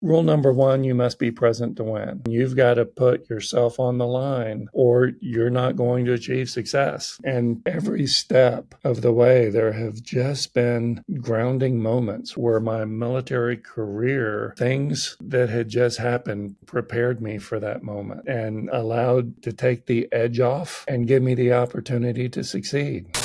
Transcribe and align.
Rule 0.00 0.22
number 0.22 0.52
one, 0.52 0.84
you 0.84 0.94
must 0.94 1.18
be 1.18 1.32
present 1.32 1.76
to 1.76 1.82
win. 1.82 2.22
You've 2.28 2.54
got 2.54 2.74
to 2.74 2.84
put 2.84 3.28
yourself 3.28 3.80
on 3.80 3.98
the 3.98 4.06
line 4.06 4.68
or 4.72 5.10
you're 5.20 5.50
not 5.50 5.74
going 5.74 6.04
to 6.04 6.12
achieve 6.12 6.48
success. 6.48 7.18
And 7.24 7.62
every 7.66 8.06
step 8.06 8.76
of 8.84 9.02
the 9.02 9.12
way, 9.12 9.50
there 9.50 9.72
have 9.72 10.00
just 10.00 10.54
been 10.54 11.02
grounding 11.20 11.82
moments 11.82 12.36
where 12.36 12.60
my 12.60 12.84
military 12.84 13.56
career, 13.56 14.54
things 14.56 15.16
that 15.20 15.48
had 15.48 15.68
just 15.68 15.98
happened, 15.98 16.54
prepared 16.64 17.20
me 17.20 17.38
for 17.38 17.58
that 17.58 17.82
moment 17.82 18.28
and 18.28 18.70
allowed 18.70 19.42
to 19.42 19.52
take 19.52 19.86
the 19.86 20.06
edge 20.12 20.38
off 20.38 20.84
and 20.86 21.08
give 21.08 21.24
me 21.24 21.34
the 21.34 21.52
opportunity 21.52 22.28
to 22.28 22.44
succeed. 22.44 23.16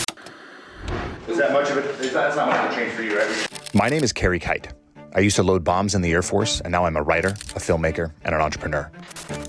Is 1.27 1.37
that 1.37 1.53
much 1.53 1.69
of 1.69 1.77
it? 1.77 2.13
That's 2.13 2.35
not 2.35 2.47
much 2.47 2.65
of 2.65 2.71
a 2.71 2.75
change 2.75 2.93
for 2.93 3.03
you, 3.03 3.15
right? 3.15 3.47
My 3.75 3.89
name 3.89 4.03
is 4.03 4.11
Carey 4.11 4.39
Kite. 4.39 4.73
I 5.15 5.19
used 5.19 5.35
to 5.35 5.43
load 5.43 5.63
bombs 5.63 5.93
in 5.93 6.01
the 6.01 6.11
Air 6.11 6.23
Force, 6.23 6.59
and 6.61 6.71
now 6.71 6.85
I'm 6.85 6.97
a 6.97 7.03
writer, 7.03 7.29
a 7.29 7.59
filmmaker, 7.59 8.11
and 8.23 8.33
an 8.33 8.41
entrepreneur. 8.41 8.89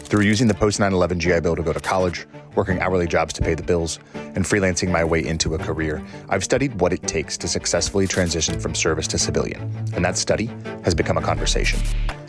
Through 0.08 0.22
using 0.22 0.46
the 0.46 0.54
post 0.54 0.78
9 0.78 0.92
11 0.92 1.20
GI 1.20 1.40
Bill 1.40 1.56
to 1.56 1.62
go 1.62 1.72
to 1.72 1.80
college, 1.80 2.26
working 2.54 2.80
hourly 2.80 3.06
jobs 3.06 3.32
to 3.34 3.42
pay 3.42 3.54
the 3.54 3.62
bills, 3.62 3.98
and 4.14 4.44
freelancing 4.44 4.90
my 4.90 5.04
way 5.04 5.24
into 5.24 5.54
a 5.54 5.58
career, 5.58 6.04
I've 6.28 6.44
studied 6.44 6.80
what 6.80 6.92
it 6.92 7.02
takes 7.02 7.36
to 7.38 7.48
successfully 7.48 8.06
transition 8.06 8.58
from 8.58 8.74
service 8.74 9.06
to 9.08 9.18
civilian. 9.18 9.62
And 9.94 10.04
that 10.04 10.16
study 10.16 10.50
has 10.84 10.94
become 10.94 11.16
a 11.16 11.22
conversation. 11.22 11.80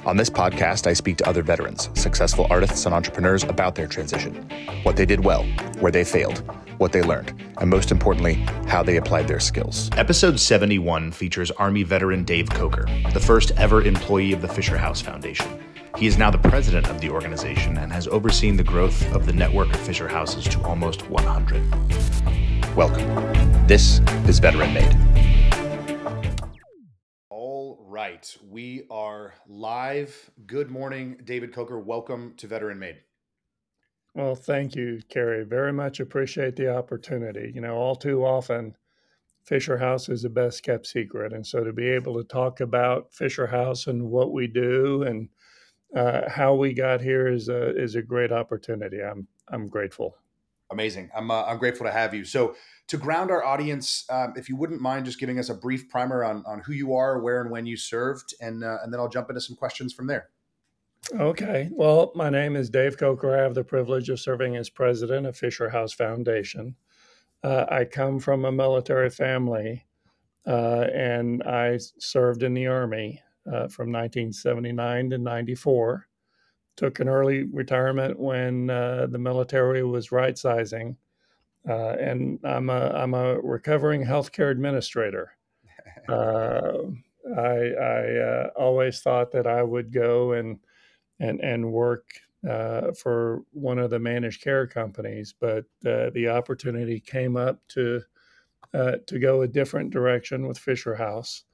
On 0.06 0.18
this 0.18 0.30
podcast, 0.30 0.86
I 0.86 0.94
speak 0.94 1.18
to 1.18 1.28
other 1.28 1.42
veterans, 1.42 1.90
successful 1.96 2.46
artists, 2.52 2.86
and 2.86 2.94
entrepreneurs 2.94 3.44
about 3.44 3.74
their 3.74 3.88
transition, 3.88 4.36
what 4.84 4.96
they 4.96 5.06
did 5.06 5.26
well, 5.26 5.44
where 5.80 5.92
they 5.92 6.04
failed, 6.04 6.44
what 6.78 6.92
they 6.92 7.02
learned, 7.02 7.34
and 7.58 7.70
most 7.70 7.90
importantly, 7.90 8.36
how 8.68 8.84
they 8.84 8.98
applied 8.98 9.28
their 9.28 9.40
skills. 9.40 9.90
Episode 9.94 10.40
71 10.40 11.12
features 11.12 11.50
Army 11.52 11.82
veteran 11.82 12.24
Dave 12.24 12.50
Coker, 12.52 12.86
the 13.14 13.20
first 13.20 13.52
ever 13.58 13.82
employee 13.82 14.32
of 14.32 14.42
the 14.42 14.48
Fisher 14.48 14.78
House 14.78 15.02
Foundation. 15.02 15.65
He 15.98 16.08
is 16.08 16.18
now 16.18 16.30
the 16.30 16.38
president 16.38 16.90
of 16.90 17.00
the 17.00 17.10
organization 17.10 17.78
and 17.78 17.90
has 17.90 18.06
overseen 18.10 18.58
the 18.58 18.64
growth 18.64 19.10
of 19.14 19.26
the 19.26 19.32
network 19.32 19.74
of 19.74 19.80
Fisher 19.80 20.10
Houses 20.10 20.44
to 20.44 20.62
almost 20.64 21.10
100. 21.10 22.76
Welcome. 22.76 23.08
This 23.66 24.02
is 24.28 24.40
Veteran 24.40 24.74
Made. 24.74 24.94
All 27.30 27.86
right, 27.88 28.38
we 28.44 28.84
are 28.92 29.36
live. 29.48 30.32
Good 30.46 30.70
morning, 30.70 31.16
David 31.24 31.54
Coker. 31.54 31.80
Welcome 31.80 32.34
to 32.38 32.48
Veteran 32.48 32.78
Made. 32.78 32.98
Well, 34.14 34.36
thank 34.36 34.76
you, 34.76 35.00
Carey. 35.08 35.46
Very 35.46 35.72
much 35.72 36.02
appreciate 36.02 36.58
the 36.58 36.76
opportunity. 36.76 37.54
You 37.56 37.62
know, 37.62 37.76
all 37.76 37.96
too 37.96 38.26
often, 38.26 38.76
Fisher 39.46 39.78
House 39.78 40.10
is 40.10 40.24
the 40.24 40.30
best 40.30 40.62
kept 40.62 40.88
secret. 40.88 41.32
And 41.32 41.48
so 41.48 41.64
to 41.64 41.72
be 41.72 41.88
able 41.88 42.16
to 42.16 42.24
talk 42.26 42.60
about 42.60 43.14
Fisher 43.14 43.48
House 43.48 43.88
and 43.88 44.10
what 44.10 44.34
we 44.34 44.48
do 44.48 45.04
and 45.04 45.30
uh, 45.96 46.30
how 46.30 46.54
we 46.54 46.74
got 46.74 47.02
here 47.02 47.28
is 47.28 47.50
a, 47.50 47.76
is 47.76 47.96
a 47.96 48.02
great 48.02 48.32
opportunity. 48.32 49.02
I'm, 49.02 49.28
I'm 49.48 49.68
grateful. 49.68 50.18
Amazing. 50.72 51.10
I'm, 51.16 51.30
uh, 51.32 51.44
I'm 51.44 51.58
grateful 51.58 51.86
to 51.86 51.92
have 51.92 52.14
you. 52.14 52.26
So 52.26 52.56
to 52.88 52.98
ground 52.98 53.32
our 53.32 53.44
audience, 53.44 54.06
um, 54.10 54.34
if 54.36 54.50
you 54.50 54.56
wouldn't 54.56 54.82
mind 54.82 55.06
just 55.06 55.20
giving 55.20 55.40
us 55.40 55.50
a 55.50 55.54
brief 55.54 55.90
primer 55.90 56.24
on, 56.24 56.44
on 56.46 56.60
who 56.60 56.74
you 56.74 56.96
are, 56.96 57.20
where 57.20 57.42
and 57.42 57.52
when 57.52 57.66
you 57.66 57.78
served, 57.78 58.34
and, 58.42 58.64
uh, 58.64 58.80
and 58.84 58.92
then 58.92 59.00
I'll 59.00 59.10
jump 59.10 59.30
into 59.30 59.42
some 59.42 59.56
questions 59.56 59.94
from 59.94 60.08
there. 60.08 60.30
Okay. 61.14 61.70
Well, 61.72 62.12
my 62.16 62.32
name 62.32 62.56
is 62.56 62.70
Dave 62.70 62.98
Coker. 62.98 63.38
I 63.38 63.44
have 63.44 63.54
the 63.54 63.64
privilege 63.64 64.10
of 64.10 64.20
serving 64.20 64.56
as 64.56 64.70
president 64.70 65.28
of 65.28 65.38
Fisher 65.38 65.70
House 65.70 65.94
Foundation. 65.94 66.76
Uh, 67.44 67.66
I 67.70 67.86
come 67.86 68.20
from 68.20 68.44
a 68.44 68.52
military 68.52 69.12
family, 69.12 69.86
uh, 70.48 70.88
and 70.94 71.44
I 71.44 71.78
served 72.00 72.42
in 72.42 72.56
the 72.56 72.66
Army 72.66 73.22
uh, 73.48 73.68
from 73.68 73.92
1979 73.92 75.10
to 75.12 75.18
94. 75.18 76.08
Took 76.76 77.00
an 77.00 77.08
early 77.08 77.44
retirement 77.44 78.20
when 78.20 78.70
uh, 78.70 79.08
the 79.10 79.18
military 79.18 79.84
was 79.84 80.12
right 80.12 80.38
sizing. 80.38 80.98
Uh, 81.68 81.96
and 82.00 82.40
I'm 82.44 82.70
a, 82.70 82.90
I'm 82.90 83.14
a 83.14 83.40
recovering 83.40 84.04
healthcare 84.06 84.52
administrator. 84.52 85.32
Uh, 86.08 86.84
I, 87.36 87.74
I 87.74 88.48
always 88.50 89.02
thought 89.02 89.32
that 89.32 89.48
I 89.48 89.64
would 89.64 89.92
go 89.92 90.34
and 90.34 90.60
and 91.20 91.40
and 91.42 91.72
work 91.72 92.08
uh, 92.48 92.92
for 92.92 93.44
one 93.52 93.80
of 93.80 93.90
the 93.90 94.00
managed 94.00 94.42
care 94.42 94.68
companies, 94.68 95.34
but 95.40 95.66
uh, 95.86 96.12
the 96.12 96.28
opportunity 96.30 97.00
came 97.00 97.38
up 97.38 97.60
to 97.70 98.02
uh, 98.74 98.98
to 99.08 99.20
go 99.20 99.42
a 99.42 99.48
different 99.48 99.90
direction 99.90 100.48
with 100.48 100.58
Fisher 100.58 100.96
House, 100.96 101.46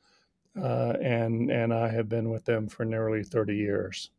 uh, 0.60 0.94
and 1.02 1.50
and 1.50 1.74
I 1.74 1.90
have 1.90 2.10
been 2.10 2.30
with 2.30 2.46
them 2.46 2.68
for 2.68 2.86
nearly 2.86 3.24
thirty 3.24 3.56
years. 3.56 4.12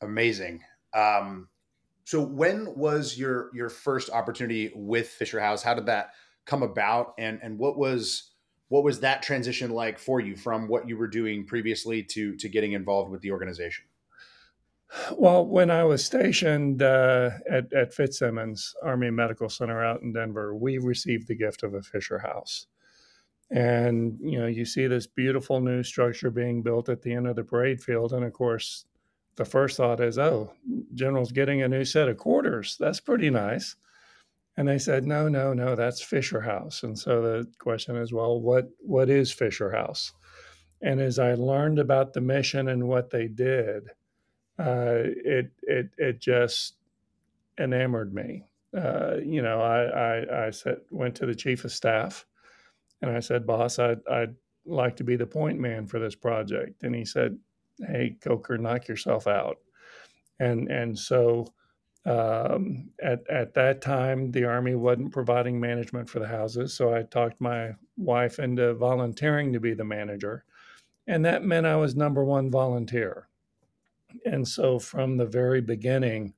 Amazing. 0.00 0.62
Um, 0.94 1.48
so, 2.04 2.22
when 2.22 2.74
was 2.76 3.18
your 3.18 3.50
your 3.54 3.68
first 3.68 4.10
opportunity 4.10 4.70
with 4.74 5.08
Fisher 5.08 5.40
House? 5.40 5.62
How 5.62 5.74
did 5.74 5.86
that 5.86 6.10
come 6.44 6.62
about, 6.62 7.14
and 7.18 7.40
and 7.42 7.58
what 7.58 7.76
was 7.76 8.30
what 8.68 8.84
was 8.84 9.00
that 9.00 9.22
transition 9.22 9.70
like 9.70 9.98
for 9.98 10.20
you 10.20 10.36
from 10.36 10.68
what 10.68 10.88
you 10.88 10.96
were 10.96 11.08
doing 11.08 11.44
previously 11.44 12.02
to 12.02 12.36
to 12.36 12.48
getting 12.48 12.72
involved 12.72 13.10
with 13.10 13.20
the 13.20 13.32
organization? 13.32 13.86
Well, 15.12 15.44
when 15.44 15.68
I 15.70 15.82
was 15.82 16.04
stationed 16.04 16.80
uh, 16.80 17.30
at, 17.50 17.72
at 17.72 17.92
Fitzsimons 17.92 18.72
Army 18.82 19.10
Medical 19.10 19.48
Center 19.48 19.84
out 19.84 20.02
in 20.02 20.12
Denver, 20.12 20.54
we 20.54 20.78
received 20.78 21.26
the 21.26 21.34
gift 21.34 21.64
of 21.64 21.74
a 21.74 21.82
Fisher 21.82 22.20
House. 22.20 22.68
And, 23.50 24.18
you 24.20 24.38
know, 24.38 24.46
you 24.46 24.64
see 24.64 24.86
this 24.86 25.06
beautiful 25.06 25.60
new 25.60 25.82
structure 25.82 26.30
being 26.30 26.62
built 26.62 26.88
at 26.88 27.02
the 27.02 27.12
end 27.12 27.28
of 27.28 27.36
the 27.36 27.44
parade 27.44 27.80
field. 27.80 28.12
And 28.12 28.24
of 28.24 28.32
course, 28.32 28.84
the 29.36 29.44
first 29.44 29.76
thought 29.76 30.00
is, 30.00 30.18
oh, 30.18 30.52
General's 30.94 31.30
getting 31.32 31.62
a 31.62 31.68
new 31.68 31.84
set 31.84 32.08
of 32.08 32.16
quarters. 32.16 32.76
That's 32.80 33.00
pretty 33.00 33.30
nice. 33.30 33.76
And 34.56 34.66
they 34.66 34.78
said, 34.78 35.06
no, 35.06 35.28
no, 35.28 35.52
no, 35.52 35.76
that's 35.76 36.00
Fisher 36.00 36.40
House. 36.40 36.82
And 36.82 36.98
so 36.98 37.20
the 37.20 37.46
question 37.58 37.96
is, 37.96 38.12
well, 38.12 38.40
what 38.40 38.70
what 38.78 39.10
is 39.10 39.30
Fisher 39.30 39.70
House? 39.70 40.12
And 40.80 41.00
as 41.00 41.18
I 41.18 41.34
learned 41.34 41.78
about 41.78 42.14
the 42.14 42.22
mission 42.22 42.68
and 42.68 42.88
what 42.88 43.10
they 43.10 43.28
did, 43.28 43.90
uh, 44.58 45.04
it 45.04 45.50
it 45.62 45.90
it 45.98 46.20
just 46.20 46.76
enamored 47.60 48.14
me. 48.14 48.44
Uh, 48.76 49.16
you 49.22 49.42
know, 49.42 49.60
I, 49.60 49.84
I 49.84 50.46
I 50.46 50.52
went 50.90 51.14
to 51.16 51.26
the 51.26 51.34
chief 51.34 51.64
of 51.64 51.72
staff, 51.72 52.26
and 53.02 53.10
I 53.10 53.20
said, 53.20 53.46
"Boss, 53.46 53.78
I'd, 53.78 54.00
I'd 54.10 54.34
like 54.64 54.96
to 54.96 55.04
be 55.04 55.16
the 55.16 55.26
point 55.26 55.58
man 55.58 55.86
for 55.86 55.98
this 55.98 56.14
project." 56.14 56.82
And 56.82 56.94
he 56.94 57.04
said, 57.04 57.38
"Hey, 57.78 58.16
Coker, 58.20 58.58
knock 58.58 58.88
yourself 58.88 59.26
out." 59.26 59.58
And 60.40 60.70
and 60.70 60.98
so 60.98 61.46
um, 62.04 62.90
at 63.02 63.28
at 63.30 63.54
that 63.54 63.80
time, 63.80 64.30
the 64.30 64.44
army 64.44 64.74
wasn't 64.74 65.12
providing 65.12 65.60
management 65.60 66.08
for 66.08 66.18
the 66.18 66.28
houses, 66.28 66.74
so 66.74 66.94
I 66.94 67.02
talked 67.02 67.40
my 67.40 67.74
wife 67.96 68.38
into 68.38 68.74
volunteering 68.74 69.52
to 69.52 69.60
be 69.60 69.74
the 69.74 69.84
manager, 69.84 70.44
and 71.06 71.24
that 71.24 71.44
meant 71.44 71.66
I 71.66 71.76
was 71.76 71.96
number 71.96 72.24
one 72.24 72.50
volunteer 72.50 73.28
and 74.24 74.46
so 74.46 74.78
from 74.78 75.16
the 75.16 75.26
very 75.26 75.60
beginning, 75.60 76.34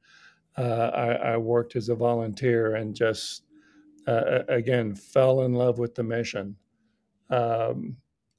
uh, 0.56 0.90
I, 0.94 1.12
I, 1.32 1.36
worked 1.36 1.76
as 1.76 1.88
a 1.88 1.94
volunteer 1.94 2.74
and 2.74 2.94
just 2.94 3.44
uh, 4.08 4.42
again 4.48 4.94
fell 4.94 5.42
in 5.42 5.52
love 5.52 5.78
with 5.78 5.94
the 5.94 6.02
mission. 6.02 6.56
Um, 7.30 7.96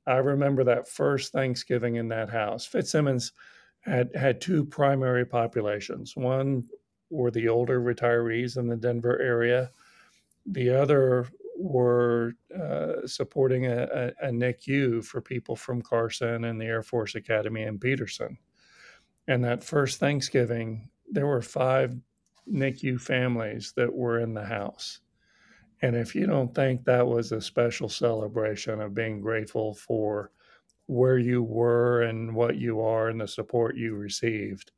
I 0.07 0.17
remember 0.17 0.63
that 0.63 0.87
first 0.87 1.31
Thanksgiving 1.31 1.95
in 1.95 2.07
that 2.09 2.29
house. 2.29 2.65
Fitzsimons 2.65 3.33
had 3.81 4.09
had 4.15 4.41
two 4.41 4.65
primary 4.65 5.25
populations. 5.25 6.15
One 6.15 6.65
were 7.09 7.31
the 7.31 7.47
older 7.47 7.79
retirees 7.79 8.57
in 8.57 8.67
the 8.67 8.75
Denver 8.75 9.21
area. 9.21 9.71
The 10.45 10.69
other 10.69 11.27
were 11.57 12.33
uh, 12.59 13.05
supporting 13.05 13.65
a, 13.65 14.13
a, 14.21 14.27
a 14.27 14.31
NICU 14.31 15.03
for 15.03 15.21
people 15.21 15.55
from 15.55 15.81
Carson 15.81 16.45
and 16.45 16.59
the 16.59 16.65
Air 16.65 16.83
Force 16.83 17.15
Academy 17.15 17.63
in 17.63 17.77
Peterson. 17.77 18.37
And 19.27 19.43
that 19.43 19.63
first 19.63 19.99
Thanksgiving, 19.99 20.89
there 21.11 21.27
were 21.27 21.41
five 21.41 21.95
NICU 22.51 22.99
families 22.99 23.73
that 23.75 23.93
were 23.93 24.19
in 24.19 24.33
the 24.33 24.45
house. 24.45 25.01
And 25.81 25.95
if 25.95 26.13
you 26.13 26.25
don't 26.25 26.53
think 26.53 26.83
that 26.83 27.07
was 27.07 27.31
a 27.31 27.41
special 27.41 27.87
celebration 27.87 28.81
of 28.81 28.93
being 28.93 29.21
grateful 29.21 29.73
for 29.73 30.31
where 30.87 31.17
you 31.17 31.43
were 31.43 32.01
and 32.01 32.35
what 32.35 32.57
you 32.57 32.81
are 32.81 33.09
and 33.09 33.21
the 33.21 33.27
support 33.27 33.77
you 33.77 33.95
received, 33.95 34.71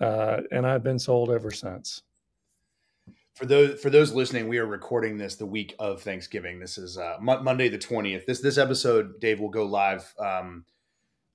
uh, 0.00 0.40
and 0.50 0.66
I've 0.66 0.82
been 0.82 0.98
sold 0.98 1.30
ever 1.30 1.50
since. 1.50 2.02
For 3.34 3.46
those 3.46 3.80
for 3.80 3.90
those 3.90 4.12
listening, 4.12 4.48
we 4.48 4.58
are 4.58 4.66
recording 4.66 5.18
this 5.18 5.36
the 5.36 5.44
week 5.46 5.74
of 5.78 6.02
Thanksgiving. 6.02 6.58
This 6.58 6.78
is 6.78 6.96
uh, 6.96 7.16
Monday 7.20 7.68
the 7.68 7.78
twentieth. 7.78 8.24
This 8.24 8.40
this 8.40 8.56
episode, 8.56 9.20
Dave, 9.20 9.40
will 9.40 9.50
go 9.50 9.64
live 9.64 10.14
um, 10.18 10.64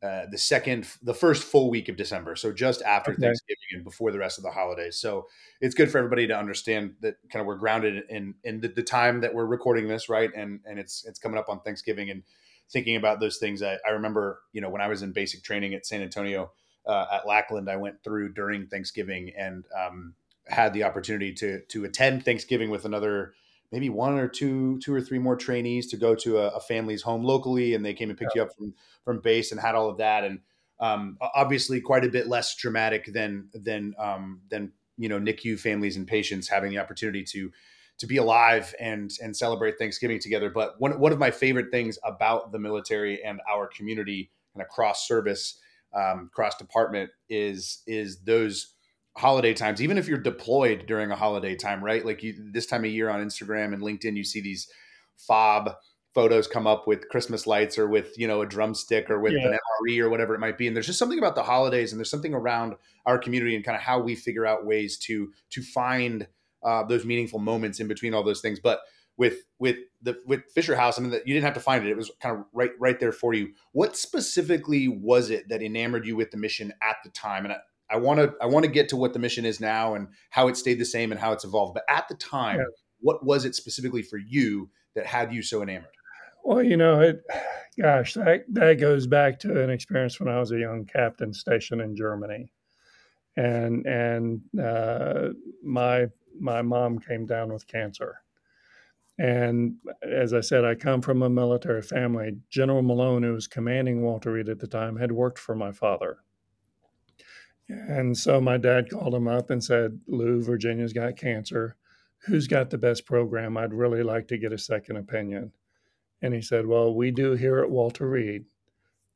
uh, 0.03 0.25
the 0.31 0.38
second, 0.38 0.88
the 1.03 1.13
first 1.13 1.44
full 1.44 1.69
week 1.69 1.88
of 1.88 1.95
December. 1.95 2.36
So 2.36 2.51
just 2.51 2.81
after 2.81 3.12
okay. 3.12 3.21
Thanksgiving 3.21 3.68
and 3.74 3.83
before 3.83 4.12
the 4.12 4.18
rest 4.18 4.39
of 4.39 4.44
the 4.44 4.50
holidays. 4.50 4.98
So 4.98 5.27
it's 5.59 5.75
good 5.75 5.92
for 5.92 6.00
everybody 6.00 6.25
to 6.27 6.36
understand 6.36 6.95
that 7.01 7.18
kind 7.31 7.42
of 7.42 7.45
we're 7.45 7.57
grounded 7.57 8.03
in 8.09 8.33
in 8.44 8.62
the, 8.62 8.69
the 8.69 8.81
time 8.81 9.21
that 9.21 9.33
we're 9.33 9.45
recording 9.45 9.88
this, 9.88 10.09
right? 10.09 10.31
And 10.36 10.59
and 10.65 10.80
it's 10.80 11.06
it's 11.06 11.19
coming 11.19 11.38
up 11.38 11.50
on 11.50 11.62
Thanksgiving 11.62 12.09
and 12.09 12.24
thinking 12.71 12.95
about 12.95 13.19
those 13.19 13.38
things. 13.38 13.62
I, 13.62 13.77
I 13.86 13.92
remember, 13.92 14.39
you 14.53 14.62
know, 14.62 14.69
when 14.69 14.81
I 14.81 14.88
was 14.88 15.03
in 15.03 15.12
basic 15.12 15.44
training 15.44 15.75
at 15.75 15.86
San 15.86 16.01
Antonio, 16.01 16.51
uh, 16.88 17.06
at 17.12 17.27
Lackland 17.27 17.69
I 17.69 17.75
went 17.75 18.04
through 18.04 18.33
during 18.33 18.68
Thanksgiving 18.68 19.31
and 19.38 19.65
um, 19.80 20.15
had 20.47 20.74
the 20.74 20.83
opportunity 20.83 21.31
to 21.33 21.62
to 21.62 21.86
attend 21.86 22.25
Thanksgiving 22.25 22.71
with 22.71 22.86
another 22.86 23.33
maybe 23.71 23.89
one 23.89 24.18
or 24.18 24.27
two 24.27 24.79
two 24.79 24.94
or 24.94 25.01
three 25.01 25.19
more 25.19 25.35
trainees 25.35 25.88
to 25.88 25.97
go 25.97 26.15
to 26.15 26.39
a, 26.39 26.47
a 26.50 26.59
family's 26.59 27.01
home 27.01 27.23
locally 27.23 27.73
and 27.73 27.85
they 27.85 27.94
came 27.94 28.09
and 28.09 28.18
picked 28.18 28.35
yeah. 28.35 28.44
you 28.44 28.47
up 28.47 28.56
from 28.56 28.73
from 29.03 29.19
base 29.21 29.51
and 29.51 29.62
had 29.62 29.75
all 29.75 29.89
of 29.89 29.97
that 29.97 30.23
and 30.23 30.39
um, 30.81 31.18
obviously 31.35 31.79
quite 31.79 32.03
a 32.03 32.09
bit 32.09 32.27
less 32.27 32.56
dramatic 32.56 33.13
than 33.13 33.50
than 33.53 33.94
um, 34.00 34.41
than 34.50 34.73
you 34.97 35.07
know 35.07 35.19
NICU 35.19 35.59
families 35.59 35.95
and 35.95 36.07
patients 36.07 36.47
having 36.47 36.71
the 36.71 36.79
opportunity 36.79 37.23
to 37.23 37.51
to 38.00 38.07
be 38.07 38.18
alive 38.18 38.73
and 38.79 39.12
and 39.21 39.38
celebrate 39.38 39.77
Thanksgiving 39.77 40.19
together. 40.19 40.50
But 40.50 40.79
one 40.79 41.00
one 41.00 41.12
of 41.12 41.19
my 41.19 41.31
favorite 41.31 41.71
things 41.71 42.00
about 42.03 42.51
the 42.51 42.59
military 42.59 43.23
and 43.23 43.39
our 43.50 43.68
community 43.68 44.31
and 44.56 44.63
across 44.63 45.07
service, 45.07 45.59
um, 45.94 46.31
cross 46.33 46.57
department 46.57 47.12
is 47.29 47.83
is 47.85 48.21
those 48.23 48.73
holiday 49.17 49.53
times. 49.53 49.81
Even 49.81 49.97
if 49.97 50.07
you're 50.07 50.17
deployed 50.17 50.85
during 50.87 51.11
a 51.11 51.15
holiday 51.15 51.55
time, 51.55 51.83
right? 51.83 52.05
Like 52.05 52.23
you, 52.23 52.35
this 52.51 52.65
time 52.65 52.85
of 52.85 52.91
year 52.91 53.09
on 53.09 53.25
Instagram 53.25 53.73
and 53.73 53.81
LinkedIn, 53.81 54.15
you 54.15 54.23
see 54.23 54.41
these 54.41 54.67
fob 55.17 55.75
photos 56.13 56.47
come 56.47 56.67
up 56.67 56.87
with 56.87 57.07
Christmas 57.09 57.47
lights 57.47 57.77
or 57.77 57.87
with 57.87 58.17
you 58.17 58.27
know 58.27 58.41
a 58.41 58.45
drumstick 58.45 59.09
or 59.09 59.19
with 59.19 59.33
yeah. 59.33 59.47
an 59.47 59.53
MRE 59.53 59.99
or 59.99 60.09
whatever 60.09 60.35
it 60.35 60.39
might 60.39 60.57
be. 60.57 60.67
And 60.67 60.75
there's 60.75 60.87
just 60.87 60.99
something 60.99 61.19
about 61.19 61.35
the 61.35 61.43
holidays 61.43 61.91
and 61.91 61.99
there's 61.99 62.09
something 62.09 62.33
around 62.33 62.75
our 63.05 63.17
community 63.17 63.55
and 63.55 63.63
kind 63.63 63.75
of 63.75 63.81
how 63.81 63.99
we 63.99 64.15
figure 64.15 64.45
out 64.45 64.65
ways 64.65 64.97
to 64.99 65.31
to 65.51 65.61
find 65.61 66.27
uh, 66.63 66.83
those 66.83 67.05
meaningful 67.05 67.39
moments 67.39 67.79
in 67.79 67.87
between 67.87 68.13
all 68.13 68.23
those 68.23 68.41
things. 68.41 68.59
But 68.59 68.81
with 69.17 69.43
with 69.59 69.77
the 70.01 70.17
with 70.25 70.43
Fisher 70.53 70.75
House, 70.75 70.97
I 70.97 71.01
mean, 71.01 71.11
that 71.11 71.27
you 71.27 71.33
didn't 71.33 71.45
have 71.45 71.53
to 71.55 71.59
find 71.59 71.85
it; 71.85 71.91
it 71.91 71.97
was 71.97 72.11
kind 72.21 72.37
of 72.37 72.45
right 72.53 72.71
right 72.79 72.99
there 72.99 73.11
for 73.11 73.33
you. 73.33 73.53
What 73.71 73.95
specifically 73.95 74.87
was 74.87 75.29
it 75.29 75.49
that 75.49 75.61
enamored 75.61 76.05
you 76.05 76.15
with 76.15 76.31
the 76.31 76.37
mission 76.37 76.73
at 76.81 76.97
the 77.03 77.09
time? 77.09 77.45
And 77.45 77.53
I 77.53 77.57
want 77.97 78.19
to 78.19 78.33
I 78.41 78.45
want 78.45 78.65
to 78.65 78.71
get 78.71 78.89
to 78.89 78.95
what 78.95 79.13
the 79.13 79.19
mission 79.19 79.45
is 79.45 79.59
now 79.59 79.95
and 79.95 80.07
how 80.29 80.47
it 80.47 80.57
stayed 80.57 80.79
the 80.79 80.85
same 80.85 81.11
and 81.11 81.19
how 81.19 81.33
it's 81.33 81.43
evolved. 81.43 81.73
But 81.73 81.83
at 81.89 82.07
the 82.07 82.15
time, 82.15 82.59
yeah. 82.59 82.65
what 82.99 83.25
was 83.25 83.45
it 83.45 83.55
specifically 83.55 84.01
for 84.01 84.17
you 84.17 84.69
that 84.95 85.05
had 85.05 85.33
you 85.33 85.41
so 85.41 85.61
enamored? 85.61 85.89
Well, 86.43 86.63
you 86.63 86.77
know, 86.77 87.01
it, 87.01 87.23
gosh, 87.79 88.15
that, 88.15 88.45
that 88.49 88.79
goes 88.79 89.07
back 89.07 89.39
to 89.39 89.63
an 89.63 89.69
experience 89.69 90.19
when 90.19 90.29
I 90.29 90.39
was 90.39 90.51
a 90.51 90.59
young 90.59 90.85
captain 90.85 91.33
stationed 91.33 91.81
in 91.81 91.95
Germany, 91.95 92.51
and 93.38 93.85
and 93.85 94.41
uh, 94.59 95.29
my 95.63 96.07
my 96.39 96.61
mom 96.61 96.99
came 96.99 97.25
down 97.25 97.53
with 97.53 97.67
cancer, 97.67 98.21
and 99.19 99.75
as 100.01 100.33
I 100.33 100.41
said, 100.41 100.65
I 100.65 100.75
come 100.75 101.01
from 101.01 101.21
a 101.21 101.29
military 101.29 101.83
family. 101.83 102.37
General 102.49 102.81
Malone, 102.81 103.23
who 103.23 103.33
was 103.33 103.47
commanding 103.47 104.01
Walter 104.01 104.33
Reed 104.33 104.49
at 104.49 104.59
the 104.59 104.67
time, 104.67 104.97
had 104.97 105.11
worked 105.11 105.39
for 105.39 105.55
my 105.55 105.71
father, 105.71 106.17
and 107.88 108.18
so 108.18 108.41
my 108.41 108.57
dad 108.57 108.89
called 108.89 109.15
him 109.15 109.27
up 109.27 109.50
and 109.50 109.63
said, 109.63 110.00
"Lou, 110.07 110.41
Virginia's 110.41 110.94
got 110.94 111.18
cancer. 111.18 111.75
Who's 112.25 112.47
got 112.47 112.69
the 112.69 112.77
best 112.77 113.06
program? 113.06 113.57
I'd 113.57 113.73
really 113.73 114.03
like 114.03 114.27
to 114.29 114.38
get 114.38 114.53
a 114.53 114.57
second 114.57 114.97
opinion." 114.97 115.53
And 116.21 116.33
he 116.33 116.41
said, 116.41 116.68
Well, 116.68 116.94
we 116.94 117.12
do 117.12 117.33
here 117.33 117.59
at 117.59 117.71
Walter 117.71 118.07
Reed, 118.07 118.45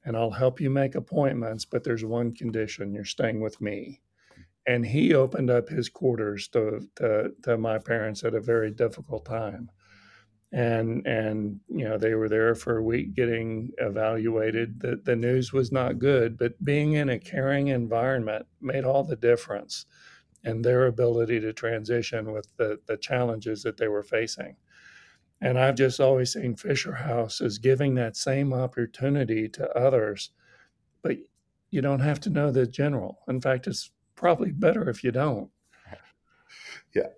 and 0.03 0.17
I'll 0.17 0.31
help 0.31 0.59
you 0.59 0.69
make 0.69 0.95
appointments, 0.95 1.65
but 1.65 1.83
there's 1.83 2.03
one 2.03 2.33
condition 2.33 2.93
you're 2.93 3.05
staying 3.05 3.41
with 3.41 3.61
me. 3.61 4.01
And 4.67 4.85
he 4.85 5.13
opened 5.13 5.51
up 5.51 5.69
his 5.69 5.89
quarters 5.89 6.47
to, 6.49 6.87
to, 6.95 7.31
to 7.43 7.57
my 7.57 7.77
parents 7.77 8.23
at 8.23 8.33
a 8.33 8.41
very 8.41 8.71
difficult 8.71 9.25
time. 9.25 9.69
And, 10.55 11.05
and, 11.05 11.59
you 11.67 11.83
know, 11.83 11.97
they 11.97 12.13
were 12.13 12.29
there 12.29 12.55
for 12.55 12.77
a 12.77 12.83
week 12.83 13.13
getting 13.13 13.71
evaluated. 13.77 14.79
The, 14.79 15.01
the 15.03 15.15
news 15.15 15.51
was 15.51 15.69
not 15.69 15.99
good, 15.99 16.37
but 16.37 16.63
being 16.63 16.93
in 16.93 17.09
a 17.09 17.19
caring 17.19 17.67
environment 17.67 18.45
made 18.61 18.85
all 18.85 19.03
the 19.03 19.17
difference 19.17 19.85
in 20.45 20.61
their 20.61 20.87
ability 20.87 21.41
to 21.41 21.51
transition 21.51 22.31
with 22.31 22.47
the, 22.55 22.79
the 22.85 22.95
challenges 22.95 23.63
that 23.63 23.75
they 23.75 23.89
were 23.89 24.01
facing. 24.01 24.55
And 25.41 25.59
I've 25.59 25.75
just 25.75 25.99
always 25.99 26.31
seen 26.31 26.55
Fisher 26.55 26.93
House 26.93 27.41
as 27.41 27.57
giving 27.57 27.95
that 27.95 28.15
same 28.15 28.53
opportunity 28.53 29.49
to 29.49 29.69
others, 29.77 30.31
but 31.01 31.17
you 31.69 31.81
don't 31.81 31.99
have 31.99 32.21
to 32.21 32.29
know 32.29 32.49
the 32.51 32.65
general. 32.65 33.19
In 33.27 33.41
fact, 33.41 33.67
it's 33.67 33.91
probably 34.15 34.53
better 34.53 34.89
if 34.89 35.03
you 35.03 35.11
don't. 35.11 35.49
Yeah. 35.91 35.97
Yeah. 36.95 37.09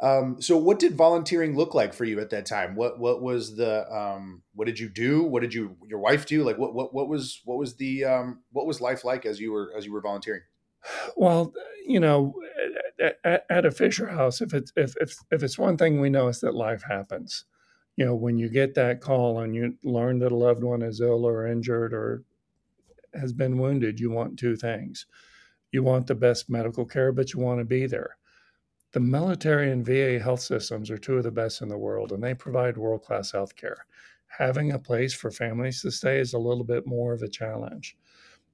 Um, 0.00 0.40
so 0.40 0.56
what 0.56 0.78
did 0.78 0.94
volunteering 0.94 1.56
look 1.56 1.74
like 1.74 1.92
for 1.92 2.04
you 2.04 2.20
at 2.20 2.30
that 2.30 2.46
time? 2.46 2.76
What, 2.76 2.98
what 3.00 3.20
was 3.20 3.56
the, 3.56 3.90
um, 3.92 4.42
what 4.54 4.66
did 4.66 4.78
you 4.78 4.88
do? 4.88 5.24
What 5.24 5.42
did 5.42 5.52
you, 5.52 5.76
your 5.88 5.98
wife 5.98 6.24
do? 6.24 6.44
Like 6.44 6.56
what, 6.56 6.72
what, 6.74 6.94
what 6.94 7.08
was, 7.08 7.40
what 7.44 7.58
was 7.58 7.76
the, 7.76 8.04
um, 8.04 8.42
what 8.52 8.66
was 8.66 8.80
life 8.80 9.04
like 9.04 9.26
as 9.26 9.40
you 9.40 9.50
were, 9.50 9.72
as 9.76 9.84
you 9.84 9.92
were 9.92 10.00
volunteering? 10.00 10.42
Well, 11.16 11.52
you 11.84 12.00
know, 12.00 12.34
at, 13.24 13.44
at 13.50 13.66
a 13.66 13.70
Fisher 13.70 14.08
House, 14.08 14.40
if 14.40 14.54
it's 14.54 14.72
if, 14.76 14.94
if 15.00 15.16
if 15.30 15.42
it's 15.42 15.58
one 15.58 15.76
thing 15.76 16.00
we 16.00 16.10
know 16.10 16.28
is 16.28 16.40
that 16.40 16.54
life 16.54 16.82
happens. 16.88 17.44
You 17.96 18.04
know, 18.04 18.14
when 18.14 18.38
you 18.38 18.48
get 18.48 18.74
that 18.74 19.00
call 19.00 19.40
and 19.40 19.54
you 19.54 19.76
learn 19.82 20.20
that 20.20 20.30
a 20.30 20.36
loved 20.36 20.62
one 20.62 20.82
is 20.82 21.00
ill 21.00 21.24
or 21.26 21.46
injured 21.46 21.92
or 21.92 22.22
has 23.12 23.32
been 23.32 23.58
wounded, 23.58 23.98
you 23.98 24.10
want 24.10 24.38
two 24.38 24.54
things. 24.54 25.06
You 25.72 25.82
want 25.82 26.06
the 26.06 26.14
best 26.14 26.48
medical 26.48 26.84
care, 26.84 27.10
but 27.10 27.32
you 27.32 27.40
want 27.40 27.58
to 27.58 27.64
be 27.64 27.86
there. 27.86 28.17
The 28.98 29.04
military 29.04 29.70
and 29.70 29.86
VA 29.86 30.18
health 30.18 30.40
systems 30.40 30.90
are 30.90 30.98
two 30.98 31.18
of 31.18 31.22
the 31.22 31.30
best 31.30 31.62
in 31.62 31.68
the 31.68 31.78
world, 31.78 32.10
and 32.10 32.20
they 32.20 32.34
provide 32.34 32.76
world 32.76 33.04
class 33.04 33.30
health 33.30 33.54
care. 33.54 33.86
Having 34.26 34.72
a 34.72 34.78
place 34.80 35.14
for 35.14 35.30
families 35.30 35.82
to 35.82 35.92
stay 35.92 36.18
is 36.18 36.32
a 36.32 36.38
little 36.38 36.64
bit 36.64 36.84
more 36.84 37.12
of 37.12 37.22
a 37.22 37.28
challenge. 37.28 37.96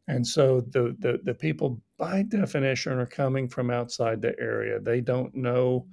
And 0.07 0.27
so 0.27 0.61
the, 0.61 0.95
the, 0.99 1.19
the 1.25 1.33
people, 1.33 1.81
by 1.97 2.25
definition, 2.25 2.99
are 2.99 3.07
coming 3.07 3.49
from 3.49 3.71
outside 3.71 4.21
the 4.21 4.39
area. 4.39 4.79
They 4.81 5.01
don't 5.01 5.35
know 5.35 5.87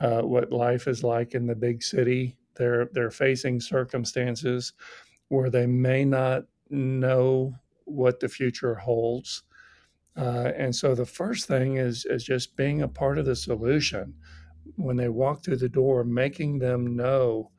uh, 0.00 0.22
what 0.22 0.50
life 0.50 0.88
is 0.88 1.04
like 1.04 1.36
in 1.36 1.46
the 1.46 1.54
big 1.54 1.80
city. 1.80 2.36
They're 2.56 2.86
they're 2.86 3.12
facing 3.12 3.60
circumstances 3.60 4.72
where 5.28 5.50
they 5.50 5.66
may 5.66 6.04
not 6.04 6.46
know 6.68 7.54
what 7.84 8.18
the 8.18 8.28
future 8.28 8.74
holds. 8.74 9.44
Uh, 10.16 10.52
and 10.56 10.74
so 10.74 10.94
the 10.94 11.06
first 11.06 11.46
thing 11.46 11.76
is 11.76 12.04
is 12.06 12.24
just 12.24 12.56
being 12.56 12.82
a 12.82 12.88
part 12.88 13.18
of 13.18 13.26
the 13.26 13.36
solution. 13.36 14.14
When 14.76 14.96
they 14.96 15.08
walk 15.08 15.44
through 15.44 15.58
the 15.58 15.68
door, 15.68 16.04
making 16.04 16.58
them 16.58 16.96
know 16.96 17.50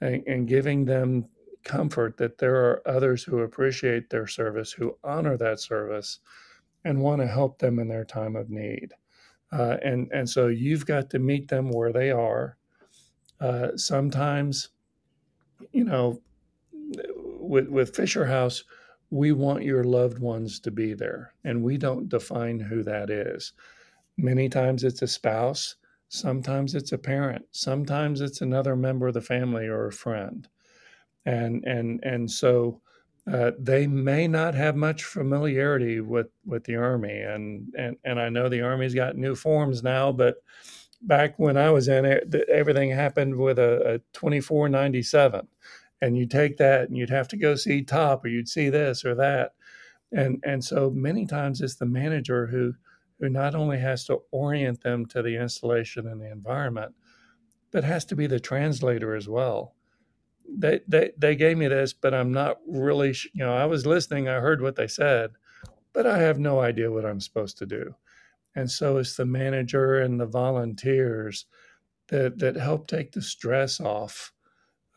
and, 0.00 0.22
and 0.26 0.48
giving 0.48 0.84
them 0.84 1.26
comfort 1.64 2.16
that 2.18 2.38
there 2.38 2.56
are 2.56 2.82
others 2.86 3.22
who 3.24 3.38
appreciate 3.38 4.10
their 4.10 4.26
service, 4.26 4.70
who 4.72 4.98
honor 5.02 5.36
that 5.38 5.60
service, 5.60 6.20
and 6.84 7.00
want 7.00 7.22
to 7.22 7.26
help 7.26 7.58
them 7.58 7.78
in 7.78 7.88
their 7.88 8.04
time 8.04 8.36
of 8.36 8.50
need. 8.50 8.92
Uh, 9.52 9.76
and 9.82 10.10
and 10.12 10.28
so 10.28 10.48
you've 10.48 10.86
got 10.86 11.10
to 11.10 11.18
meet 11.18 11.48
them 11.48 11.70
where 11.70 11.92
they 11.92 12.10
are. 12.10 12.56
Uh, 13.40 13.68
sometimes, 13.76 14.70
you 15.72 15.84
know, 15.84 16.20
with 17.40 17.68
with 17.68 17.94
Fisher 17.94 18.26
House, 18.26 18.64
we 19.14 19.32
want 19.32 19.64
your 19.64 19.84
loved 19.84 20.18
ones 20.18 20.60
to 20.60 20.70
be 20.70 20.94
there, 20.94 21.34
and 21.44 21.62
we 21.62 21.78
don't 21.78 22.08
define 22.08 22.60
who 22.60 22.82
that 22.82 23.10
is. 23.10 23.52
Many 24.16 24.48
times 24.48 24.84
it's 24.84 25.02
a 25.02 25.06
spouse. 25.08 25.76
Sometimes 26.08 26.74
it's 26.74 26.92
a 26.92 26.98
parent. 26.98 27.46
Sometimes 27.50 28.20
it's 28.20 28.40
another 28.40 28.76
member 28.76 29.08
of 29.08 29.14
the 29.14 29.20
family 29.20 29.66
or 29.66 29.86
a 29.86 29.92
friend 29.92 30.48
and 31.26 31.64
and 31.64 32.02
and 32.04 32.30
so 32.30 32.80
uh, 33.32 33.52
they 33.58 33.86
may 33.86 34.28
not 34.28 34.54
have 34.54 34.76
much 34.76 35.04
familiarity 35.04 36.00
with 36.00 36.28
with 36.44 36.64
the 36.64 36.76
army 36.76 37.20
and 37.20 37.72
and 37.76 37.96
and 38.04 38.20
I 38.20 38.28
know 38.28 38.48
the 38.48 38.60
army's 38.60 38.94
got 38.94 39.16
new 39.16 39.34
forms 39.34 39.82
now 39.82 40.12
but 40.12 40.36
back 41.02 41.38
when 41.38 41.56
I 41.56 41.70
was 41.70 41.88
in 41.88 42.04
it 42.04 42.34
everything 42.48 42.90
happened 42.90 43.36
with 43.36 43.58
a, 43.58 43.94
a 43.94 43.98
2497 44.12 45.48
and 46.04 46.18
you 46.18 46.26
take 46.26 46.56
that 46.58 46.88
and 46.88 46.96
you'd 46.96 47.10
have 47.10 47.28
to 47.28 47.36
go 47.36 47.54
see 47.54 47.82
top 47.82 48.24
or 48.24 48.28
you'd 48.28 48.48
see 48.48 48.68
this 48.68 49.04
or 49.04 49.14
that 49.14 49.54
and 50.12 50.42
and 50.44 50.64
so 50.64 50.90
many 50.90 51.26
times 51.26 51.60
it's 51.60 51.76
the 51.76 51.86
manager 51.86 52.46
who 52.46 52.74
who 53.20 53.28
not 53.28 53.54
only 53.54 53.78
has 53.78 54.04
to 54.04 54.20
orient 54.32 54.82
them 54.82 55.06
to 55.06 55.22
the 55.22 55.36
installation 55.40 56.06
and 56.06 56.20
the 56.20 56.30
environment 56.30 56.94
but 57.70 57.84
has 57.84 58.04
to 58.04 58.16
be 58.16 58.26
the 58.26 58.40
translator 58.40 59.14
as 59.14 59.28
well 59.28 59.74
they, 60.48 60.80
they 60.86 61.10
they 61.16 61.36
gave 61.36 61.56
me 61.56 61.68
this, 61.68 61.92
but 61.92 62.14
I'm 62.14 62.32
not 62.32 62.58
really, 62.68 63.14
you 63.32 63.44
know, 63.44 63.54
I 63.54 63.64
was 63.66 63.86
listening, 63.86 64.28
I 64.28 64.40
heard 64.40 64.60
what 64.60 64.76
they 64.76 64.86
said, 64.86 65.30
but 65.92 66.06
I 66.06 66.18
have 66.18 66.38
no 66.38 66.60
idea 66.60 66.90
what 66.92 67.06
I'm 67.06 67.20
supposed 67.20 67.58
to 67.58 67.66
do. 67.66 67.94
And 68.54 68.70
so 68.70 68.98
it's 68.98 69.16
the 69.16 69.24
manager 69.24 70.00
and 70.00 70.20
the 70.20 70.26
volunteers 70.26 71.46
that 72.08 72.38
that 72.38 72.56
help 72.56 72.86
take 72.86 73.12
the 73.12 73.22
stress 73.22 73.80
off 73.80 74.32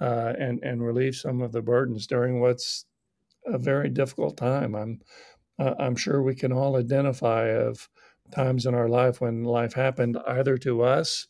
uh, 0.01 0.33
and 0.39 0.63
and 0.63 0.83
relieve 0.85 1.15
some 1.15 1.41
of 1.41 1.51
the 1.51 1.61
burdens 1.61 2.07
during 2.07 2.39
what's 2.41 2.85
a 3.45 3.57
very 3.57 3.89
difficult 3.89 4.37
time. 4.37 4.75
I'm 4.75 5.01
uh, 5.59 5.75
I'm 5.79 5.95
sure 5.95 6.21
we 6.23 6.35
can 6.35 6.53
all 6.53 6.77
identify 6.77 7.47
of 7.49 7.89
times 8.31 8.65
in 8.65 8.75
our 8.75 8.89
life 8.89 9.21
when 9.21 9.43
life 9.43 9.73
happened 9.73 10.17
either 10.27 10.57
to 10.59 10.83
us 10.83 11.27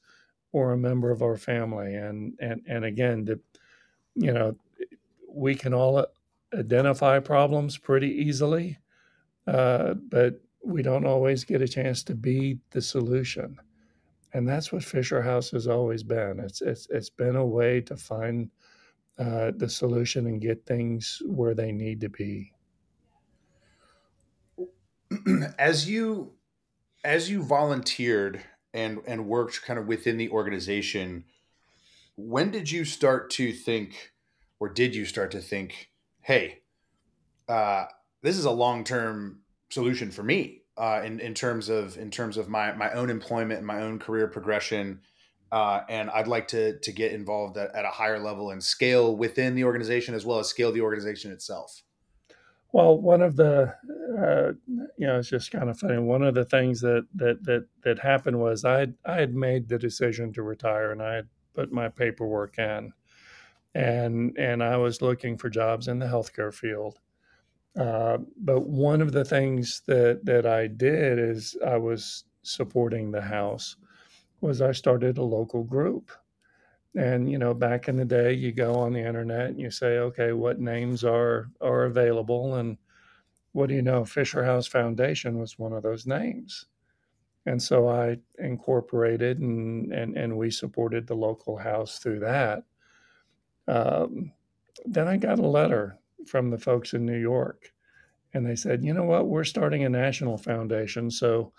or 0.54 0.74
a 0.74 0.78
member 0.78 1.12
of 1.12 1.22
our 1.24 1.38
family, 1.38 1.96
and 1.96 2.36
and 2.42 2.62
and 2.68 2.86
again, 2.86 3.28
you 4.16 4.34
know, 4.34 4.56
we 5.30 5.56
can 5.56 5.74
all 5.74 6.06
identify 6.54 7.20
problems 7.20 7.78
pretty 7.78 8.10
easily. 8.10 8.80
uh, 9.48 9.94
but 9.96 10.42
we 10.64 10.82
don't 10.84 11.06
always 11.06 11.44
get 11.46 11.62
a 11.62 11.68
chance 11.68 12.04
to 12.04 12.16
be 12.16 12.60
the 12.72 12.82
solution. 12.82 13.58
And 14.38 14.48
that's 14.48 14.72
what 14.72 14.84
Fisher 14.84 15.24
House 15.24 15.50
has 15.50 15.68
always 15.68 16.04
been. 16.04 16.40
It's 16.40 16.62
it's 16.62 16.88
it's 16.92 17.10
been 17.10 17.36
a 17.36 17.46
way 17.46 17.82
to 17.82 17.98
find 17.98 18.52
uh, 19.18 19.52
the 19.58 19.68
solution 19.68 20.28
and 20.28 20.40
get 20.40 20.64
things 20.64 21.24
where 21.26 21.56
they 21.56 21.72
need 21.72 22.02
to 22.02 22.10
be. 22.10 22.54
as 25.58 25.90
you 25.90 26.34
as 27.04 27.32
you 27.32 27.42
volunteered 27.42 28.44
and 28.76 29.00
and 29.08 29.26
worked 29.26 29.64
kind 29.64 29.80
of 29.80 29.88
within 29.88 30.18
the 30.18 30.30
organization, 30.30 31.24
when 32.16 32.52
did 32.52 32.70
you 32.70 32.86
start 32.86 33.32
to 33.32 33.52
think, 33.52 34.12
or 34.60 34.70
did 34.70 34.94
you 34.94 35.06
start 35.06 35.32
to 35.32 35.42
think, 35.42 35.90
hey, 36.22 36.62
uh, 37.50 37.86
this 38.22 38.38
is 38.38 38.46
a 38.46 38.52
long 38.52 38.84
term 38.84 39.40
solution 39.72 40.12
for 40.12 40.22
me 40.22 40.62
uh, 40.78 41.02
in 41.04 41.20
in 41.20 41.34
terms 41.34 41.70
of 41.70 41.98
in 41.98 42.12
terms 42.12 42.38
of 42.38 42.50
my 42.50 42.72
my 42.74 42.92
own 42.92 43.10
employment 43.10 43.60
and 43.60 43.68
my 43.68 43.82
own 43.82 44.00
career 44.00 44.28
progression. 44.28 45.02
Uh, 45.50 45.80
and 45.88 46.10
I'd 46.10 46.28
like 46.28 46.50
to 46.50 46.78
to 46.80 46.92
get 46.92 47.14
involved 47.14 47.58
at, 47.58 47.74
at 47.74 47.86
a 47.86 47.90
higher 47.90 48.20
level 48.20 48.52
and 48.52 48.62
scale 48.62 49.16
within 49.16 49.56
the 49.56 49.64
organization 49.64 50.14
as 50.14 50.26
well 50.26 50.40
as 50.40 50.48
scale 50.48 50.72
the 50.74 50.82
organization 50.82 51.32
itself. 51.32 51.84
Well, 52.74 53.00
one 53.00 53.22
of 53.22 53.38
the, 53.38 53.74
uh, 54.20 54.52
you 54.98 55.08
know, 55.08 55.20
it's 55.20 55.30
just 55.30 55.52
kind 55.52 55.70
of 55.70 55.80
funny. 55.80 55.98
One 56.00 56.22
of 56.22 56.36
the 56.36 56.46
things 56.46 56.82
that 56.82 57.08
that 57.16 57.44
that 57.46 57.66
that 57.84 58.00
happened 58.00 58.40
was 58.40 58.66
I 58.66 58.80
had, 58.80 58.94
I 59.06 59.16
had 59.16 59.34
made 59.34 59.70
the 59.70 59.80
decision 59.80 60.34
to 60.34 60.44
retire, 60.44 60.92
and 60.92 61.02
I 61.02 61.16
had 61.16 61.28
put 61.56 61.72
my 61.72 61.88
paperwork 61.88 62.60
in, 62.60 62.92
and 63.74 64.38
and 64.38 64.62
I 64.62 64.78
was 64.78 65.02
looking 65.02 65.38
for 65.38 65.50
jobs 65.50 65.88
in 65.88 66.00
the 66.00 66.08
healthcare 66.08 66.54
field. 66.54 67.00
Uh, 67.78 68.18
but 68.38 68.62
one 68.62 69.02
of 69.02 69.12
the 69.12 69.24
things 69.26 69.84
that 69.86 70.26
that 70.26 70.46
I 70.46 70.68
did 70.68 71.20
is 71.20 71.56
I 71.66 71.78
was 71.78 72.24
supporting 72.42 73.12
the 73.12 73.22
house 73.22 73.76
was 74.42 74.62
I 74.62 74.72
started 74.72 75.18
a 75.18 75.24
local 75.24 75.64
group. 75.64 76.12
And 76.96 77.30
you 77.30 77.38
know, 77.38 77.54
back 77.54 77.88
in 77.88 77.96
the 77.96 78.06
day, 78.06 78.34
you 78.34 78.52
go 78.52 78.76
on 78.76 78.94
the 78.94 79.06
internet 79.06 79.50
and 79.50 79.60
you 79.60 79.70
say, 79.70 80.00
okay, 80.00 80.32
what 80.34 80.60
names 80.60 81.04
are 81.04 81.52
are 81.62 81.84
available, 81.84 82.56
and 82.56 82.78
what 83.52 83.70
do 83.70 83.76
you 83.76 83.84
know? 83.84 84.06
Fisher 84.06 84.44
House 84.44 84.66
Foundation 84.66 85.38
was 85.40 85.60
one 85.60 85.74
of 85.74 85.84
those 85.84 86.08
names, 86.08 86.66
and 87.46 87.62
so 87.62 87.88
I 87.88 88.18
incorporated 88.40 89.40
and 89.40 89.94
and 89.94 90.18
and 90.18 90.38
we 90.38 90.50
supported 90.50 91.06
the 91.06 91.16
local 91.16 91.58
house 91.58 92.00
through 92.00 92.20
that. 92.22 92.64
Um, 93.68 94.32
then 94.86 95.08
I 95.08 95.18
got 95.18 95.40
a 95.40 95.48
letter 95.48 96.00
from 96.28 96.50
the 96.50 96.58
folks 96.58 96.94
in 96.94 97.06
New 97.06 97.20
York, 97.20 97.74
and 98.34 98.46
they 98.46 98.56
said, 98.56 98.84
you 98.84 98.94
know 98.94 99.06
what, 99.06 99.28
we're 99.28 99.44
starting 99.44 99.84
a 99.84 99.90
national 99.90 100.38
foundation, 100.38 101.10
so 101.10 101.54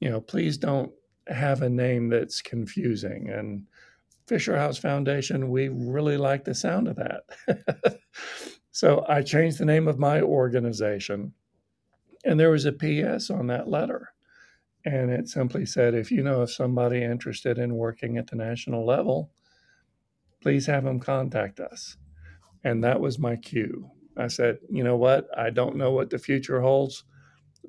you 0.00 0.10
know, 0.10 0.20
please 0.20 0.58
don't 0.58 0.92
have 1.28 1.62
a 1.62 1.70
name 1.70 2.08
that's 2.08 2.42
confusing 2.42 3.30
and 3.30 3.66
Fisher 4.26 4.56
House 4.56 4.78
Foundation, 4.78 5.50
we 5.50 5.68
really 5.68 6.16
like 6.16 6.44
the 6.44 6.54
sound 6.54 6.88
of 6.88 6.96
that. 6.96 8.00
so 8.72 9.04
I 9.08 9.22
changed 9.22 9.58
the 9.58 9.66
name 9.66 9.86
of 9.86 9.98
my 9.98 10.22
organization. 10.22 11.34
And 12.24 12.40
there 12.40 12.50
was 12.50 12.64
a 12.64 12.72
PS 12.72 13.28
on 13.28 13.48
that 13.48 13.68
letter. 13.68 14.14
And 14.86 15.10
it 15.10 15.28
simply 15.28 15.66
said 15.66 15.94
if 15.94 16.10
you 16.10 16.22
know 16.22 16.42
of 16.42 16.50
somebody 16.50 17.02
interested 17.02 17.58
in 17.58 17.74
working 17.74 18.16
at 18.16 18.28
the 18.28 18.36
national 18.36 18.86
level, 18.86 19.30
please 20.40 20.66
have 20.66 20.84
them 20.84 21.00
contact 21.00 21.60
us. 21.60 21.96
And 22.62 22.82
that 22.82 23.00
was 23.00 23.18
my 23.18 23.36
cue. 23.36 23.90
I 24.16 24.28
said, 24.28 24.58
you 24.70 24.84
know 24.84 24.96
what? 24.96 25.26
I 25.36 25.50
don't 25.50 25.76
know 25.76 25.90
what 25.92 26.10
the 26.10 26.18
future 26.18 26.60
holds, 26.60 27.04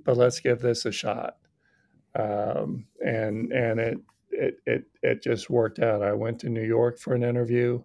but 0.03 0.17
let's 0.17 0.39
give 0.39 0.59
this 0.59 0.85
a 0.85 0.91
shot. 0.91 1.37
Um, 2.17 2.87
and 3.03 3.51
and 3.51 3.79
it 3.79 3.97
it, 4.35 4.59
it, 4.65 4.85
it 5.01 5.23
just 5.23 5.49
worked 5.49 5.79
out. 5.79 6.01
I 6.01 6.13
went 6.13 6.39
to 6.39 6.49
New 6.49 6.63
York 6.63 6.99
for 6.99 7.13
an 7.13 7.23
interview 7.23 7.81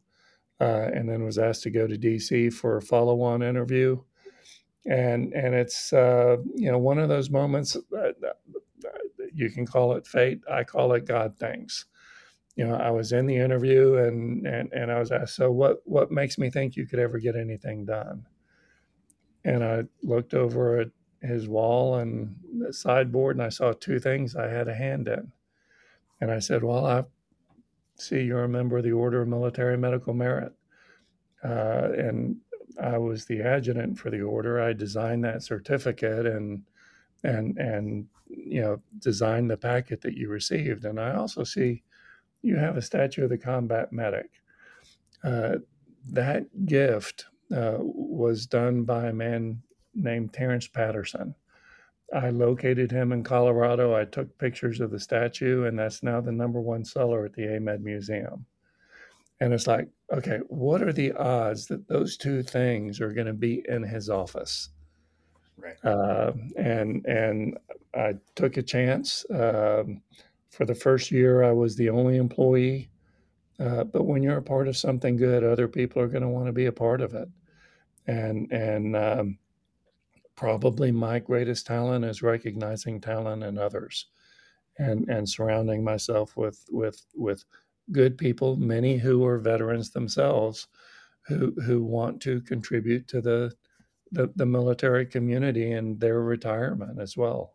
uh, 0.61 0.89
and 0.93 1.09
then 1.09 1.25
was 1.25 1.39
asked 1.39 1.63
to 1.63 1.71
go 1.71 1.87
to 1.87 1.97
DC 1.97 2.53
for 2.53 2.77
a 2.77 2.83
follow 2.83 3.23
on 3.23 3.43
interview. 3.43 4.01
And, 4.87 5.33
and 5.33 5.55
it's, 5.55 5.93
uh, 5.93 6.39
you 6.55 6.71
know, 6.71 6.79
one 6.79 6.99
of 6.99 7.09
those 7.09 7.31
moments, 7.31 7.77
uh, 7.77 8.13
you 9.33 9.51
can 9.51 9.67
call 9.67 9.95
it 9.95 10.07
fate. 10.07 10.41
I 10.51 10.65
call 10.65 10.93
it 10.95 11.07
God 11.07 11.39
things. 11.39 11.87
You 12.57 12.67
know, 12.67 12.75
I 12.75 12.91
was 12.91 13.13
in 13.13 13.27
the 13.27 13.37
interview 13.37 13.97
and, 13.97 14.47
and, 14.47 14.73
and 14.73 14.91
I 14.91 14.99
was 14.99 15.13
asked, 15.13 15.37
so 15.37 15.51
what, 15.51 15.81
what 15.85 16.11
makes 16.11 16.37
me 16.37 16.51
think 16.51 16.77
you 16.77 16.87
could 16.87 16.99
ever 16.99 17.19
get 17.19 17.37
anything 17.37 17.85
done? 17.85 18.27
And 19.45 19.65
I 19.65 19.85
looked 20.03 20.35
over 20.35 20.81
at 20.81 20.89
his 21.23 21.49
wall 21.49 21.97
and 21.97 22.37
the 22.59 22.73
sideboard 22.73 23.37
and 23.37 23.45
I 23.45 23.51
saw 23.51 23.73
two 23.73 23.99
things 23.99 24.37
I 24.37 24.49
had 24.49 24.69
a 24.69 24.75
hand 24.75 25.09
in 25.09 25.33
and 26.21 26.31
I 26.31 26.39
said, 26.39 26.63
Well, 26.63 26.87
I 26.87 27.05
see 27.97 28.23
you're 28.23 28.45
a 28.45 28.49
member 28.49 28.79
of 28.79 28.85
the 28.85 28.93
Order 28.93 29.23
of 29.23 29.29
Military 29.29 29.77
Medical 29.77 30.15
Merit. 30.15 30.53
Uh, 31.43 31.91
and 31.97 32.37
I 32.81 32.99
was 32.99 33.25
the 33.25 33.43
adjutant 33.43 33.99
for 33.99 34.11
the 34.11 34.23
order. 34.23 34.61
I 34.61 34.73
designed 34.73 35.25
that 35.25 35.43
certificate 35.43 36.27
and 36.27 36.63
and 37.25 37.59
and 37.59 38.07
you 38.29 38.61
know 38.61 38.83
designed 38.99 39.51
the 39.51 39.57
packet 39.57 40.01
that 40.03 40.17
you 40.17 40.29
received. 40.29 40.85
And 40.85 41.01
I 41.01 41.15
also 41.15 41.45
see 41.45 41.83
you 42.43 42.57
have 42.57 42.77
a 42.77 42.83
statue 42.83 43.25
of 43.25 43.31
the 43.31 43.39
combat 43.39 43.93
medic. 43.93 44.31
Uh, 45.23 45.57
that 46.11 46.67
gift 46.67 47.27
uh, 47.55 47.79
was 48.21 48.47
done 48.47 48.85
by 48.85 49.09
a 49.09 49.13
man 49.13 49.63
named 49.95 50.33
Terrence 50.33 50.69
Patterson. 50.69 51.35
I 52.13 52.31
located 52.31 52.91
him 52.91 53.13
in 53.13 53.23
Colorado. 53.23 53.95
I 53.95 54.05
took 54.05 54.37
pictures 54.39 54.81
of 54.81 54.91
the 54.91 54.99
statue, 54.99 55.65
and 55.65 55.79
that's 55.79 56.03
now 56.03 56.21
the 56.21 56.33
number 56.33 56.61
one 56.61 56.85
seller 56.85 57.25
at 57.25 57.33
the 57.33 57.43
AMEDD 57.43 57.81
Museum. 57.81 58.47
And 59.41 59.55
it's 59.55 59.67
like, 59.67 59.89
okay, 60.13 60.41
what 60.49 60.83
are 60.83 60.93
the 60.93 61.13
odds 61.13 61.67
that 61.67 61.89
those 61.89 62.17
two 62.17 62.43
things 62.43 63.01
are 63.01 63.13
going 63.13 63.27
to 63.27 63.33
be 63.33 63.65
in 63.69 63.83
his 63.83 64.11
office? 64.11 64.71
Right. 65.57 65.77
Uh, 65.85 66.33
and 66.57 67.05
and 67.07 67.59
I 67.95 68.15
took 68.35 68.57
a 68.57 68.63
chance. 68.63 69.25
Um, 69.31 70.03
for 70.51 70.65
the 70.65 70.75
first 70.75 71.11
year, 71.11 71.45
I 71.45 71.53
was 71.53 71.77
the 71.77 71.91
only 71.91 72.17
employee. 72.17 72.91
Uh, 73.59 73.85
but 73.85 74.05
when 74.05 74.23
you're 74.23 74.39
a 74.39 74.43
part 74.43 74.69
of 74.69 74.77
something 74.77 75.17
good, 75.17 75.45
other 75.45 75.69
people 75.69 76.03
are 76.03 76.09
going 76.09 76.23
to 76.23 76.29
want 76.29 76.47
to 76.47 76.53
be 76.53 76.67
a 76.67 76.73
part 76.73 77.01
of 77.01 77.15
it. 77.15 77.29
And 78.07 78.51
and 78.51 78.97
um, 78.97 79.39
probably 80.35 80.91
my 80.91 81.19
greatest 81.19 81.67
talent 81.67 82.05
is 82.05 82.23
recognizing 82.23 83.01
talent 83.01 83.43
in 83.45 83.59
others 83.59 84.07
and 84.79 85.09
and 85.09 85.29
surrounding 85.29 85.85
myself 85.85 86.37
with 86.37 86.65
with 86.71 87.05
with 87.15 87.45
good 87.93 88.17
people 88.17 88.57
many 88.57 88.97
who 88.97 89.25
are 89.25 89.39
veterans 89.39 89.91
themselves 89.91 90.69
who 91.27 91.53
who 91.67 91.83
want 91.85 92.21
to 92.23 92.41
contribute 92.41 93.07
to 93.09 93.21
the 93.21 93.53
the, 94.13 94.33
the 94.35 94.47
military 94.47 95.07
community 95.07 95.73
and 95.73 96.01
their 96.01 96.21
retirement 96.21 97.01
as 97.01 97.17
well. 97.17 97.55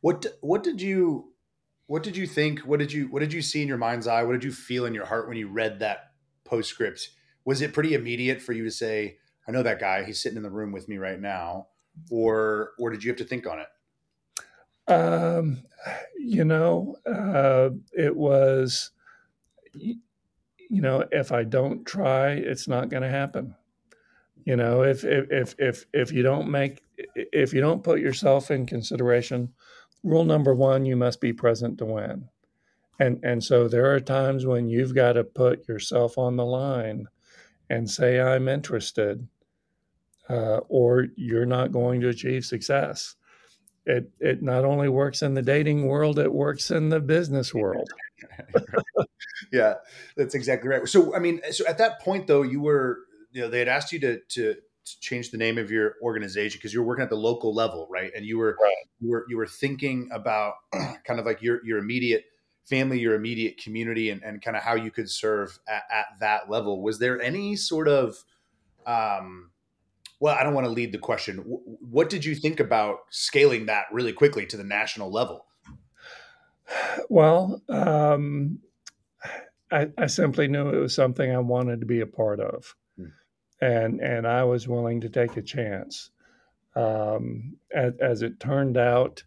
What 0.00 0.26
what 0.40 0.62
did 0.62 0.80
you 0.80 1.32
what 1.86 2.02
did 2.02 2.16
you 2.16 2.26
think 2.26 2.60
what 2.60 2.78
did 2.78 2.92
you 2.92 3.08
what 3.08 3.20
did 3.20 3.32
you 3.32 3.42
see 3.42 3.62
in 3.62 3.68
your 3.68 3.78
mind's 3.78 4.06
eye? 4.06 4.22
What 4.22 4.32
did 4.32 4.44
you 4.44 4.52
feel 4.52 4.84
in 4.84 4.94
your 4.94 5.06
heart 5.06 5.28
when 5.28 5.36
you 5.36 5.48
read 5.48 5.80
that 5.80 6.12
postscript 6.44 7.10
was 7.44 7.60
it 7.60 7.72
pretty 7.72 7.94
immediate 7.94 8.40
for 8.40 8.52
you 8.52 8.64
to 8.64 8.70
say 8.70 9.18
I 9.46 9.52
know 9.52 9.62
that 9.62 9.80
guy. 9.80 10.04
He's 10.04 10.20
sitting 10.20 10.36
in 10.36 10.42
the 10.42 10.50
room 10.50 10.72
with 10.72 10.88
me 10.88 10.98
right 10.98 11.20
now. 11.20 11.68
Or 12.10 12.72
or 12.78 12.90
did 12.90 13.04
you 13.04 13.10
have 13.10 13.18
to 13.18 13.24
think 13.24 13.46
on 13.46 13.60
it? 13.60 14.92
Um, 14.92 15.62
you 16.18 16.44
know, 16.44 16.96
uh, 17.06 17.70
it 17.96 18.14
was, 18.14 18.90
you 19.72 20.00
know, 20.68 21.04
if 21.12 21.32
I 21.32 21.44
don't 21.44 21.84
try, 21.86 22.32
it's 22.32 22.68
not 22.68 22.88
going 22.88 23.02
to 23.02 23.08
happen. 23.08 23.54
You 24.44 24.56
know, 24.56 24.82
if, 24.82 25.04
if 25.04 25.30
if 25.30 25.54
if 25.58 25.84
if 25.92 26.12
you 26.12 26.22
don't 26.22 26.50
make 26.50 26.82
if 27.14 27.54
you 27.54 27.60
don't 27.60 27.84
put 27.84 28.00
yourself 28.00 28.50
in 28.50 28.66
consideration, 28.66 29.54
rule 30.02 30.24
number 30.24 30.54
one, 30.54 30.84
you 30.84 30.96
must 30.96 31.20
be 31.20 31.32
present 31.32 31.78
to 31.78 31.84
win. 31.84 32.28
And 32.98 33.20
and 33.22 33.42
so 33.42 33.68
there 33.68 33.94
are 33.94 34.00
times 34.00 34.44
when 34.44 34.68
you've 34.68 34.94
got 34.94 35.12
to 35.12 35.24
put 35.24 35.68
yourself 35.68 36.18
on 36.18 36.36
the 36.36 36.44
line 36.44 37.06
and 37.70 37.90
say 37.90 38.20
I'm 38.20 38.48
interested 38.48 39.26
uh, 40.28 40.60
or 40.68 41.08
you're 41.16 41.46
not 41.46 41.72
going 41.72 42.00
to 42.00 42.08
achieve 42.08 42.44
success. 42.44 43.16
It 43.86 44.10
it 44.18 44.42
not 44.42 44.64
only 44.64 44.88
works 44.88 45.22
in 45.22 45.34
the 45.34 45.42
dating 45.42 45.86
world, 45.86 46.18
it 46.18 46.32
works 46.32 46.70
in 46.70 46.88
the 46.88 47.00
business 47.00 47.52
world. 47.52 47.88
yeah, 49.52 49.74
that's 50.16 50.34
exactly 50.34 50.70
right. 50.70 50.88
So 50.88 51.14
I 51.14 51.18
mean, 51.18 51.40
so 51.50 51.66
at 51.66 51.78
that 51.78 52.00
point 52.00 52.26
though, 52.26 52.42
you 52.42 52.62
were 52.62 53.00
you 53.32 53.42
know 53.42 53.50
they 53.50 53.58
had 53.58 53.68
asked 53.68 53.92
you 53.92 54.00
to 54.00 54.20
to, 54.20 54.54
to 54.54 55.00
change 55.00 55.30
the 55.30 55.36
name 55.36 55.58
of 55.58 55.70
your 55.70 55.96
organization 56.02 56.58
because 56.58 56.72
you 56.72 56.80
were 56.80 56.86
working 56.86 57.02
at 57.02 57.10
the 57.10 57.16
local 57.16 57.54
level, 57.54 57.86
right? 57.90 58.10
And 58.16 58.24
you 58.24 58.38
were 58.38 58.56
right. 58.62 58.74
you 59.00 59.10
were 59.10 59.26
you 59.28 59.36
were 59.36 59.46
thinking 59.46 60.08
about 60.10 60.54
kind 60.72 61.20
of 61.20 61.26
like 61.26 61.42
your 61.42 61.62
your 61.66 61.76
immediate 61.76 62.24
family, 62.66 62.98
your 62.98 63.14
immediate 63.14 63.58
community, 63.58 64.10
and, 64.10 64.22
and 64.22 64.42
kind 64.42 64.56
of 64.56 64.62
how 64.62 64.74
you 64.74 64.90
could 64.90 65.10
serve 65.10 65.58
at, 65.68 65.84
at 65.90 66.06
that 66.20 66.50
level. 66.50 66.82
Was 66.82 66.98
there 66.98 67.20
any 67.20 67.56
sort 67.56 67.88
of 67.88 68.24
um, 68.86 69.50
well, 70.20 70.36
I 70.38 70.42
don't 70.42 70.54
want 70.54 70.66
to 70.66 70.72
lead 70.72 70.92
the 70.92 70.98
question. 70.98 71.38
What 71.38 72.08
did 72.08 72.24
you 72.24 72.34
think 72.34 72.60
about 72.60 73.00
scaling 73.10 73.66
that 73.66 73.86
really 73.92 74.12
quickly 74.12 74.46
to 74.46 74.56
the 74.56 74.64
national 74.64 75.10
level? 75.10 75.44
Well, 77.10 77.60
um, 77.68 78.60
I, 79.70 79.88
I, 79.98 80.06
simply 80.06 80.48
knew 80.48 80.70
it 80.70 80.80
was 80.80 80.94
something 80.94 81.30
I 81.30 81.40
wanted 81.40 81.80
to 81.80 81.86
be 81.86 82.00
a 82.00 82.06
part 82.06 82.40
of, 82.40 82.74
hmm. 82.96 83.08
and 83.60 84.00
and 84.00 84.26
I 84.26 84.44
was 84.44 84.66
willing 84.66 85.02
to 85.02 85.10
take 85.10 85.36
a 85.36 85.42
chance. 85.42 86.10
Um, 86.74 87.58
as, 87.74 87.92
as, 88.00 88.22
it 88.22 88.40
turned 88.40 88.78
out, 88.78 89.22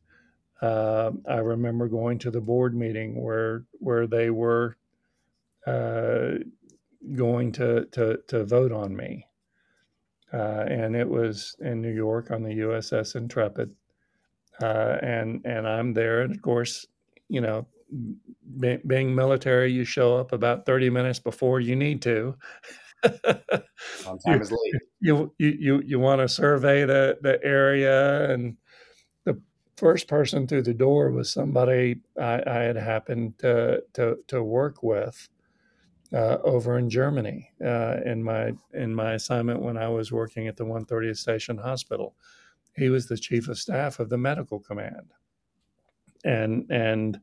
uh, 0.62 1.12
I 1.28 1.38
remember 1.38 1.88
going 1.88 2.20
to 2.20 2.32
the 2.32 2.42
board 2.42 2.76
meeting 2.76 3.22
where 3.22 3.66
where 3.74 4.08
they 4.08 4.30
were 4.30 4.78
uh, 5.68 6.40
going 7.16 7.52
to, 7.54 7.86
to 7.92 8.20
to 8.28 8.46
vote 8.46 8.72
on 8.72 8.96
me, 8.96 9.28
uh, 10.34 10.66
and 10.68 10.96
it 10.96 11.08
was 11.08 11.56
in 11.60 11.82
New 11.82 11.94
York 11.94 12.32
on 12.32 12.44
the 12.44 12.60
USS 12.60 13.16
Intrepid, 13.16 13.76
uh, 14.62 14.98
and 15.02 15.42
and 15.46 15.68
I'm 15.68 15.94
there, 15.94 16.22
and 16.22 16.34
of 16.34 16.42
course, 16.42 16.88
you 17.30 17.42
know, 17.42 17.68
be, 18.60 18.78
being 18.88 19.14
military, 19.14 19.72
you 19.72 19.86
show 19.86 20.18
up 20.18 20.34
about 20.34 20.66
thirty 20.66 20.90
minutes 20.90 21.20
before 21.20 21.60
you 21.60 21.76
need 21.76 22.02
to. 22.04 22.36
on 23.04 24.18
time 24.20 24.20
you, 24.28 24.40
is 24.40 24.52
late. 24.52 24.74
You 25.00 25.34
you 25.38 25.58
you 25.60 25.82
you 25.86 26.00
want 26.00 26.22
to 26.22 26.28
survey 26.28 26.84
the 26.84 27.20
the 27.22 27.40
area, 27.44 28.32
and 28.32 28.58
first 29.78 30.08
person 30.08 30.48
through 30.48 30.64
the 30.64 30.74
door 30.74 31.12
was 31.12 31.32
somebody 31.32 32.02
I, 32.20 32.42
I 32.46 32.60
had 32.64 32.76
happened 32.78 33.38
to 33.40 33.84
to 33.94 34.18
to 34.28 34.44
work 34.44 34.84
with 34.84 35.30
uh, 36.14 36.38
over 36.44 36.78
in 36.78 36.90
Germany 36.90 37.52
uh, 37.64 37.98
in 38.06 38.24
my 38.24 38.54
in 38.74 38.94
my 38.94 39.14
assignment 39.14 39.62
when 39.62 39.78
I 39.78 39.88
was 39.88 40.12
working 40.12 40.48
at 40.48 40.58
the 40.58 40.66
130th 40.66 41.18
Station 41.18 41.58
Hospital. 41.58 42.16
He 42.76 42.90
was 42.90 43.08
the 43.08 43.18
chief 43.18 43.48
of 43.48 43.58
staff 43.58 44.00
of 44.00 44.10
the 44.10 44.18
medical 44.18 44.60
command, 44.60 45.14
and 46.24 46.66
and 46.70 47.20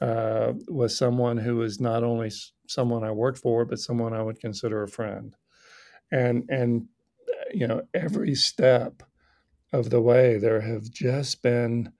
uh, 0.00 0.54
was 0.68 0.96
someone 0.96 1.36
who 1.38 1.56
was 1.56 1.80
not 1.80 2.02
only 2.02 2.30
someone 2.66 3.04
I 3.04 3.10
worked 3.10 3.38
for, 3.38 3.64
but 3.64 3.78
someone 3.78 4.14
I 4.14 4.22
would 4.22 4.40
consider 4.40 4.82
a 4.82 4.88
friend. 4.88 5.36
And 6.10 6.48
and 6.48 6.88
you 7.52 7.66
know 7.66 7.82
every 7.94 8.34
step 8.34 9.02
of 9.72 9.90
the 9.90 10.00
way 10.00 10.38
there 10.38 10.60
have 10.60 10.90
just 10.90 11.42
been 11.42 11.92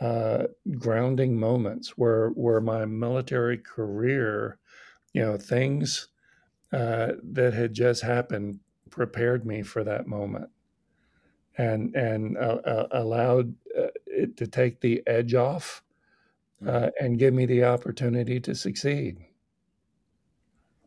uh, 0.00 0.44
grounding 0.78 1.38
moments 1.38 1.96
where 1.98 2.30
where 2.30 2.60
my 2.60 2.84
military 2.84 3.58
career 3.58 4.58
you 5.12 5.22
know, 5.22 5.36
things 5.36 6.08
uh, 6.72 7.12
that 7.22 7.52
had 7.52 7.74
just 7.74 8.02
happened 8.02 8.60
prepared 8.90 9.46
me 9.46 9.62
for 9.62 9.84
that 9.84 10.06
moment 10.06 10.50
and 11.58 11.94
and 11.94 12.36
uh, 12.36 12.60
uh, 12.64 12.88
allowed 12.92 13.54
uh, 13.78 13.88
it 14.06 14.36
to 14.36 14.46
take 14.46 14.80
the 14.80 15.02
edge 15.06 15.34
off 15.34 15.82
uh, 16.66 16.70
mm-hmm. 16.70 17.04
and 17.04 17.18
give 17.18 17.34
me 17.34 17.46
the 17.46 17.64
opportunity 17.64 18.40
to 18.40 18.54
succeed. 18.54 19.18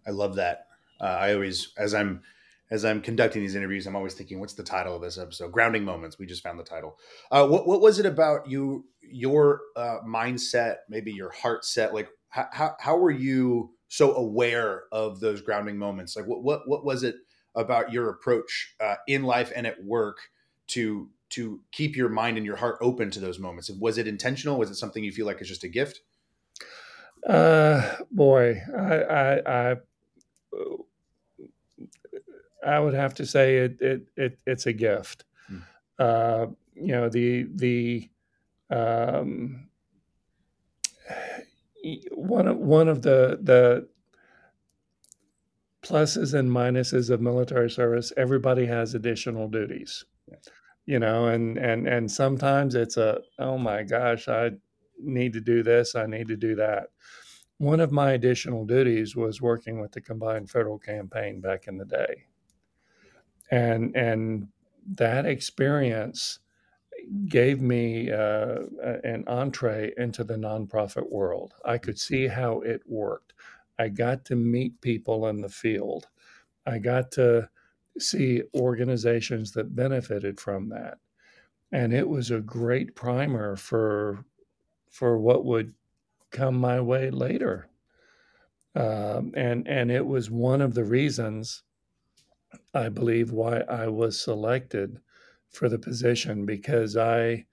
I 0.07 0.11
love 0.11 0.35
that. 0.35 0.67
Uh, 0.99 1.05
I 1.05 1.33
always, 1.33 1.73
as 1.77 1.93
I'm 1.93 2.21
as 2.71 2.83
I'm 2.83 3.01
conducting 3.01 3.41
these 3.41 3.55
interviews, 3.55 3.85
I'm 3.85 3.95
always 3.95 4.15
thinking, 4.15 4.39
what's 4.39 4.53
the 4.53 4.63
title 4.63 4.95
of 4.95 5.01
this 5.01 5.17
episode? 5.17 5.51
Grounding 5.51 5.83
moments. 5.83 6.17
We 6.17 6.25
just 6.25 6.43
found 6.43 6.59
the 6.59 6.63
title. 6.63 6.97
what 7.29 7.67
what 7.67 7.81
was 7.81 7.99
it 7.99 8.05
about 8.05 8.49
you? 8.49 8.85
Your 9.01 9.61
mindset, 9.77 10.77
maybe 10.89 11.11
your 11.11 11.31
heart 11.31 11.65
set. 11.65 11.93
Like, 11.93 12.09
how 12.29 12.47
how, 12.51 12.75
how 12.79 12.97
were 12.97 13.11
you? 13.11 13.71
so 13.87 14.13
aware 14.15 14.83
of 14.91 15.19
those 15.19 15.41
grounding 15.41 15.77
moments? 15.77 16.15
Like 16.15 16.25
what 16.25 16.43
what 16.43 16.67
what 16.67 16.85
was 16.85 17.03
it 17.03 17.15
about 17.55 17.91
your 17.91 18.09
approach 18.09 18.75
uh, 18.79 18.95
in 19.07 19.23
life 19.23 19.51
and 19.55 19.65
at 19.65 19.83
work 19.83 20.17
to 20.67 21.09
to 21.29 21.61
keep 21.71 21.95
your 21.95 22.09
mind 22.09 22.37
and 22.37 22.45
your 22.45 22.57
heart 22.57 22.77
open 22.81 23.11
to 23.11 23.19
those 23.19 23.39
moments? 23.39 23.69
Was 23.69 23.97
it 23.97 24.07
intentional? 24.07 24.57
Was 24.57 24.69
it 24.69 24.75
something 24.75 25.03
you 25.03 25.11
feel 25.11 25.25
like 25.25 25.41
is 25.41 25.47
just 25.47 25.63
a 25.63 25.69
gift? 25.69 26.01
Uh, 27.27 27.95
boy, 28.11 28.61
I, 28.77 28.95
I, 28.95 29.71
I, 29.71 29.75
I 32.65 32.79
would 32.79 32.93
have 32.93 33.13
to 33.15 33.25
say 33.25 33.57
it, 33.57 33.81
it, 33.81 34.07
it 34.15 34.39
it's 34.45 34.65
a 34.65 34.73
gift. 34.73 35.25
Hmm. 35.47 35.57
Uh, 35.99 36.45
you 36.73 36.91
know, 36.91 37.09
the, 37.09 37.47
the, 37.55 38.09
um, 38.69 39.69
one 42.11 42.47
of 42.47 42.57
one 42.57 42.87
of 42.87 43.01
the 43.01 43.39
the 43.41 43.87
pluses 45.83 46.33
and 46.33 46.49
minuses 46.49 47.11
of 47.11 47.21
military 47.21 47.69
service 47.69 48.11
everybody 48.17 48.65
has 48.65 48.95
additional 48.95 49.47
duties 49.47 50.03
you 50.87 50.97
know 50.97 51.27
and 51.27 51.57
and 51.57 51.87
and 51.87 52.11
sometimes 52.11 52.73
it's 52.73 52.97
a 52.97 53.19
oh 53.37 53.57
my 53.57 53.83
gosh 53.83 54.27
i 54.27 54.49
need 54.99 55.31
to 55.31 55.39
do 55.39 55.61
this 55.61 55.95
i 55.95 56.07
need 56.07 56.27
to 56.27 56.35
do 56.35 56.55
that 56.55 56.87
one 57.57 57.79
of 57.79 57.91
my 57.91 58.13
additional 58.13 58.65
duties 58.65 59.15
was 59.15 59.41
working 59.41 59.79
with 59.79 59.91
the 59.91 60.01
combined 60.01 60.49
federal 60.49 60.79
campaign 60.79 61.39
back 61.39 61.67
in 61.67 61.77
the 61.77 61.85
day 61.85 62.25
and 63.51 63.95
and 63.95 64.47
that 64.87 65.25
experience 65.25 66.39
gave 67.27 67.61
me 67.61 68.11
uh, 68.11 68.59
an 69.03 69.23
entree 69.27 69.93
into 69.97 70.23
the 70.23 70.35
nonprofit 70.35 71.09
world. 71.11 71.53
I 71.63 71.77
could 71.77 71.99
see 71.99 72.27
how 72.27 72.61
it 72.61 72.81
worked. 72.85 73.33
I 73.77 73.89
got 73.89 74.25
to 74.25 74.35
meet 74.35 74.81
people 74.81 75.27
in 75.27 75.41
the 75.41 75.49
field. 75.49 76.07
I 76.65 76.79
got 76.79 77.11
to 77.13 77.49
see 77.99 78.43
organizations 78.55 79.51
that 79.51 79.75
benefited 79.75 80.39
from 80.39 80.69
that. 80.69 80.97
And 81.71 81.93
it 81.93 82.07
was 82.07 82.31
a 82.31 82.41
great 82.41 82.95
primer 82.95 83.55
for 83.55 84.25
for 84.89 85.17
what 85.17 85.45
would 85.45 85.73
come 86.31 86.55
my 86.55 86.79
way 86.79 87.09
later. 87.09 87.67
Um, 88.75 89.33
and 89.35 89.67
and 89.67 89.91
it 89.91 90.05
was 90.05 90.29
one 90.29 90.61
of 90.61 90.73
the 90.73 90.83
reasons 90.83 91.63
I 92.73 92.89
believe 92.89 93.31
why 93.31 93.59
I 93.61 93.87
was 93.87 94.19
selected 94.19 94.99
for 95.49 95.69
the 95.69 95.79
position 95.79 96.45
because 96.45 96.97
I, 96.97 97.45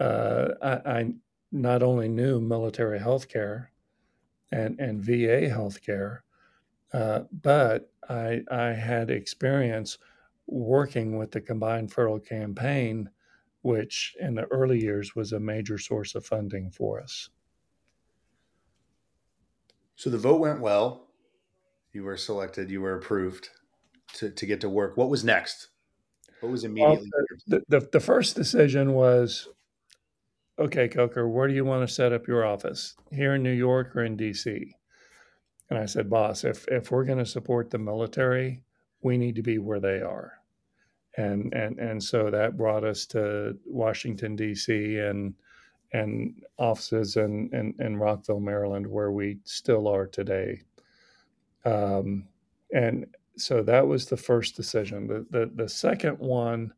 uh, 0.00 0.48
I, 0.62 0.72
I 1.00 1.14
not 1.52 1.82
only 1.82 2.08
knew 2.08 2.40
military 2.40 2.98
healthcare 2.98 3.68
and 4.50 4.78
and 4.80 5.02
VA 5.02 5.48
healthcare, 5.48 6.20
uh, 6.92 7.22
but 7.32 7.92
I 8.08 8.42
I 8.50 8.68
had 8.72 9.10
experience 9.10 9.98
working 10.46 11.18
with 11.18 11.30
the 11.32 11.40
combined 11.40 11.92
federal 11.92 12.20
campaign, 12.20 13.10
which 13.62 14.16
in 14.20 14.34
the 14.34 14.46
early 14.46 14.80
years 14.80 15.14
was 15.14 15.32
a 15.32 15.40
major 15.40 15.78
source 15.78 16.14
of 16.14 16.26
funding 16.26 16.70
for 16.70 17.00
us. 17.00 17.30
So 19.96 20.10
the 20.10 20.18
vote 20.18 20.40
went 20.40 20.60
well. 20.60 21.08
You 21.92 22.04
were 22.04 22.16
selected. 22.16 22.70
You 22.70 22.80
were 22.80 22.96
approved 22.96 23.50
to, 24.14 24.30
to 24.30 24.46
get 24.46 24.60
to 24.60 24.68
work. 24.68 24.96
What 24.96 25.08
was 25.08 25.24
next? 25.24 25.68
What 26.40 26.52
was 26.52 26.64
immediately? 26.64 27.10
Well, 27.12 27.38
the, 27.46 27.62
the, 27.68 27.88
the 27.92 28.00
first 28.00 28.34
decision 28.34 28.92
was, 28.94 29.48
okay, 30.58 30.88
Coker, 30.88 31.28
where 31.28 31.48
do 31.48 31.54
you 31.54 31.64
want 31.64 31.86
to 31.86 31.94
set 31.94 32.12
up 32.12 32.26
your 32.26 32.44
office? 32.44 32.94
Here 33.10 33.34
in 33.34 33.42
New 33.42 33.52
York 33.52 33.94
or 33.94 34.04
in 34.04 34.16
D.C.? 34.16 34.74
And 35.70 35.78
I 35.78 35.86
said, 35.86 36.10
boss, 36.10 36.44
if 36.44 36.68
if 36.68 36.90
we're 36.90 37.04
going 37.04 37.18
to 37.18 37.24
support 37.24 37.70
the 37.70 37.78
military, 37.78 38.62
we 39.00 39.16
need 39.16 39.36
to 39.36 39.42
be 39.42 39.58
where 39.58 39.80
they 39.80 40.02
are. 40.02 40.34
And 41.16 41.54
and 41.54 41.78
and 41.78 42.02
so 42.02 42.30
that 42.30 42.58
brought 42.58 42.84
us 42.84 43.06
to 43.06 43.56
Washington 43.64 44.36
D.C. 44.36 44.98
and 44.98 45.34
and 45.92 46.42
offices 46.58 47.16
in, 47.16 47.50
in, 47.52 47.74
in 47.78 47.96
Rockville, 47.96 48.40
Maryland, 48.40 48.86
where 48.86 49.12
we 49.12 49.38
still 49.44 49.86
are 49.88 50.06
today. 50.06 50.62
Um, 51.64 52.28
and 52.74 53.06
so 53.36 53.62
that 53.62 53.86
was 53.86 54.06
the 54.06 54.16
first 54.16 54.56
decision. 54.56 55.06
The, 55.06 55.26
the, 55.30 55.50
the 55.54 55.68
second 55.68 56.18
one 56.18 56.72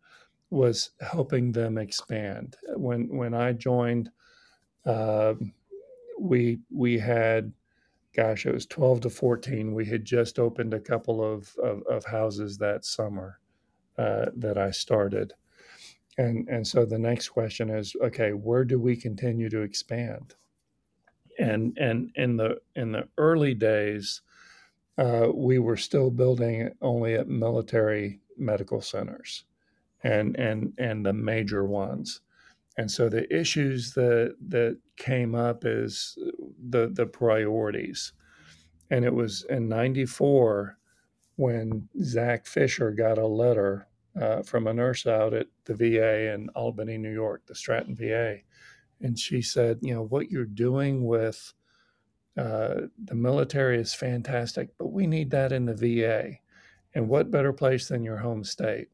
was 0.50 0.90
helping 1.00 1.52
them 1.52 1.78
expand. 1.78 2.56
When 2.76 3.08
when 3.08 3.34
I 3.34 3.52
joined, 3.52 4.10
uh, 4.86 5.34
we 6.20 6.60
we 6.70 6.98
had, 6.98 7.52
gosh, 8.14 8.46
it 8.46 8.54
was 8.54 8.66
twelve 8.66 9.00
to 9.00 9.10
fourteen. 9.10 9.74
We 9.74 9.84
had 9.84 10.04
just 10.04 10.38
opened 10.38 10.74
a 10.74 10.80
couple 10.80 11.24
of 11.24 11.54
of, 11.56 11.82
of 11.90 12.04
houses 12.04 12.58
that 12.58 12.84
summer 12.84 13.40
uh, 13.98 14.26
that 14.36 14.58
I 14.58 14.70
started, 14.70 15.32
and 16.18 16.48
and 16.48 16.66
so 16.66 16.84
the 16.84 16.98
next 16.98 17.30
question 17.30 17.70
is, 17.70 17.96
okay, 18.00 18.32
where 18.32 18.64
do 18.64 18.78
we 18.78 18.96
continue 18.96 19.50
to 19.50 19.62
expand? 19.62 20.36
And 21.38 21.76
and 21.80 22.12
in 22.14 22.36
the 22.36 22.60
in 22.76 22.92
the 22.92 23.08
early 23.18 23.54
days 23.54 24.22
uh, 24.98 25.28
we 25.34 25.58
were 25.58 25.76
still 25.76 26.10
building 26.10 26.70
only 26.80 27.14
at 27.14 27.28
military 27.28 28.20
medical 28.36 28.80
centers 28.80 29.44
and 30.02 30.36
and 30.36 30.72
and 30.78 31.04
the 31.04 31.12
major 31.12 31.64
ones. 31.64 32.20
And 32.76 32.90
so 32.90 33.08
the 33.08 33.32
issues 33.34 33.92
that 33.94 34.36
that 34.48 34.78
came 34.96 35.34
up 35.34 35.64
is 35.64 36.18
the 36.68 36.90
the 36.92 37.06
priorities. 37.06 38.12
And 38.90 39.04
it 39.04 39.14
was 39.14 39.44
in 39.48 39.68
94 39.68 40.78
when 41.36 41.88
zach 42.02 42.46
fisher 42.46 42.92
got 42.92 43.18
a 43.18 43.26
letter 43.26 43.88
uh, 44.20 44.42
from 44.42 44.66
a 44.66 44.74
nurse 44.74 45.06
out 45.06 45.34
at 45.34 45.48
the 45.64 45.74
VA 45.74 46.32
in 46.32 46.48
Albany, 46.50 46.98
New 46.98 47.12
York, 47.12 47.46
the 47.46 47.54
Stratton 47.54 47.96
VA, 47.96 48.38
and 49.00 49.18
she 49.18 49.42
said, 49.42 49.78
you 49.82 49.92
know, 49.92 50.04
what 50.04 50.30
you're 50.30 50.44
doing 50.44 51.04
with 51.04 51.52
uh, 52.36 52.82
the 53.04 53.14
military 53.14 53.78
is 53.78 53.94
fantastic, 53.94 54.68
but 54.78 54.92
we 54.92 55.06
need 55.06 55.30
that 55.30 55.52
in 55.52 55.64
the 55.64 55.74
VA. 55.74 56.38
And 56.94 57.08
what 57.08 57.30
better 57.30 57.52
place 57.52 57.88
than 57.88 58.04
your 58.04 58.16
home 58.16 58.44
state? 58.44 58.88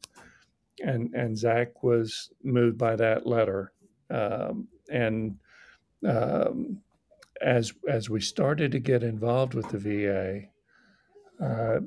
And 0.83 1.15
and 1.15 1.37
Zach 1.37 1.83
was 1.83 2.31
moved 2.43 2.79
by 2.79 2.97
that 2.97 3.27
letter, 3.27 3.73
um, 4.11 4.69
and 4.91 5.39
um, 6.07 6.81
as 7.43 7.73
as 7.89 8.09
we 8.09 8.21
started 8.21 8.73
to 8.73 8.79
get 8.79 9.03
involved 9.03 9.53
with 9.53 9.69
the 9.69 9.79
VA, 9.79 11.45
uh, 11.45 11.81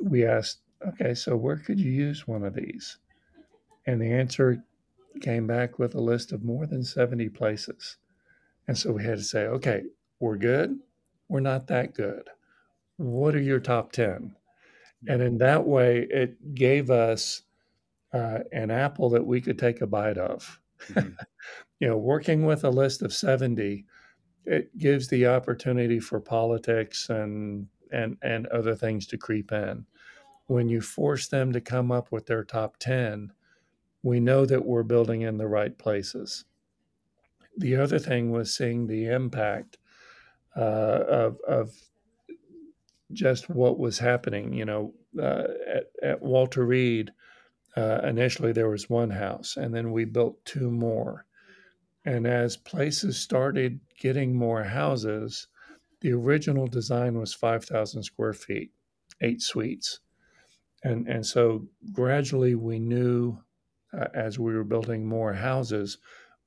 we 0.00 0.24
asked, 0.24 0.60
okay, 0.86 1.14
so 1.14 1.36
where 1.36 1.56
could 1.56 1.80
you 1.80 1.90
use 1.90 2.28
one 2.28 2.44
of 2.44 2.54
these? 2.54 2.98
And 3.86 4.00
the 4.00 4.12
answer 4.12 4.62
came 5.20 5.46
back 5.46 5.78
with 5.78 5.94
a 5.94 6.00
list 6.00 6.32
of 6.32 6.44
more 6.44 6.66
than 6.66 6.84
70 6.84 7.28
places. 7.30 7.96
And 8.68 8.76
so 8.76 8.92
we 8.92 9.02
had 9.02 9.18
to 9.18 9.24
say, 9.24 9.46
okay, 9.46 9.82
we're 10.20 10.36
good. 10.36 10.78
We're 11.28 11.40
not 11.40 11.66
that 11.68 11.94
good. 11.94 12.28
What 12.96 13.34
are 13.34 13.40
your 13.40 13.60
top 13.60 13.92
10? 13.92 14.34
And 15.06 15.22
in 15.22 15.38
that 15.38 15.66
way, 15.66 16.06
it 16.10 16.54
gave 16.54 16.90
us 16.90 17.42
uh, 18.12 18.40
an 18.52 18.70
apple 18.70 19.10
that 19.10 19.26
we 19.26 19.40
could 19.40 19.58
take 19.58 19.80
a 19.80 19.86
bite 19.86 20.18
of. 20.18 20.60
Mm-hmm. 20.88 21.10
you 21.80 21.88
know, 21.88 21.96
working 21.96 22.44
with 22.44 22.64
a 22.64 22.70
list 22.70 23.02
of 23.02 23.12
70, 23.12 23.84
it 24.44 24.76
gives 24.78 25.08
the 25.08 25.26
opportunity 25.26 26.00
for 26.00 26.20
politics 26.20 27.10
and 27.10 27.66
and 27.90 28.18
and 28.22 28.46
other 28.48 28.74
things 28.74 29.06
to 29.06 29.18
creep 29.18 29.52
in. 29.52 29.86
When 30.46 30.68
you 30.68 30.80
force 30.80 31.28
them 31.28 31.52
to 31.52 31.60
come 31.60 31.92
up 31.92 32.10
with 32.10 32.26
their 32.26 32.44
top 32.44 32.78
10, 32.78 33.32
we 34.02 34.20
know 34.20 34.46
that 34.46 34.64
we're 34.64 34.82
building 34.82 35.22
in 35.22 35.36
the 35.36 35.46
right 35.46 35.76
places. 35.76 36.44
The 37.56 37.76
other 37.76 37.98
thing 37.98 38.30
was 38.30 38.54
seeing 38.54 38.86
the 38.86 39.06
impact 39.06 39.78
uh, 40.56 41.04
of, 41.08 41.38
of 41.46 41.72
just 43.12 43.48
what 43.48 43.78
was 43.78 43.98
happening. 43.98 44.52
You 44.52 44.64
know, 44.64 44.94
uh, 45.18 45.44
at, 45.66 45.84
at, 46.02 46.22
Walter 46.22 46.64
Reed, 46.64 47.12
uh, 47.76 48.00
initially 48.04 48.52
there 48.52 48.70
was 48.70 48.90
one 48.90 49.10
house, 49.10 49.56
and 49.56 49.74
then 49.74 49.92
we 49.92 50.04
built 50.04 50.44
two 50.44 50.70
more. 50.70 51.24
And 52.04 52.26
as 52.26 52.56
places 52.56 53.18
started 53.18 53.80
getting 54.00 54.34
more 54.34 54.64
houses, 54.64 55.48
the 56.00 56.12
original 56.12 56.66
design 56.66 57.18
was 57.18 57.34
5,000 57.34 58.02
square 58.02 58.32
feet, 58.32 58.70
eight 59.20 59.42
suites. 59.42 60.00
And, 60.84 61.08
and 61.08 61.26
so 61.26 61.66
gradually 61.92 62.54
we 62.54 62.78
knew 62.78 63.38
uh, 63.92 64.06
as 64.14 64.38
we 64.38 64.54
were 64.54 64.64
building 64.64 65.06
more 65.06 65.32
houses, 65.32 65.98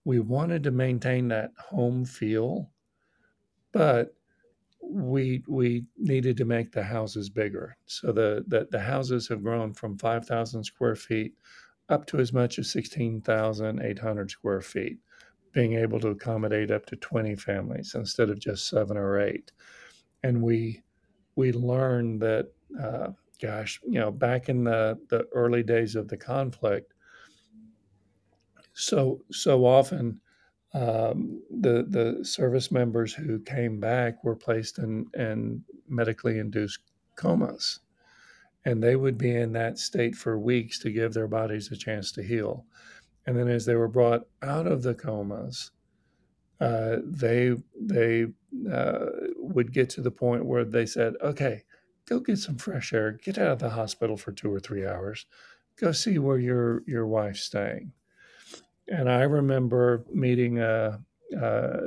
we 0.06 0.20
wanted 0.20 0.64
to 0.64 0.72
maintain 0.72 1.28
that 1.28 1.52
home 1.58 2.06
feel, 2.06 2.71
but 3.72 4.16
we 4.82 5.44
we 5.48 5.86
needed 5.98 6.38
to 6.38 6.46
make 6.46 6.72
the 6.72 6.84
houses 6.84 7.30
bigger. 7.30 7.78
So 7.86 8.12
the 8.12 8.44
the, 8.48 8.68
the 8.72 8.80
houses 8.80 9.28
have 9.30 9.44
grown 9.44 9.74
from 9.74 9.98
5,000 9.98 10.64
square 10.64 10.96
feet 10.96 11.36
up 11.90 12.06
to 12.08 12.20
as 12.20 12.34
much 12.34 12.58
as 12.58 12.72
16,800 12.72 14.32
square 14.32 14.62
feet, 14.62 15.00
being 15.52 15.74
able 15.74 16.00
to 16.00 16.10
accommodate 16.10 16.72
up 16.72 16.86
to 16.88 16.96
20 16.96 17.36
families 17.36 17.94
instead 17.96 18.30
of 18.30 18.40
just 18.40 18.68
seven 18.68 18.98
or 18.98 19.20
eight. 19.20 19.52
And 20.24 20.42
we 20.42 20.84
we 21.36 21.52
learned 21.52 22.22
that, 22.22 22.52
uh, 22.80 23.10
gosh, 23.42 23.82
you 23.86 24.00
know, 24.00 24.12
back 24.12 24.50
in 24.50 24.64
the 24.64 25.00
the 25.10 25.28
early 25.34 25.64
days 25.64 25.96
of 25.96 26.08
the 26.08 26.18
conflict, 26.18 26.94
so 28.74 29.24
so 29.32 29.66
often 29.66 30.22
um, 30.74 31.42
the 31.50 31.86
the 31.90 32.24
service 32.24 32.72
members 32.72 33.14
who 33.14 33.40
came 33.40 33.80
back 33.80 34.24
were 34.24 34.36
placed 34.36 34.78
in, 34.80 35.06
in 35.14 35.64
medically 35.88 36.40
induced 36.40 36.80
comas, 37.16 37.80
and 38.64 38.82
they 38.82 38.96
would 38.96 39.18
be 39.18 39.36
in 39.36 39.52
that 39.54 39.80
state 39.80 40.16
for 40.16 40.40
weeks 40.40 40.80
to 40.80 40.92
give 40.92 41.14
their 41.14 41.28
bodies 41.28 41.72
a 41.72 41.76
chance 41.76 42.12
to 42.14 42.24
heal. 42.24 42.66
And 43.26 43.38
then, 43.38 43.50
as 43.50 43.66
they 43.66 43.76
were 43.76 43.90
brought 43.90 44.28
out 44.42 44.66
of 44.66 44.82
the 44.82 44.96
comas, 44.96 45.72
uh, 46.62 46.98
they 47.04 47.56
they 47.80 48.28
uh, 48.72 49.06
would 49.36 49.74
get 49.74 49.90
to 49.92 50.02
the 50.02 50.12
point 50.12 50.46
where 50.46 50.64
they 50.64 50.86
said, 50.86 51.16
"Okay, 51.22 51.64
go 52.06 52.20
get 52.20 52.38
some 52.40 52.58
fresh 52.58 52.94
air. 52.94 53.12
Get 53.12 53.38
out 53.38 53.52
of 53.52 53.60
the 53.60 53.72
hospital 53.72 54.16
for 54.16 54.32
two 54.32 54.54
or 54.54 54.60
three 54.60 54.86
hours. 54.86 55.26
Go 55.76 55.92
see 55.92 56.18
where 56.18 56.40
your 56.40 56.84
your 56.88 57.08
wife's 57.08 57.42
staying." 57.42 57.92
And 58.88 59.10
I 59.10 59.22
remember 59.22 60.04
meeting 60.12 60.60
a, 60.60 61.00
a 61.40 61.80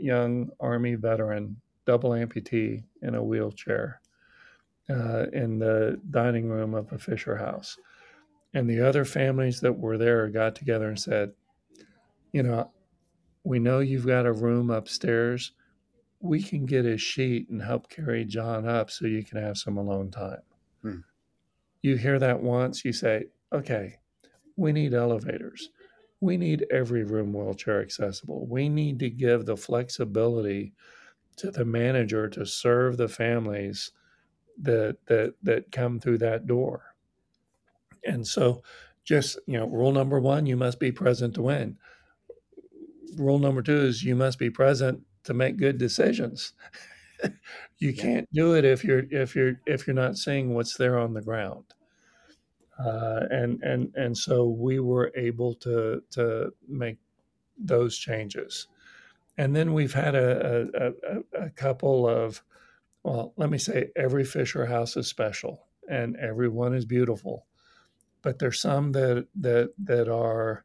young 0.00 0.50
Army 0.60 0.94
veteran, 0.94 1.56
double 1.86 2.10
amputee 2.10 2.82
in 3.02 3.14
a 3.14 3.22
wheelchair 3.22 4.00
uh, 4.90 5.26
in 5.32 5.58
the 5.58 6.00
dining 6.10 6.48
room 6.48 6.74
of 6.74 6.92
a 6.92 6.98
Fisher 6.98 7.36
House. 7.36 7.76
And 8.54 8.68
the 8.68 8.80
other 8.80 9.04
families 9.04 9.60
that 9.60 9.78
were 9.78 9.98
there 9.98 10.28
got 10.28 10.54
together 10.54 10.88
and 10.88 10.98
said, 10.98 11.32
You 12.32 12.42
know, 12.42 12.70
we 13.44 13.58
know 13.58 13.80
you've 13.80 14.06
got 14.06 14.26
a 14.26 14.32
room 14.32 14.70
upstairs. 14.70 15.52
We 16.20 16.42
can 16.42 16.66
get 16.66 16.84
a 16.84 16.96
sheet 16.96 17.48
and 17.50 17.62
help 17.62 17.88
carry 17.88 18.24
John 18.24 18.66
up 18.66 18.90
so 18.90 19.06
you 19.06 19.22
can 19.22 19.40
have 19.40 19.58
some 19.58 19.76
alone 19.76 20.10
time. 20.10 20.40
Hmm. 20.82 20.98
You 21.82 21.96
hear 21.96 22.18
that 22.18 22.42
once, 22.42 22.84
you 22.84 22.92
say, 22.92 23.26
Okay, 23.52 23.98
we 24.56 24.72
need 24.72 24.94
elevators 24.94 25.70
we 26.20 26.36
need 26.36 26.66
every 26.70 27.04
room 27.04 27.32
wheelchair 27.32 27.80
accessible. 27.80 28.46
We 28.46 28.68
need 28.68 28.98
to 29.00 29.10
give 29.10 29.46
the 29.46 29.56
flexibility 29.56 30.74
to 31.36 31.50
the 31.50 31.64
manager 31.64 32.28
to 32.28 32.44
serve 32.44 32.96
the 32.96 33.08
families 33.08 33.92
that 34.60 34.98
that 35.06 35.34
that 35.42 35.70
come 35.70 36.00
through 36.00 36.18
that 36.18 36.46
door. 36.46 36.94
And 38.04 38.26
so 38.26 38.62
just, 39.04 39.38
you 39.46 39.58
know, 39.58 39.66
rule 39.66 39.92
number 39.92 40.20
1, 40.20 40.46
you 40.46 40.56
must 40.56 40.78
be 40.78 40.92
present 40.92 41.34
to 41.34 41.42
win. 41.42 41.78
Rule 43.16 43.38
number 43.38 43.62
2 43.62 43.72
is 43.72 44.04
you 44.04 44.14
must 44.14 44.38
be 44.38 44.50
present 44.50 45.00
to 45.24 45.34
make 45.34 45.56
good 45.56 45.78
decisions. 45.78 46.52
you 47.78 47.90
yeah. 47.90 48.02
can't 48.02 48.28
do 48.32 48.54
it 48.54 48.64
if 48.64 48.84
you're 48.84 49.04
if 49.10 49.34
you're 49.34 49.60
if 49.66 49.86
you're 49.86 49.94
not 49.94 50.16
seeing 50.16 50.54
what's 50.54 50.76
there 50.76 50.98
on 50.98 51.14
the 51.14 51.22
ground. 51.22 51.64
Uh, 52.78 53.26
and 53.30 53.60
and 53.62 53.92
and 53.96 54.16
so 54.16 54.48
we 54.48 54.78
were 54.78 55.10
able 55.16 55.54
to 55.54 56.00
to 56.10 56.52
make 56.68 56.98
those 57.58 57.98
changes. 57.98 58.68
And 59.36 59.54
then 59.54 59.72
we've 59.72 59.92
had 59.92 60.14
a, 60.16 60.66
a, 60.74 61.44
a, 61.44 61.50
couple 61.50 62.08
of, 62.08 62.42
well, 63.04 63.34
let 63.36 63.50
me 63.50 63.58
say, 63.58 63.90
every 63.94 64.24
Fisher 64.24 64.66
house 64.66 64.96
is 64.96 65.06
special 65.06 65.68
and 65.88 66.16
everyone 66.16 66.74
is 66.74 66.84
beautiful, 66.84 67.46
but 68.22 68.40
there's 68.40 68.60
some 68.60 68.90
that 68.92 69.26
that 69.36 69.72
that 69.78 70.08
are 70.08 70.64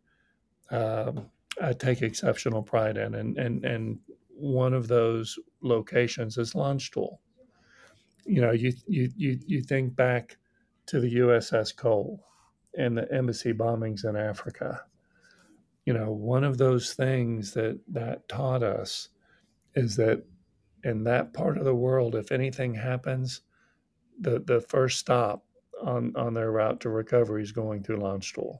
um, 0.71 1.30
I 1.62 1.73
take 1.73 2.02
exceptional 2.02 2.63
pride 2.63 2.97
in, 2.97 3.13
and 3.13 3.38
and 3.38 3.63
and 3.63 3.99
one 4.30 4.73
of 4.73 4.88
those 4.88 5.38
locations 5.62 6.38
is 6.38 6.54
Landstuhl. 6.54 7.17
You 8.26 8.41
know, 8.41 8.52
you 8.52 8.73
you 8.88 9.12
you 9.15 9.39
you 9.45 9.62
think 9.62 9.95
back 9.95 10.38
to 10.88 11.00
the 11.00 11.15
USS 11.15 11.76
Cole 11.76 12.24
and 12.78 12.98
the 12.98 13.12
embassy 13.13 13.54
bombings 13.54 14.06
in 14.06 14.15
Africa. 14.15 14.84
You 15.86 15.93
know, 15.93 16.12
one 16.12 16.43
of 16.43 16.58
those 16.58 16.93
things 16.93 17.54
that 17.54 17.80
that 17.89 18.28
taught 18.30 18.63
us 18.63 19.10
is 19.76 19.96
that 19.98 20.24
in 20.84 21.04
that 21.06 21.34
part 21.34 21.58
of 21.58 21.65
the 21.65 21.76
world, 21.76 22.15
if 22.15 22.32
anything 22.32 22.74
happens, 22.74 23.41
the 24.19 24.39
the 24.39 24.62
first 24.62 25.00
stop 25.00 25.46
on 25.82 26.13
on 26.15 26.34
their 26.34 26.52
route 26.52 26.80
to 26.82 26.89
recovery 26.89 27.43
is 27.43 27.52
going 27.52 27.84
through 27.84 28.00
Landstuhl. 28.00 28.60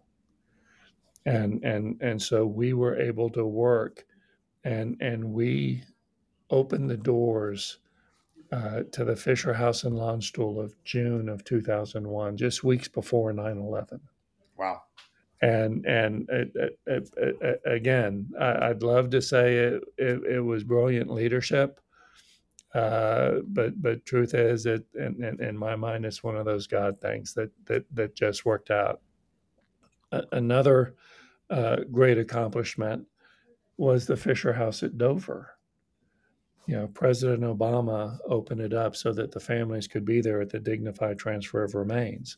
And 1.26 1.64
and 1.64 2.02
and 2.02 2.22
so 2.22 2.46
we 2.46 2.74
were 2.74 3.00
able 3.00 3.30
to 3.32 3.46
work 3.46 4.06
and 4.64 4.98
and 5.02 5.34
we 5.34 5.84
opened 6.50 6.90
the 6.90 6.98
doors 6.98 7.80
uh, 8.54 8.84
to 8.92 9.04
the 9.04 9.16
Fisher 9.16 9.54
House 9.54 9.84
in 9.84 9.94
Landstuhl 9.94 10.64
of 10.64 10.76
June 10.84 11.28
of 11.28 11.44
2001, 11.44 12.38
just 12.38 12.64
weeks 12.64 12.88
before 12.88 13.34
9 13.34 13.58
11. 13.58 14.00
Wow. 14.58 14.84
And 15.42 15.84
and 15.88 16.30
it, 16.30 16.78
it, 16.86 17.10
it, 17.18 17.62
again, 17.66 18.30
I, 18.40 18.68
would 18.70 18.84
love 18.84 19.10
to 19.10 19.22
say 19.22 19.56
it, 19.56 19.84
it, 19.98 20.40
was 20.40 20.64
brilliant 20.64 21.10
leadership, 21.10 21.82
uh, 22.74 23.40
but 23.48 23.82
but 23.82 24.06
truth 24.06 24.36
is, 24.36 24.66
it 24.66 24.86
in, 24.94 25.22
in, 25.22 25.44
in, 25.44 25.58
my 25.58 25.76
mind, 25.76 26.06
it's 26.06 26.24
one 26.24 26.38
of 26.38 26.46
those 26.46 26.68
God 26.68 27.02
things 27.02 27.34
that 27.34 27.50
that 27.66 27.84
that 27.94 28.16
just 28.16 28.46
worked 28.46 28.72
out. 28.72 29.02
another 30.32 30.96
uh, 31.50 31.78
great 31.92 32.20
accomplishment 32.20 33.06
was 33.76 34.06
the 34.06 34.16
Fisher 34.16 34.54
House 34.54 34.82
at 34.82 34.98
Dover 34.98 35.53
you 36.68 36.76
know, 36.76 36.88
President 36.88 37.44
Obama 37.44 38.18
opened 38.28 38.62
it 38.62 38.74
up 38.74 38.96
so 38.96 39.12
that 39.14 39.32
the 39.32 39.40
families 39.40 39.88
could 39.88 40.06
be 40.06 40.22
there 40.22 40.42
at 40.42 40.50
the 40.50 40.60
dignified 40.60 41.20
transfer 41.20 41.64
of 41.64 41.76
remains. 41.76 42.38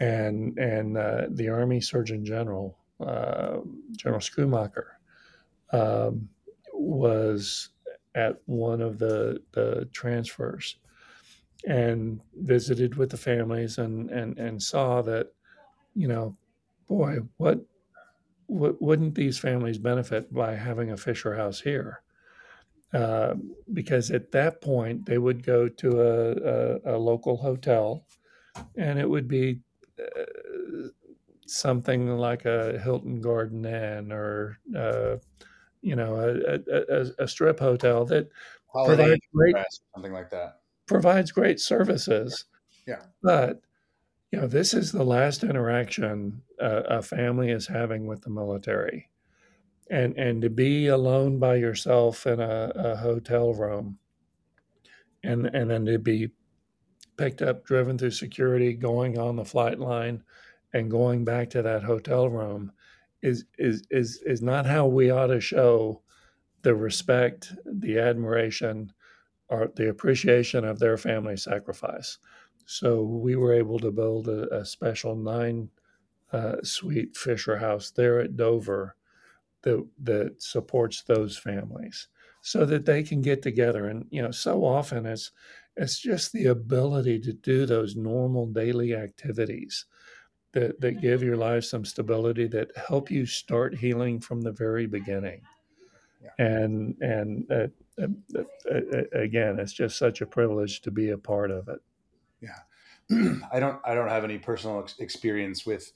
and 0.00 0.58
and 0.58 0.96
uh, 0.96 1.26
the 1.30 1.48
Army 1.48 1.80
Surgeon 1.80 2.24
General, 2.24 2.78
uh, 3.00 3.58
General 3.96 4.20
Schoomaker, 4.20 4.86
um, 5.72 6.28
was 6.72 7.70
at 8.14 8.36
one 8.46 8.80
of 8.80 8.98
the 8.98 9.42
the 9.52 9.88
transfers 9.92 10.76
and 11.66 12.20
visited 12.36 12.96
with 12.96 13.10
the 13.10 13.16
families 13.16 13.78
and 13.78 14.10
and 14.10 14.38
and 14.38 14.62
saw 14.62 15.02
that 15.02 15.32
you 15.94 16.08
know 16.08 16.36
boy 16.88 17.18
what 17.38 17.60
what 18.46 18.80
wouldn't 18.80 19.14
these 19.14 19.38
families 19.38 19.78
benefit 19.78 20.32
by 20.32 20.54
having 20.54 20.90
a 20.92 20.96
fisher 20.96 21.36
house 21.36 21.60
here 21.60 22.02
uh, 22.94 23.34
because 23.72 24.10
at 24.10 24.30
that 24.32 24.60
point 24.60 25.04
they 25.06 25.18
would 25.18 25.44
go 25.44 25.68
to 25.68 26.00
a, 26.00 26.92
a, 26.92 26.96
a 26.96 26.98
local 26.98 27.36
hotel 27.36 28.04
and 28.76 28.98
it 28.98 29.08
would 29.08 29.28
be 29.28 29.60
uh, 30.00 30.88
something 31.46 32.16
like 32.16 32.44
a 32.44 32.78
hilton 32.78 33.20
garden 33.20 33.64
inn 33.64 34.12
or 34.12 34.58
uh, 34.76 35.16
you 35.82 35.96
know 35.96 36.16
a, 36.16 36.58
a, 36.72 37.24
a, 37.24 37.28
strip 37.28 37.58
hotel 37.58 38.04
that 38.04 38.28
Holiday 38.66 38.96
provides 38.96 39.20
great 39.32 39.56
something 39.94 40.12
like 40.12 40.30
that 40.30 40.60
provides 40.88 41.30
great 41.30 41.60
services. 41.60 42.46
Yeah. 42.86 43.02
But 43.22 43.60
you 44.32 44.40
know, 44.40 44.48
this 44.48 44.74
is 44.74 44.90
the 44.90 45.04
last 45.04 45.44
interaction 45.44 46.42
uh, 46.60 46.82
a 46.88 47.02
family 47.02 47.50
is 47.50 47.68
having 47.68 48.06
with 48.06 48.22
the 48.22 48.30
military, 48.30 49.08
and 49.90 50.16
and 50.18 50.42
to 50.42 50.50
be 50.50 50.88
alone 50.88 51.38
by 51.38 51.56
yourself 51.56 52.26
in 52.26 52.40
a, 52.40 52.72
a 52.74 52.96
hotel 52.96 53.54
room, 53.54 53.98
and 55.22 55.46
and 55.46 55.70
then 55.70 55.86
to 55.86 55.98
be 55.98 56.30
picked 57.16 57.42
up, 57.42 57.64
driven 57.64 57.98
through 57.98 58.12
security, 58.12 58.72
going 58.72 59.18
on 59.18 59.36
the 59.36 59.44
flight 59.44 59.78
line, 59.78 60.22
and 60.72 60.90
going 60.90 61.24
back 61.24 61.50
to 61.50 61.62
that 61.62 61.82
hotel 61.82 62.28
room, 62.28 62.72
is 63.22 63.44
is 63.58 63.82
is 63.90 64.22
is 64.24 64.42
not 64.42 64.66
how 64.66 64.86
we 64.86 65.10
ought 65.10 65.28
to 65.28 65.40
show 65.40 66.02
the 66.62 66.74
respect, 66.74 67.54
the 67.64 67.98
admiration, 67.98 68.92
or 69.48 69.70
the 69.76 69.88
appreciation 69.88 70.64
of 70.64 70.78
their 70.78 70.96
family 70.96 71.36
sacrifice. 71.36 72.18
So 72.66 73.02
we 73.02 73.36
were 73.36 73.54
able 73.54 73.78
to 73.78 73.90
build 73.90 74.28
a, 74.28 74.54
a 74.54 74.64
special 74.64 75.16
nine 75.16 75.70
uh, 76.32 76.56
suite 76.62 77.16
Fisher 77.16 77.56
house 77.56 77.90
there 77.90 78.20
at 78.20 78.36
Dover 78.36 78.94
that 79.62 79.86
that 80.02 80.42
supports 80.42 81.02
those 81.02 81.36
families 81.36 82.08
so 82.42 82.64
that 82.64 82.86
they 82.86 83.02
can 83.02 83.20
get 83.20 83.42
together. 83.42 83.86
And 83.86 84.06
you 84.10 84.22
know, 84.22 84.30
so 84.30 84.64
often 84.64 85.06
it's 85.06 85.32
it's 85.76 85.98
just 85.98 86.32
the 86.32 86.46
ability 86.46 87.20
to 87.20 87.32
do 87.32 87.66
those 87.66 87.96
normal 87.96 88.46
daily 88.46 88.94
activities 88.94 89.86
that 90.52 90.80
that 90.80 91.00
give 91.00 91.22
your 91.22 91.36
life 91.36 91.64
some 91.64 91.84
stability 91.84 92.46
that 92.48 92.70
help 92.88 93.10
you 93.10 93.26
start 93.26 93.74
healing 93.74 94.20
from 94.20 94.40
the 94.40 94.52
very 94.52 94.86
beginning. 94.86 95.42
Yeah. 96.22 96.44
And 96.46 96.96
and 97.00 97.50
uh, 97.50 97.66
uh, 98.00 98.40
uh, 98.74 99.02
again, 99.12 99.58
it's 99.58 99.72
just 99.72 99.98
such 99.98 100.20
a 100.20 100.26
privilege 100.26 100.80
to 100.82 100.90
be 100.90 101.10
a 101.10 101.18
part 101.18 101.50
of 101.50 101.68
it. 101.68 101.80
Yeah, 102.40 103.38
I 103.52 103.60
don't 103.60 103.80
I 103.84 103.94
don't 103.94 104.08
have 104.08 104.24
any 104.24 104.38
personal 104.38 104.80
ex- 104.80 104.98
experience 104.98 105.66
with 105.66 105.92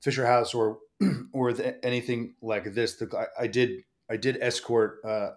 Fisher 0.00 0.26
House 0.26 0.54
or 0.54 0.78
or 1.32 1.54
anything 1.82 2.34
like 2.42 2.72
this. 2.74 2.94
The, 2.96 3.08
I, 3.16 3.44
I, 3.44 3.46
did 3.46 3.84
I 4.10 4.16
did 4.16 4.38
escort 4.40 5.00
uh, 5.04 5.30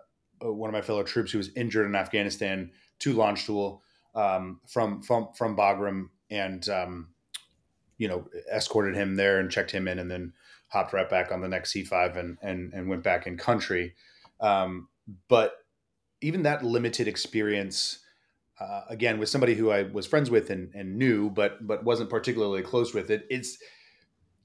uh, 0.43 0.51
one 0.51 0.69
of 0.69 0.73
my 0.73 0.81
fellow 0.81 1.03
troops 1.03 1.31
who 1.31 1.37
was 1.37 1.49
injured 1.55 1.85
in 1.85 1.95
Afghanistan 1.95 2.71
to 2.99 3.13
Landstuhl 3.13 3.79
um, 4.15 4.59
from 4.67 5.01
from 5.01 5.29
from 5.35 5.55
Bagram 5.55 6.09
and 6.29 6.67
um, 6.69 7.09
you 7.97 8.07
know 8.07 8.27
escorted 8.51 8.95
him 8.95 9.15
there 9.15 9.39
and 9.39 9.51
checked 9.51 9.71
him 9.71 9.87
in 9.87 9.99
and 9.99 10.09
then 10.09 10.33
hopped 10.67 10.93
right 10.93 11.09
back 11.09 11.31
on 11.31 11.41
the 11.41 11.47
next 11.47 11.73
C5 11.73 12.17
and 12.17 12.37
and 12.41 12.73
and 12.73 12.89
went 12.89 13.03
back 13.03 13.27
in 13.27 13.37
country. 13.37 13.93
Um, 14.39 14.87
but 15.27 15.57
even 16.21 16.43
that 16.43 16.63
limited 16.63 17.07
experience, 17.07 17.99
uh, 18.59 18.81
again, 18.89 19.19
with 19.19 19.29
somebody 19.29 19.55
who 19.55 19.71
I 19.71 19.83
was 19.83 20.05
friends 20.05 20.29
with 20.29 20.49
and, 20.49 20.73
and 20.73 20.97
knew, 20.97 21.29
but 21.29 21.65
but 21.65 21.83
wasn't 21.83 22.09
particularly 22.09 22.61
close 22.61 22.93
with 22.93 23.09
it, 23.11 23.25
it's 23.29 23.57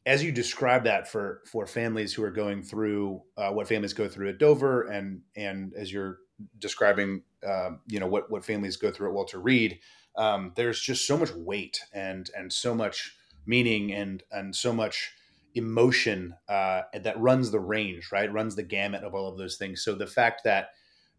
as 0.06 0.22
you 0.22 0.30
describe 0.30 0.84
that 0.84 1.08
for 1.08 1.42
for 1.46 1.66
families 1.66 2.14
who 2.14 2.22
are 2.22 2.30
going 2.30 2.62
through 2.62 3.22
uh, 3.36 3.50
what 3.50 3.68
families 3.68 3.92
go 3.92 4.08
through 4.08 4.28
at 4.30 4.38
Dover, 4.38 4.84
and 4.84 5.22
and 5.36 5.74
as 5.76 5.92
you're 5.92 6.18
describing, 6.58 7.22
uh, 7.46 7.70
you 7.88 7.98
know 7.98 8.06
what 8.06 8.30
what 8.30 8.44
families 8.44 8.76
go 8.76 8.90
through 8.90 9.08
at 9.08 9.14
Walter 9.14 9.40
Reed, 9.40 9.80
um, 10.16 10.52
there's 10.54 10.80
just 10.80 11.06
so 11.06 11.18
much 11.18 11.32
weight 11.32 11.80
and 11.92 12.30
and 12.36 12.52
so 12.52 12.74
much 12.74 13.16
meaning 13.46 13.92
and 13.92 14.22
and 14.30 14.54
so 14.54 14.72
much 14.72 15.12
emotion 15.56 16.34
uh, 16.48 16.82
that 16.94 17.18
runs 17.18 17.50
the 17.50 17.60
range, 17.60 18.10
right? 18.12 18.32
Runs 18.32 18.54
the 18.54 18.62
gamut 18.62 19.02
of 19.02 19.14
all 19.14 19.28
of 19.28 19.38
those 19.38 19.56
things. 19.56 19.82
So 19.82 19.94
the 19.94 20.06
fact 20.06 20.42
that 20.44 20.68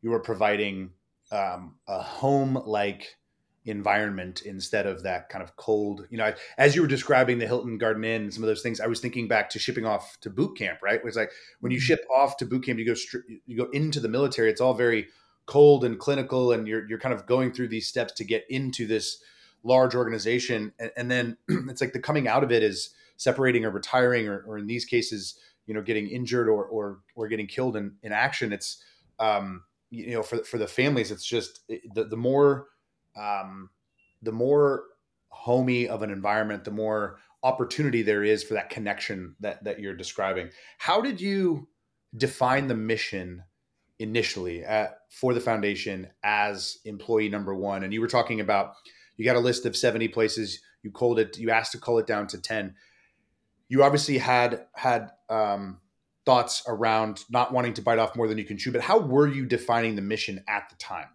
you 0.02 0.14
are 0.14 0.22
providing 0.22 0.92
um, 1.32 1.76
a 1.88 2.02
home 2.02 2.62
like 2.66 3.17
environment 3.68 4.42
instead 4.44 4.86
of 4.86 5.04
that 5.04 5.30
kind 5.30 5.44
of 5.44 5.56
cold 5.56 6.08
you 6.10 6.18
know 6.18 6.34
as 6.58 6.76
you 6.76 6.82
were 6.82 6.88
describing 6.88 7.38
the 7.38 7.48
hilton 7.48 7.78
garden 7.78 8.04
inn 8.04 8.24
and 8.24 8.34
some 8.34 8.44
of 8.44 8.48
those 8.48 8.62
things 8.62 8.80
i 8.80 8.88
was 8.88 9.00
thinking 9.00 9.28
back 9.28 9.50
to 9.50 9.60
shipping 9.60 9.86
off 9.86 10.18
to 10.22 10.30
boot 10.30 10.58
camp 10.58 10.80
right? 10.82 10.96
It 10.96 11.04
was 11.04 11.16
like 11.16 11.32
when 11.60 11.72
you 11.72 11.78
mm-hmm. 11.78 11.86
ship 11.86 12.06
off 12.16 12.38
to 12.38 12.46
boot 12.46 12.66
camp 12.66 12.80
you 12.80 12.86
go 12.86 12.96
you 13.46 13.58
go 13.58 13.70
into 13.72 14.00
the 14.00 14.08
military 14.08 14.50
it's 14.50 14.62
all 14.62 14.74
very 14.74 15.08
cold 15.48 15.84
and 15.84 15.98
clinical 15.98 16.52
and 16.52 16.68
you're, 16.68 16.88
you're 16.88 17.00
kind 17.00 17.16
of 17.16 17.26
going 17.26 17.52
through 17.52 17.70
these 17.70 17.88
steps 17.88 18.14
to 18.14 18.24
get 18.24 18.46
into 18.50 18.86
this 18.86 19.24
large 19.64 19.96
organization. 19.96 20.74
And, 20.78 20.92
and 20.96 21.10
then 21.10 21.38
it's 21.48 21.82
like 21.82 21.94
the 21.94 22.00
coming 22.00 22.28
out 22.28 22.44
of 22.44 22.52
it 22.52 22.62
is 22.62 22.92
separating 23.16 23.66
or 23.66 23.72
retiring 23.72 24.28
or, 24.28 24.44
or 24.46 24.60
in 24.60 24.68
these 24.68 24.86
cases 24.86 25.40
you 25.66 25.74
know 25.74 25.82
getting 25.82 26.08
injured 26.08 26.48
or 26.48 26.64
or, 26.66 27.00
or 27.16 27.28
getting 27.28 27.48
killed 27.48 27.76
in, 27.76 27.96
in 28.04 28.12
action. 28.12 28.54
It's 28.54 28.84
um, 29.20 29.64
you 29.90 30.12
know 30.12 30.24
for 30.24 30.44
for 30.44 30.58
the 30.58 30.68
families 30.68 31.12
it's 31.12 31.26
just 31.26 31.62
the 31.68 32.04
the 32.04 32.18
more 32.18 32.68
um, 33.18 33.70
the 34.22 34.32
more 34.32 34.84
homey 35.30 35.88
of 35.88 36.02
an 36.02 36.10
environment 36.10 36.64
the 36.64 36.72
more 36.72 37.20
opportunity 37.44 38.02
there 38.02 38.24
is 38.24 38.44
for 38.44 38.56
that 38.56 38.70
connection 38.70 39.36
that 39.40 39.64
that 39.64 39.80
you're 39.80 39.96
describing. 39.96 40.50
How 40.78 41.02
did 41.02 41.22
you 41.22 41.68
define 42.16 42.68
the 42.68 42.76
mission 42.76 43.44
initially 44.00 44.64
at, 44.64 45.00
for 45.12 45.34
the 45.34 45.40
foundation 45.40 46.08
as 46.24 46.78
employee 46.86 47.30
number 47.30 47.54
one? 47.54 47.84
And 47.84 47.94
you 47.94 48.02
were 48.02 48.08
talking 48.08 48.40
about 48.40 48.74
you 49.18 49.26
got 49.26 49.36
a 49.36 49.40
list 49.40 49.66
of 49.66 49.76
70 49.76 50.08
places 50.10 50.62
you 50.84 50.92
called 50.92 51.20
it 51.20 51.38
you 51.38 51.52
asked 51.52 51.72
to 51.74 51.80
call 51.80 51.98
it 52.00 52.08
down 52.08 52.28
to 52.28 52.42
10 52.42 52.76
you 53.70 53.84
obviously 53.84 54.18
had 54.18 54.66
had 54.74 55.12
um, 55.30 55.80
thoughts 56.28 56.64
around 56.68 57.24
not 57.30 57.54
wanting 57.54 57.74
to 57.74 57.82
bite 57.82 58.00
off 58.00 58.16
more 58.16 58.28
than 58.28 58.38
you 58.38 58.44
can 58.44 58.58
chew, 58.58 58.72
but 58.72 58.82
how 58.82 59.00
were 59.00 59.28
you 59.28 59.46
defining 59.46 59.96
the 59.96 60.02
mission 60.02 60.44
at 60.48 60.70
the 60.70 60.76
time? 60.76 61.08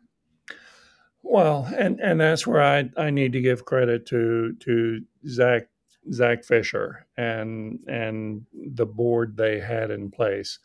Well, 1.22 1.68
and 1.76 2.00
and 2.00 2.20
that's 2.20 2.46
where 2.46 2.62
I, 2.62 2.90
I 2.96 3.10
need 3.10 3.32
to 3.32 3.40
give 3.40 3.64
credit 3.64 4.06
to 4.06 4.54
to 4.60 5.02
Zach 5.28 5.68
Zach 6.12 6.44
Fisher 6.44 7.06
and 7.16 7.78
and 7.88 8.46
the 8.54 8.86
board 8.86 9.36
they 9.36 9.60
had 9.60 9.90
in 9.90 10.10
place, 10.10 10.58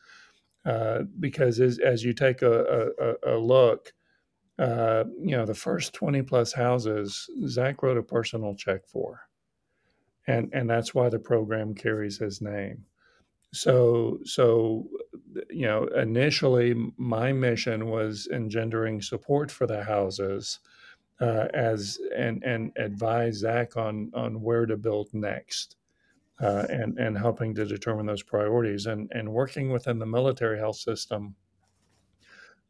uh, 0.66 1.02
because 1.20 1.60
as, 1.60 1.80
as 1.80 2.04
you 2.04 2.14
take 2.14 2.42
a, 2.42 2.92
a, 3.00 3.36
a 3.36 3.38
look, 3.38 3.94
uh, 4.60 5.06
you 5.20 5.38
know 5.38 5.46
the 5.46 5.54
first 5.54 5.94
twenty 5.94 6.22
plus 6.24 6.54
houses 6.54 7.30
Zach 7.48 7.84
wrote 7.84 7.98
a 7.98 8.04
personal 8.04 8.56
check 8.56 8.88
for, 8.88 9.22
and 10.28 10.50
and 10.54 10.70
that's 10.70 10.96
why 10.96 11.10
the 11.10 11.20
program 11.20 11.76
carries 11.76 12.18
his 12.20 12.42
name. 12.42 12.86
So 13.54 14.20
so 14.26 14.88
you 15.50 15.66
know 15.66 15.86
initially 15.86 16.94
my 16.98 17.32
mission 17.32 17.90
was 17.90 18.28
engendering 18.32 19.02
support 19.02 19.52
for 19.52 19.68
the 19.68 19.84
houses 19.84 20.60
uh, 21.22 21.48
as 21.54 22.00
and 22.16 22.44
and 22.44 22.72
advise 22.78 23.38
Zach 23.38 23.78
on 23.78 24.12
on 24.14 24.42
where 24.42 24.66
to 24.66 24.78
build 24.78 25.14
next 25.14 25.76
uh, 26.42 26.66
and 26.70 26.98
and 27.00 27.18
helping 27.18 27.56
to 27.56 27.66
determine 27.66 28.06
those 28.06 28.24
priorities. 28.24 28.86
And 28.86 29.12
and 29.14 29.34
working 29.34 29.72
within 29.72 30.00
the 30.00 30.06
military 30.06 30.60
health 30.60 30.78
system 30.78 31.36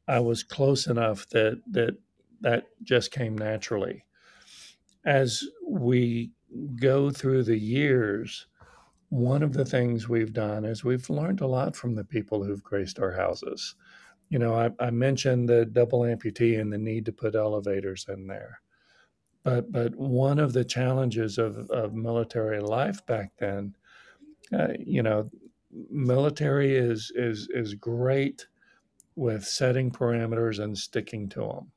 I 0.08 0.20
was 0.20 0.44
close 0.44 0.88
enough 0.88 1.28
that 1.30 1.62
that 1.72 1.98
that 2.42 2.68
just 2.84 3.12
came 3.12 3.38
naturally. 3.38 4.06
As 5.06 5.44
we 5.68 6.32
go 6.80 7.10
through 7.10 7.44
the 7.44 7.58
years 7.58 8.48
one 9.10 9.42
of 9.42 9.54
the 9.54 9.66
things 9.66 10.10
we've 10.10 10.34
done 10.34 10.66
is 10.66 10.84
we've 10.84 11.10
learned 11.10 11.42
a 11.42 11.48
lot 11.48 11.76
from 11.76 11.96
the 11.96 12.04
people 12.04 12.44
who've 12.44 12.64
graced 12.64 13.00
our 13.00 13.12
houses. 13.12 13.76
You 14.30 14.40
know, 14.40 14.54
I, 14.54 14.70
I 14.86 14.90
mentioned 14.90 15.48
the 15.48 15.66
double 15.66 16.02
amputee 16.02 16.60
and 16.60 16.72
the 16.72 16.78
need 16.78 17.06
to 17.06 17.14
put 17.14 17.36
elevators 17.36 18.06
in 18.10 18.28
there. 18.28 18.60
But, 19.44 19.72
but 19.72 19.96
one 19.96 20.40
of 20.40 20.52
the 20.52 20.66
challenges 20.66 21.38
of, 21.38 21.70
of 21.70 21.94
military 21.94 22.60
life 22.60 23.06
back 23.06 23.32
then, 23.40 23.76
uh, 24.52 24.74
you 24.78 25.04
know, 25.04 25.30
military 25.90 26.76
is, 26.76 27.12
is, 27.16 27.48
is 27.54 27.76
great 27.76 28.46
with 29.16 29.46
setting 29.46 29.90
parameters 29.90 30.62
and 30.62 30.78
sticking 30.78 31.30
to 31.30 31.40
them. 31.40 31.72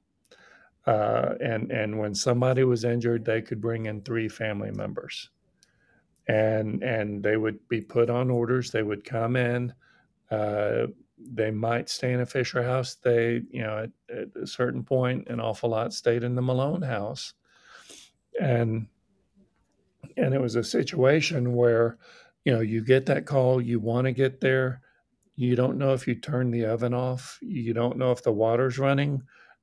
Uh, 0.86 1.34
and 1.40 1.70
and 1.70 1.98
when 1.98 2.14
somebody 2.14 2.64
was 2.64 2.84
injured, 2.84 3.24
they 3.24 3.42
could 3.42 3.60
bring 3.60 3.84
in 3.84 4.00
three 4.00 4.28
family 4.28 4.70
members 4.70 5.28
and 6.28 6.83
and 6.83 7.22
they 7.22 7.37
would 7.37 7.66
be 7.68 7.80
put 7.80 8.11
on 8.11 8.30
orders. 8.30 8.70
They 8.70 8.83
would 8.83 9.04
come 9.04 9.37
in. 9.37 9.74
Uh, 10.30 10.87
they 11.18 11.50
might 11.50 11.88
stay 11.88 12.12
in 12.12 12.20
a 12.20 12.26
Fisher 12.26 12.62
house. 12.62 12.94
They, 12.94 13.42
you 13.50 13.62
know, 13.62 13.78
at, 13.78 14.16
at, 14.16 14.42
a 14.42 14.46
certain 14.46 14.83
point, 14.83 15.28
an 15.28 15.40
awful 15.40 15.70
lot 15.70 15.92
stayed 15.92 16.24
in 16.24 16.35
the 16.35 16.42
Malone 16.42 16.83
house, 16.83 17.35
and 18.40 18.87
and 20.16 20.35
it 20.35 20.40
was 20.40 20.56
a 20.56 20.64
situation 20.64 21.54
where, 21.54 21.98
you 22.44 22.52
know, 22.52 22.61
you 22.61 22.85
get 22.85 23.06
that 23.06 23.26
call, 23.26 23.61
you 23.61 23.78
want 23.78 24.06
to 24.06 24.12
get 24.12 24.40
there, 24.40 24.80
you 25.37 25.56
don't 25.56 25.78
know 25.78 25.92
if 25.92 26.06
you 26.06 26.14
turn 26.14 26.50
the 26.50 26.66
oven 26.66 26.94
off, 26.94 27.38
you 27.40 27.72
don't 27.72 27.96
know 27.96 28.12
if 28.12 28.22
the 28.22 28.33
water's 28.33 28.78
running, 28.78 29.22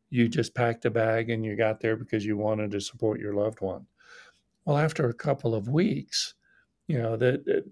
you 0.10 0.28
just 0.28 0.56
packed 0.56 0.86
a 0.86 0.89
bag 0.89 1.30
and 1.30 1.46
you 1.46 1.56
got 1.56 1.80
there 1.80 1.96
because 1.96 2.26
you 2.26 2.38
wanted 2.38 2.72
to 2.72 2.82
support 2.82 3.20
your 3.20 3.34
loved 3.34 3.62
one. 3.62 3.86
Well, 4.65 4.78
after 4.78 5.10
a 5.10 5.13
couple 5.13 5.54
of 5.54 5.70
weeks, 5.70 6.34
you 6.88 6.97
know 6.97 7.17
that 7.17 7.63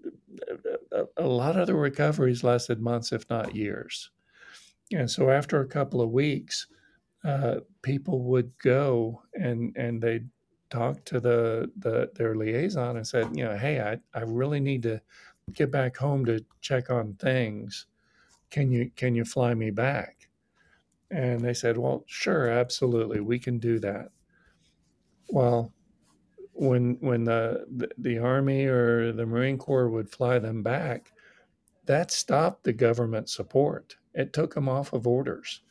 a 1.16 1.26
lot 1.26 1.56
of 1.58 1.66
the 1.66 1.74
recoveries 1.74 2.44
lasted 2.44 2.80
months, 2.80 3.12
if 3.12 3.28
not 3.30 3.54
years. 3.54 4.10
And 4.92 5.10
so 5.10 5.30
after 5.30 5.60
a 5.60 5.68
couple 5.68 6.00
of 6.00 6.10
weeks, 6.10 6.66
uh, 7.24 7.60
people 7.82 8.22
would 8.22 8.56
go 8.58 9.22
and 9.34 9.76
and 9.76 10.00
they'd 10.00 10.28
talk 10.70 11.04
to 11.04 11.20
the, 11.20 11.70
the 11.78 12.10
their 12.14 12.34
liaison 12.34 12.96
and 12.96 13.06
said, 13.06 13.28
you 13.36 13.44
know, 13.44 13.56
hey, 13.56 13.80
I, 13.80 14.18
I 14.18 14.22
really 14.22 14.60
need 14.60 14.82
to 14.82 15.00
get 15.52 15.70
back 15.70 15.96
home 15.96 16.24
to 16.26 16.44
check 16.60 16.90
on 16.90 17.14
things. 17.14 17.86
Can 18.50 18.70
you 18.70 18.90
can 18.96 19.14
you 19.14 19.24
fly 19.24 19.54
me 19.54 19.70
back? 19.70 20.28
And 21.10 21.40
they 21.40 21.54
said, 21.54 21.78
well, 21.78 22.04
sure, 22.06 22.48
absolutely, 22.48 23.20
we 23.20 23.38
can 23.38 23.58
do 23.58 23.78
that. 23.78 24.08
Well, 25.28 25.72
when 26.58 26.96
when 27.00 27.24
the, 27.24 27.66
the, 27.76 27.88
the 27.98 28.18
army 28.18 28.64
or 28.64 29.12
the 29.12 29.26
marine 29.26 29.58
corps 29.58 29.88
would 29.88 30.10
fly 30.10 30.38
them 30.38 30.62
back 30.62 31.12
that 31.86 32.10
stopped 32.10 32.64
the 32.64 32.72
government 32.72 33.28
support. 33.28 33.96
It 34.12 34.32
took 34.32 34.54
them 34.54 34.68
off 34.68 34.92
of 34.92 35.06
orders. 35.06 35.62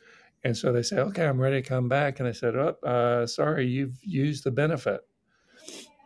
And 0.43 0.55
so 0.55 0.71
they 0.71 0.83
said 0.83 0.99
okay 0.99 1.25
i'm 1.25 1.41
ready 1.41 1.61
to 1.61 1.67
come 1.67 1.89
back. 1.89 2.19
And 2.19 2.27
i 2.27 2.31
said 2.31 2.55
oh 2.55 2.75
uh, 2.83 3.27
sorry 3.27 3.67
you've 3.67 3.97
used 4.03 4.43
the 4.43 4.51
benefit. 4.51 5.01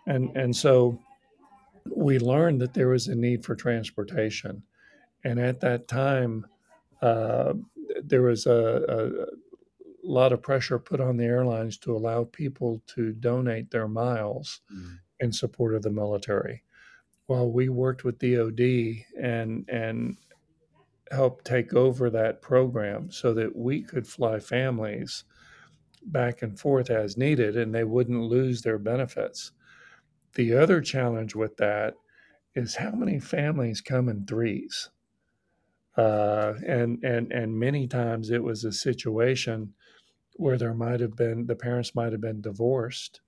And 0.08 0.36
and 0.36 0.56
so 0.56 1.00
we 1.96 2.20
learned 2.20 2.62
that 2.62 2.74
there 2.74 2.88
was 2.88 3.08
a 3.08 3.16
need 3.16 3.44
for 3.44 3.56
transportation. 3.56 4.64
And 5.24 5.40
at 5.40 5.60
that 5.60 5.88
time 5.88 6.46
uh, 7.02 7.54
there 8.04 8.22
was 8.22 8.46
a 8.46 9.26
lot 10.12 10.34
of 10.34 10.42
pressure 10.42 10.80
put 10.80 11.00
on 11.00 11.18
the 11.18 11.26
airlines 11.26 11.78
to 11.78 11.96
allow 11.96 12.24
people 12.24 12.82
to 12.88 13.14
donate 13.14 13.72
their 13.72 13.88
miles 13.88 14.62
mm. 14.74 14.98
in 15.20 15.32
support 15.32 15.76
of 15.76 15.82
the 15.82 15.90
military. 15.90 16.64
While 17.28 17.52
we 17.52 17.70
worked 17.70 18.04
with 18.04 18.20
DoD 18.20 19.06
and 19.22 19.70
and 19.70 20.18
helped 21.12 21.46
take 21.46 21.74
over 21.74 22.10
that 22.10 22.42
program 22.42 23.12
so 23.12 23.34
that 23.34 23.56
we 23.56 23.82
could 23.82 24.08
fly 24.08 24.40
families 24.40 25.24
back 26.04 26.42
and 26.42 26.60
forth 26.60 26.90
as 26.90 27.18
needed 27.18 27.58
and 27.58 27.74
they 27.74 27.84
wouldn't 27.84 28.22
lose 28.22 28.62
their 28.62 28.78
benefits. 28.78 29.52
The 30.36 30.54
other 30.54 30.82
challenge 30.82 31.36
with 31.36 31.58
that 31.58 31.96
is 32.56 32.76
how 32.76 32.92
many 32.92 33.20
families 33.20 33.82
come 33.82 34.10
in 34.10 34.26
threes. 34.26 34.90
Uh, 35.98 36.54
and 36.66 37.04
and 37.04 37.32
and 37.32 37.60
many 37.60 37.88
times 37.88 38.30
it 38.30 38.44
was 38.44 38.64
a 38.64 38.72
situation 38.72 39.74
where 40.40 40.58
there 40.58 40.74
might 40.74 41.00
have 41.00 41.16
been 41.16 41.46
the 41.46 41.56
parents 41.56 41.94
might 41.96 42.12
have 42.12 42.22
been 42.22 42.42
divorced 42.42 43.22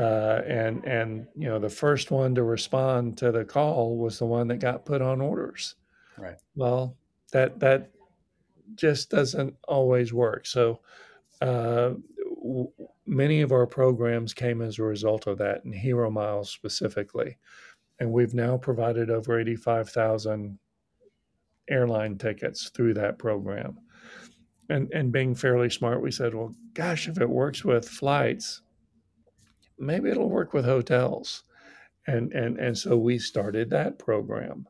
uh, 0.00 0.40
and 0.46 0.84
and 0.84 1.26
you 1.36 1.48
know 1.48 1.58
the 1.58 1.68
first 1.68 2.10
one 2.10 2.34
to 2.34 2.42
respond 2.42 3.16
to 3.16 3.30
the 3.30 3.44
call 3.44 3.96
was 3.96 4.18
the 4.18 4.26
one 4.26 4.48
that 4.48 4.58
got 4.58 4.84
put 4.84 5.00
on 5.00 5.20
orders. 5.20 5.76
Right. 6.18 6.36
Well 6.56 6.96
that 7.32 7.60
that 7.60 7.90
just 8.74 9.10
doesn't 9.10 9.54
always 9.68 10.12
work. 10.12 10.46
So 10.46 10.80
uh, 11.40 11.92
w- 12.42 12.72
many 13.06 13.40
of 13.42 13.52
our 13.52 13.66
programs 13.66 14.34
came 14.34 14.62
as 14.62 14.78
a 14.78 14.82
result 14.82 15.26
of 15.28 15.38
that 15.38 15.64
and 15.64 15.74
hero 15.74 16.10
miles 16.10 16.50
specifically. 16.50 17.36
And 18.00 18.10
we've 18.10 18.34
now 18.34 18.56
provided 18.56 19.10
over 19.10 19.38
85,000 19.38 20.58
airline 21.68 22.18
tickets 22.18 22.70
through 22.70 22.94
that 22.94 23.18
program 23.18 23.78
and 24.68 24.90
and 24.92 25.12
being 25.12 25.34
fairly 25.34 25.70
smart, 25.70 26.02
we 26.02 26.10
said, 26.10 26.34
well, 26.34 26.54
gosh, 26.72 27.08
if 27.08 27.20
it 27.20 27.28
works 27.28 27.64
with 27.64 27.88
flights, 27.88 28.62
maybe 29.78 30.10
it'll 30.10 30.30
work 30.30 30.52
with 30.52 30.64
hotels, 30.64 31.42
and 32.06 32.32
and 32.32 32.58
and 32.58 32.76
so 32.76 32.96
we 32.96 33.18
started 33.18 33.70
that 33.70 33.98
program. 33.98 34.66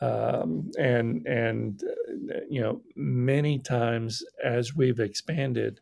Um, 0.00 0.72
and 0.78 1.24
and 1.26 1.82
you 2.48 2.60
know 2.60 2.82
many 2.96 3.58
times 3.58 4.24
as 4.42 4.74
we've 4.74 5.00
expanded, 5.00 5.80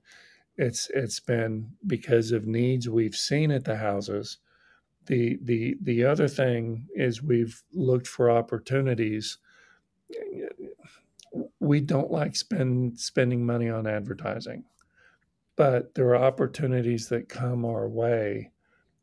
it's 0.56 0.90
it's 0.94 1.20
been 1.20 1.70
because 1.86 2.32
of 2.32 2.46
needs 2.46 2.88
we've 2.88 3.16
seen 3.16 3.50
at 3.50 3.64
the 3.64 3.76
houses. 3.76 4.38
The 5.06 5.38
the 5.42 5.76
the 5.82 6.04
other 6.04 6.28
thing 6.28 6.86
is 6.94 7.22
we've 7.22 7.62
looked 7.72 8.06
for 8.06 8.30
opportunities 8.30 9.38
we 11.60 11.80
don't 11.80 12.10
like 12.10 12.36
spend 12.36 12.98
spending 12.98 13.44
money 13.44 13.68
on 13.68 13.86
advertising, 13.86 14.64
but 15.56 15.94
there 15.94 16.08
are 16.08 16.16
opportunities 16.16 17.08
that 17.08 17.28
come 17.28 17.64
our 17.64 17.88
way 17.88 18.50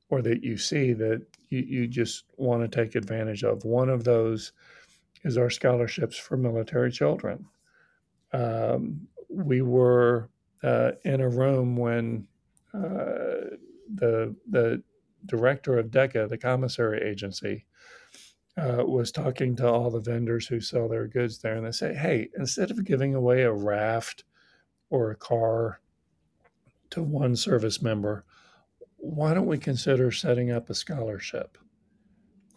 or 0.10 0.22
that 0.22 0.44
you 0.44 0.58
see 0.58 0.94
that 0.94 1.22
you, 1.50 1.60
you 1.60 1.88
just 1.88 2.26
want 2.38 2.62
to 2.62 2.68
take 2.68 2.96
advantage 2.96 3.44
of. 3.44 3.64
One 3.64 3.90
of 3.90 4.04
those 4.04 4.54
is 5.24 5.38
our 5.38 5.50
scholarships 5.50 6.18
for 6.18 6.38
military 6.38 6.92
children. 6.92 7.46
Um, 8.34 9.08
we 9.30 9.62
were 9.62 10.30
uh, 10.64 10.92
in 11.04 11.22
a 11.22 11.30
room 11.30 11.76
when 11.78 12.28
uh, 12.74 13.56
the 13.96 14.36
the 14.50 14.82
director 15.26 15.78
of 15.78 15.88
DECA, 15.88 16.30
the 16.30 16.38
commissary 16.38 17.02
agency, 17.02 17.66
uh, 18.58 18.84
was 18.86 19.12
talking 19.12 19.56
to 19.56 19.68
all 19.68 19.92
the 19.92 20.00
vendors 20.00 20.48
who 20.48 20.60
sell 20.60 20.88
their 20.88 21.08
goods 21.08 21.40
there, 21.40 21.56
and 21.56 21.66
they 21.66 21.72
say, 21.72 21.94
"Hey, 21.94 22.30
instead 22.38 22.72
of 22.72 22.84
giving 22.84 23.14
away 23.14 23.44
a 23.44 23.54
raft 23.54 24.24
or 24.90 25.12
a 25.12 25.16
car 25.16 25.80
to 26.90 27.04
one 27.04 27.36
service 27.36 27.82
member, 27.82 28.26
why 28.98 29.34
don't 29.34 29.46
we 29.48 29.58
consider 29.60 30.12
setting 30.12 30.50
up 30.52 30.70
a 30.70 30.74
scholarship?" 30.74 31.58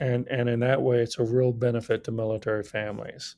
And 0.01 0.27
and 0.29 0.49
in 0.49 0.61
that 0.61 0.83
way, 0.83 1.03
it's 1.03 1.19
a 1.19 1.25
real 1.25 1.53
benefit 1.53 2.05
to 2.05 2.13
military 2.13 2.65
families. 2.65 3.37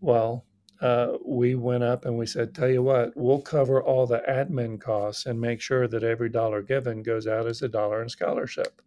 Well, 0.00 0.46
uh, 0.80 1.18
we 1.26 1.54
went 1.56 1.82
up 1.82 2.04
and 2.06 2.16
we 2.16 2.24
said, 2.26 2.54
"Tell 2.54 2.70
you 2.70 2.82
what, 2.82 3.16
we'll 3.16 3.42
cover 3.42 3.82
all 3.82 4.06
the 4.06 4.22
admin 4.28 4.80
costs 4.80 5.26
and 5.26 5.40
make 5.40 5.60
sure 5.60 5.86
that 5.88 6.02
every 6.04 6.30
dollar 6.30 6.62
given 6.62 7.02
goes 7.02 7.26
out 7.26 7.46
as 7.46 7.60
a 7.62 7.68
dollar 7.68 8.02
in 8.02 8.08
scholarship." 8.08 8.80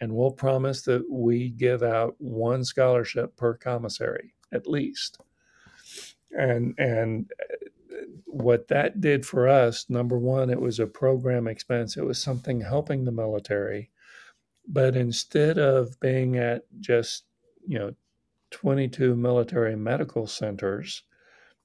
And 0.00 0.14
we'll 0.14 0.30
promise 0.30 0.82
that 0.82 1.04
we 1.10 1.50
give 1.50 1.82
out 1.82 2.14
one 2.18 2.64
scholarship 2.64 3.36
per 3.36 3.54
commissary 3.54 4.34
at 4.52 4.66
least. 4.66 5.20
And 6.32 6.74
and 6.78 7.30
uh, 7.40 7.66
what 8.26 8.68
that 8.68 9.00
did 9.00 9.26
for 9.26 9.48
us, 9.48 9.86
number 9.88 10.18
one, 10.18 10.50
it 10.50 10.60
was 10.60 10.78
a 10.78 10.86
program 10.86 11.46
expense. 11.48 11.96
It 11.96 12.04
was 12.04 12.22
something 12.22 12.60
helping 12.60 13.04
the 13.04 13.12
military. 13.12 13.90
But 14.68 14.94
instead 14.94 15.58
of 15.58 15.98
being 16.00 16.36
at 16.36 16.62
just, 16.78 17.24
you 17.66 17.78
know, 17.78 17.94
22 18.52 19.16
military 19.16 19.74
medical 19.74 20.26
centers 20.26 21.02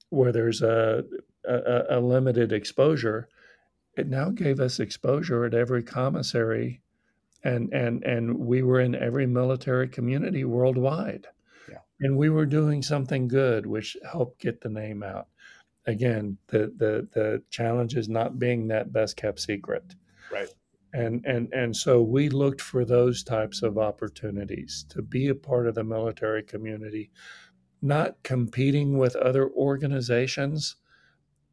where 0.09 0.31
there's 0.31 0.61
a, 0.61 1.03
a, 1.47 1.83
a 1.91 1.99
limited 1.99 2.51
exposure, 2.51 3.29
it 3.95 4.07
now 4.07 4.29
gave 4.29 4.59
us 4.59 4.79
exposure 4.79 5.45
at 5.45 5.53
every 5.53 5.83
commissary 5.83 6.81
and 7.45 7.71
and 7.73 8.03
and 8.03 8.37
we 8.37 8.63
were 8.63 8.81
in 8.81 8.95
every 8.95 9.25
military 9.25 9.87
community 9.87 10.43
worldwide. 10.43 11.27
Yeah. 11.69 11.77
and 11.99 12.17
we 12.17 12.29
were 12.29 12.45
doing 12.45 12.83
something 12.83 13.27
good 13.27 13.65
which 13.65 13.97
helped 14.11 14.39
get 14.41 14.61
the 14.61 14.69
name 14.69 15.03
out. 15.03 15.27
Again 15.85 16.37
the 16.47 16.73
the 16.77 17.07
the 17.13 17.43
challenge 17.49 17.95
is 17.95 18.09
not 18.09 18.39
being 18.39 18.67
that 18.67 18.91
best 18.91 19.15
kept 19.15 19.39
secret. 19.39 19.95
Right. 20.31 20.49
And 20.93 21.23
and 21.25 21.53
and 21.53 21.75
so 21.75 22.01
we 22.01 22.29
looked 22.29 22.61
for 22.61 22.83
those 22.83 23.23
types 23.23 23.61
of 23.61 23.77
opportunities 23.77 24.85
to 24.89 25.01
be 25.01 25.27
a 25.27 25.35
part 25.35 25.67
of 25.67 25.75
the 25.75 25.83
military 25.83 26.43
community 26.43 27.11
not 27.81 28.23
competing 28.23 28.97
with 28.97 29.15
other 29.17 29.49
organizations 29.51 30.77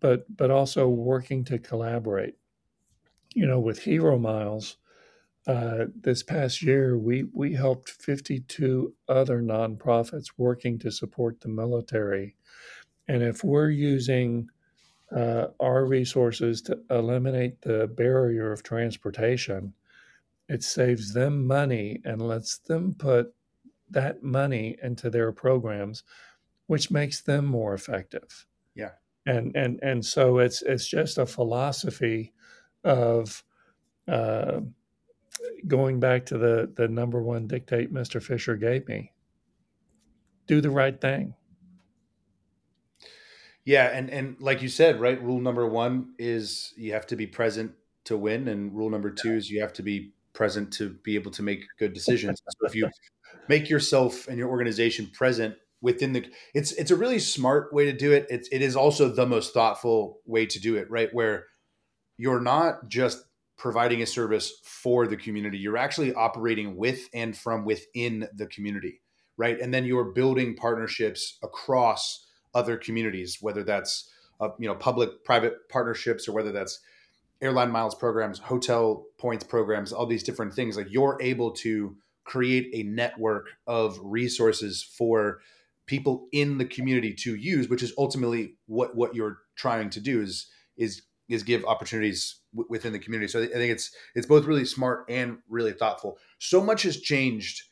but 0.00 0.24
but 0.34 0.50
also 0.50 0.88
working 0.88 1.44
to 1.44 1.58
collaborate 1.58 2.36
you 3.34 3.46
know 3.46 3.60
with 3.60 3.80
hero 3.80 4.18
miles 4.18 4.76
uh, 5.46 5.86
this 6.00 6.22
past 6.22 6.62
year, 6.62 6.96
we, 6.96 7.24
we 7.32 7.54
helped 7.54 7.90
52 7.90 8.94
other 9.08 9.42
nonprofits 9.42 10.26
working 10.36 10.78
to 10.78 10.90
support 10.90 11.40
the 11.40 11.48
military. 11.48 12.36
And 13.08 13.22
if 13.22 13.42
we're 13.42 13.70
using 13.70 14.48
uh, 15.14 15.48
our 15.58 15.84
resources 15.84 16.62
to 16.62 16.78
eliminate 16.90 17.60
the 17.62 17.88
barrier 17.88 18.52
of 18.52 18.62
transportation, 18.62 19.74
it 20.48 20.62
saves 20.62 21.12
them 21.12 21.46
money 21.46 22.00
and 22.04 22.22
lets 22.22 22.58
them 22.58 22.94
put 22.94 23.34
that 23.90 24.22
money 24.22 24.76
into 24.82 25.10
their 25.10 25.32
programs, 25.32 26.02
which 26.66 26.90
makes 26.90 27.20
them 27.20 27.44
more 27.44 27.74
effective. 27.74 28.46
Yeah. 28.74 28.92
And 29.26 29.54
and 29.54 29.78
and 29.82 30.04
so 30.04 30.38
it's 30.38 30.62
it's 30.62 30.88
just 30.88 31.18
a 31.18 31.26
philosophy 31.26 32.32
of 32.82 33.44
uh, 34.08 34.60
going 35.66 36.00
back 36.00 36.26
to 36.26 36.38
the 36.38 36.72
the 36.74 36.88
number 36.88 37.22
one 37.22 37.46
dictate 37.46 37.92
Mr. 37.92 38.22
Fisher 38.22 38.56
gave 38.56 38.86
me. 38.88 39.12
Do 40.46 40.60
the 40.60 40.70
right 40.70 41.00
thing. 41.00 41.34
Yeah, 43.64 43.86
and 43.86 44.10
and 44.10 44.36
like 44.40 44.62
you 44.62 44.68
said, 44.68 45.00
right? 45.00 45.22
Rule 45.22 45.40
number 45.40 45.66
one 45.66 46.14
is 46.18 46.72
you 46.76 46.92
have 46.92 47.06
to 47.08 47.16
be 47.16 47.26
present 47.26 47.72
to 48.04 48.16
win, 48.16 48.48
and 48.48 48.74
rule 48.74 48.90
number 48.90 49.10
two 49.10 49.34
is 49.34 49.50
you 49.50 49.60
have 49.60 49.72
to 49.74 49.82
be 49.82 50.12
present 50.32 50.72
to 50.72 50.90
be 51.04 51.14
able 51.14 51.30
to 51.30 51.42
make 51.42 51.64
good 51.78 51.92
decisions. 51.92 52.42
so 52.46 52.66
if 52.66 52.74
you 52.74 52.88
make 53.48 53.68
yourself 53.68 54.26
and 54.28 54.38
your 54.38 54.48
organization 54.48 55.06
present 55.12 55.54
within 55.80 56.12
the, 56.12 56.24
it's 56.54 56.72
it's 56.72 56.90
a 56.90 56.96
really 56.96 57.18
smart 57.18 57.72
way 57.72 57.84
to 57.84 57.92
do 57.92 58.12
it. 58.12 58.26
It's 58.30 58.48
it 58.50 58.62
is 58.62 58.74
also 58.74 59.08
the 59.08 59.26
most 59.26 59.54
thoughtful 59.54 60.20
way 60.26 60.46
to 60.46 60.60
do 60.60 60.76
it, 60.76 60.90
right? 60.90 61.12
Where 61.12 61.46
you're 62.16 62.40
not 62.40 62.88
just 62.88 63.24
providing 63.62 64.02
a 64.02 64.06
service 64.06 64.54
for 64.64 65.06
the 65.06 65.16
community, 65.16 65.56
you're 65.56 65.76
actually 65.76 66.12
operating 66.14 66.76
with 66.76 67.08
and 67.14 67.38
from 67.38 67.64
within 67.64 68.28
the 68.34 68.46
community, 68.48 69.00
right? 69.36 69.60
And 69.60 69.72
then 69.72 69.84
you're 69.84 70.12
building 70.12 70.56
partnerships 70.56 71.38
across 71.44 72.26
other 72.56 72.76
communities, 72.76 73.38
whether 73.40 73.62
that's 73.62 74.10
uh, 74.40 74.48
you 74.58 74.66
know 74.66 74.74
public 74.74 75.24
private 75.24 75.68
partnerships 75.68 76.28
or 76.28 76.32
whether 76.32 76.50
that's 76.50 76.80
airline 77.40 77.70
miles 77.70 77.94
programs, 77.94 78.40
hotel 78.40 79.06
points 79.16 79.44
programs, 79.44 79.92
all 79.92 80.06
these 80.06 80.24
different 80.24 80.52
things. 80.52 80.76
Like 80.76 80.90
you're 80.90 81.16
able 81.20 81.52
to 81.52 81.96
create 82.24 82.68
a 82.72 82.82
network 82.82 83.46
of 83.68 83.96
resources 84.02 84.82
for 84.82 85.40
people 85.86 86.26
in 86.32 86.58
the 86.58 86.64
community 86.64 87.14
to 87.14 87.36
use, 87.36 87.68
which 87.68 87.84
is 87.84 87.92
ultimately 87.96 88.54
what 88.66 88.96
what 88.96 89.14
you're 89.14 89.38
trying 89.54 89.88
to 89.90 90.00
do 90.00 90.20
is 90.20 90.48
is 90.76 91.02
is 91.32 91.42
give 91.42 91.64
opportunities 91.64 92.36
w- 92.52 92.66
within 92.68 92.92
the 92.92 92.98
community. 92.98 93.30
So 93.30 93.42
I 93.42 93.46
think 93.46 93.72
it's 93.72 93.94
it's 94.14 94.26
both 94.26 94.44
really 94.44 94.64
smart 94.64 95.06
and 95.08 95.38
really 95.48 95.72
thoughtful. 95.72 96.18
So 96.38 96.62
much 96.62 96.82
has 96.82 97.00
changed 97.00 97.62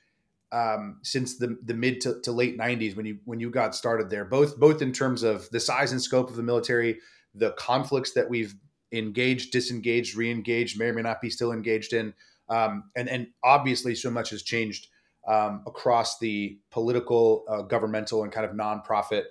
um, 0.52 0.98
since 1.02 1.38
the 1.38 1.58
the 1.64 1.74
mid 1.74 2.00
to, 2.02 2.20
to, 2.22 2.32
late 2.32 2.58
'90s 2.58 2.96
when 2.96 3.06
you 3.06 3.18
when 3.24 3.38
you 3.38 3.50
got 3.50 3.74
started 3.74 4.10
there. 4.10 4.24
Both 4.24 4.58
both 4.58 4.82
in 4.82 4.92
terms 4.92 5.22
of 5.22 5.48
the 5.50 5.60
size 5.60 5.92
and 5.92 6.02
scope 6.02 6.30
of 6.30 6.36
the 6.36 6.42
military, 6.42 6.98
the 7.34 7.52
conflicts 7.52 8.12
that 8.12 8.28
we've 8.28 8.54
engaged, 8.92 9.52
disengaged, 9.52 10.16
re-engaged, 10.16 10.78
may 10.78 10.86
or 10.86 10.92
may 10.92 11.02
not 11.02 11.20
be 11.20 11.30
still 11.30 11.52
engaged 11.52 11.92
in, 11.92 12.14
um, 12.48 12.90
and 12.96 13.08
and 13.08 13.28
obviously 13.44 13.94
so 13.94 14.10
much 14.10 14.30
has 14.30 14.42
changed 14.42 14.88
um, 15.28 15.62
across 15.66 16.18
the 16.18 16.58
political, 16.70 17.44
uh, 17.48 17.62
governmental, 17.62 18.24
and 18.24 18.32
kind 18.32 18.46
of 18.46 18.52
nonprofit 18.56 19.24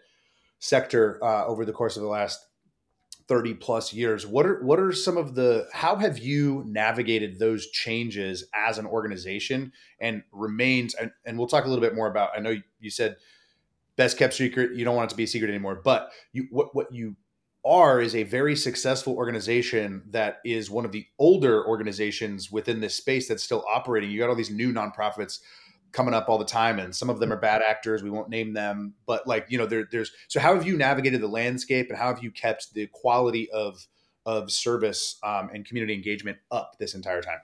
sector 0.60 1.20
uh, 1.24 1.46
over 1.46 1.66
the 1.66 1.74
course 1.74 1.98
of 1.98 2.04
the 2.04 2.08
last 2.08 2.46
30 3.30 3.54
plus 3.54 3.94
years. 3.94 4.28
What 4.28 4.46
are 4.48 4.62
what 4.64 4.80
are 4.80 4.92
some 4.92 5.16
of 5.16 5.36
the 5.36 5.68
how 5.72 5.96
have 5.96 6.18
you 6.18 6.64
navigated 6.66 7.40
those 7.40 7.70
changes 7.70 8.44
as 8.54 8.80
an 8.80 8.88
organization 8.88 9.72
and 10.02 10.24
remains 10.32 10.96
and, 10.96 11.12
and 11.26 11.38
we'll 11.38 11.48
talk 11.48 11.64
a 11.64 11.68
little 11.68 11.82
bit 11.82 11.96
more 11.96 12.08
about 12.08 12.32
i 12.36 12.40
know 12.40 12.56
you 12.80 12.90
said 12.90 13.16
best 13.96 14.18
kept 14.18 14.34
secret 14.34 14.76
you 14.76 14.84
don't 14.84 14.96
want 14.96 15.10
it 15.10 15.12
to 15.12 15.18
be 15.18 15.24
a 15.24 15.28
secret 15.28 15.50
anymore 15.50 15.80
but 15.84 16.12
you 16.34 16.48
what 16.50 16.74
what 16.74 16.92
you 16.92 17.16
are 17.66 18.00
is 18.02 18.16
a 18.16 18.24
very 18.24 18.56
successful 18.56 19.16
organization 19.16 20.02
that 20.10 20.40
is 20.46 20.70
one 20.70 20.86
of 20.86 20.92
the 20.92 21.06
older 21.20 21.66
organizations 21.68 22.52
within 22.52 22.80
this 22.80 22.96
space 22.96 23.28
that's 23.28 23.44
still 23.44 23.66
operating. 23.70 24.10
You 24.10 24.20
got 24.20 24.30
all 24.30 24.36
these 24.36 24.50
new 24.50 24.72
nonprofits 24.72 25.40
coming 25.92 26.14
up 26.14 26.30
all 26.30 26.38
the 26.38 26.46
time 26.46 26.80
and 26.80 26.96
some 26.96 27.10
of 27.10 27.20
them 27.20 27.32
are 27.32 27.40
bad 27.40 27.62
actors 27.62 28.04
we 28.04 28.10
won't 28.10 28.30
name 28.30 28.54
them 28.54 28.94
but 29.06 29.26
like 29.28 29.46
you 29.50 29.58
know 29.58 29.66
there, 29.66 29.88
there's 29.92 30.12
so 30.28 30.40
how 30.40 30.54
have 30.54 30.66
you 30.66 30.78
navigated 30.78 31.22
the 31.22 31.28
landscape 31.28 31.88
and 31.90 31.98
how 31.98 32.08
have 32.08 32.24
you 32.24 32.32
kept 32.32 32.74
the 32.74 32.88
quality 32.88 33.50
of 33.52 33.88
of 34.26 34.52
service 34.52 35.18
um, 35.24 35.50
and 35.54 35.66
community 35.66 35.94
engagement 35.94 36.38
up 36.52 36.76
this 36.78 36.94
entire 36.94 37.22
time? 37.22 37.40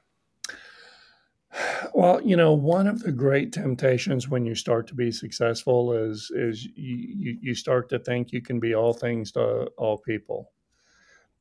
Well 1.94 2.22
you 2.22 2.36
know 2.36 2.54
one 2.54 2.88
of 2.88 3.02
the 3.02 3.12
great 3.12 3.52
temptations 3.54 4.28
when 4.28 4.46
you 4.46 4.56
start 4.56 4.88
to 4.88 4.96
be 4.96 5.12
successful 5.12 5.94
is 5.94 6.30
is 6.36 6.66
you 6.66 7.38
you 7.42 7.56
start 7.56 7.90
to 7.90 8.00
think 8.00 8.32
you 8.32 8.42
can 8.42 8.60
be 8.60 8.76
all 8.76 8.94
things 8.94 9.32
to 9.34 9.72
all 9.78 9.98
people. 9.98 10.52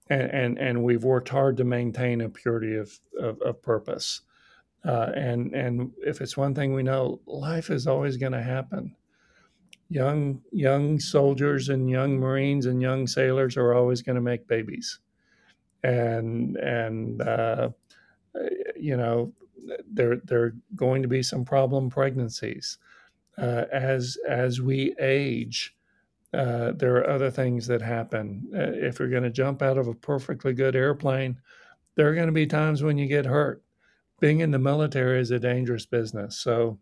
And 0.08 0.22
and, 0.22 0.58
and 0.58 0.84
we've 0.84 1.04
worked 1.04 1.30
hard 1.30 1.56
to 1.56 1.64
maintain 1.64 2.20
a 2.20 2.28
purity 2.28 2.76
of, 2.76 2.98
of, 3.18 3.40
of 3.42 3.62
purpose 3.62 4.20
uh, 4.84 5.10
and 5.14 5.54
and 5.54 5.90
if 6.04 6.20
it's 6.20 6.36
one 6.36 6.54
thing 6.54 6.74
we 6.74 6.82
know, 6.82 7.20
life 7.26 7.70
is 7.70 7.86
always 7.86 8.16
going 8.16 8.32
to 8.32 8.42
happen. 8.42 8.94
Young 9.88 10.40
young 10.52 10.98
soldiers 11.00 11.68
and 11.70 11.88
young 11.88 12.18
Marines 12.18 12.66
and 12.66 12.82
young 12.82 13.06
sailors 13.06 13.56
are 13.56 13.74
always 13.74 14.02
going 14.02 14.16
to 14.16 14.22
make 14.22 14.46
babies, 14.46 14.98
and 15.82 16.56
and 16.56 17.22
uh, 17.22 17.70
you 18.76 18.96
know 18.96 19.32
there 19.90 20.16
there 20.24 20.42
are 20.42 20.54
going 20.76 21.00
to 21.02 21.08
be 21.08 21.22
some 21.22 21.44
problem 21.44 21.88
pregnancies 21.88 22.78
uh, 23.38 23.64
as 23.72 24.18
as 24.28 24.60
we 24.60 24.94
age. 25.00 25.74
Uh, 26.34 26.72
there 26.72 26.96
are 26.96 27.08
other 27.08 27.30
things 27.30 27.66
that 27.68 27.80
happen. 27.80 28.44
Uh, 28.52 28.72
if 28.72 28.98
you're 28.98 29.08
going 29.08 29.22
to 29.22 29.30
jump 29.30 29.62
out 29.62 29.78
of 29.78 29.86
a 29.86 29.94
perfectly 29.94 30.52
good 30.52 30.74
airplane, 30.74 31.40
there 31.94 32.08
are 32.08 32.14
going 32.14 32.26
to 32.26 32.32
be 32.32 32.46
times 32.46 32.82
when 32.82 32.98
you 32.98 33.06
get 33.06 33.24
hurt 33.24 33.62
being 34.20 34.40
in 34.40 34.50
the 34.50 34.58
military 34.58 35.20
is 35.20 35.30
a 35.30 35.38
dangerous 35.38 35.86
business. 35.86 36.36
So, 36.38 36.78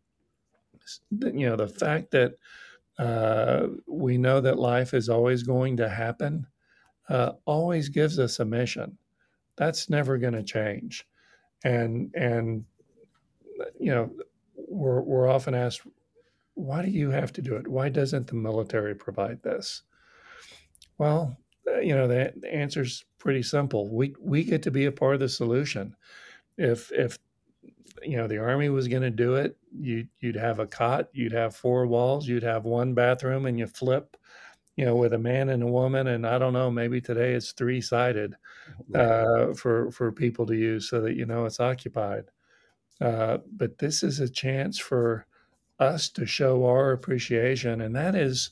you 1.11 1.49
know, 1.49 1.57
the 1.57 1.69
fact 1.69 2.11
that 2.11 2.35
uh, 2.99 3.69
we 3.87 4.19
know 4.19 4.41
that 4.41 4.59
life 4.59 4.95
is 4.95 5.09
always 5.09 5.43
going 5.43 5.77
to 5.79 5.89
happen 5.89 6.47
uh, 7.09 7.33
always 7.47 7.89
gives 7.89 8.19
us 8.19 8.41
a 8.41 8.45
mission. 8.45 8.97
That's 9.57 9.91
never 9.91 10.19
going 10.19 10.35
to 10.35 10.43
change. 10.43 11.07
And, 11.65 12.13
and, 12.15 12.65
you 13.79 13.93
know, 13.93 14.11
we're, 14.57 15.01
we're 15.01 15.29
often 15.29 15.55
asked, 15.55 15.83
why 16.55 16.83
do 16.83 16.91
you 16.91 17.11
have 17.11 17.33
to 17.35 17.43
do 17.43 17.57
it? 17.57 17.67
Why 17.67 17.89
doesn't 17.89 18.27
the 18.27 18.35
military 18.35 18.95
provide 18.95 19.43
this? 19.43 19.83
Well, 20.99 21.37
uh, 21.67 21.81
you 21.81 21.95
know, 21.95 22.07
the, 22.09 22.33
the 22.37 22.55
answer 22.55 22.83
is 22.83 23.05
pretty 23.19 23.43
simple. 23.43 23.89
We, 23.89 24.15
we 24.21 24.45
get 24.45 24.63
to 24.65 24.71
be 24.71 24.85
a 24.85 24.93
part 24.93 25.15
of 25.15 25.21
the 25.21 25.29
solution 25.29 25.97
if 26.63 26.91
if 26.93 27.19
you 28.03 28.17
know 28.17 28.27
the 28.27 28.39
army 28.39 28.69
was 28.69 28.89
going 28.89 29.03
to 29.03 29.11
do 29.11 29.35
it 29.35 29.57
you 29.73 30.07
you'd 30.21 30.37
have 30.37 30.59
a 30.59 30.67
cot 30.67 31.09
you'd 31.13 31.33
have 31.33 31.55
four 31.55 31.87
walls 31.87 32.27
you'd 32.27 32.43
have 32.43 32.65
one 32.65 32.95
bathroom 32.95 33.47
and 33.47 33.59
you 33.59 33.67
flip 33.67 34.17
you 34.77 34.85
know 34.85 34.97
with 34.97 35.13
a 35.13 35.19
man 35.19 35.51
and 35.51 35.63
a 35.63 35.67
woman 35.67 36.07
and 36.09 36.27
i 36.27 36.39
don't 36.39 36.55
know 36.55 36.71
maybe 36.71 37.01
today 37.01 37.35
it's 37.35 37.53
three 37.53 37.81
sided 37.81 38.35
uh, 38.95 39.53
for 39.55 39.91
for 39.91 40.13
people 40.13 40.47
to 40.47 40.57
use 40.57 40.89
so 40.89 41.01
that 41.01 41.15
you 41.17 41.27
know 41.27 41.45
it's 41.45 41.61
occupied. 41.61 42.25
Uh, 43.01 43.39
but 43.57 43.79
this 43.79 44.03
is 44.03 44.21
a 44.21 44.29
chance 44.29 44.79
for 44.79 45.27
us 45.79 46.09
to 46.09 46.25
show 46.25 46.65
our 46.67 46.93
appreciation 46.93 47.81
and 47.81 47.97
that 47.97 48.15
is 48.15 48.51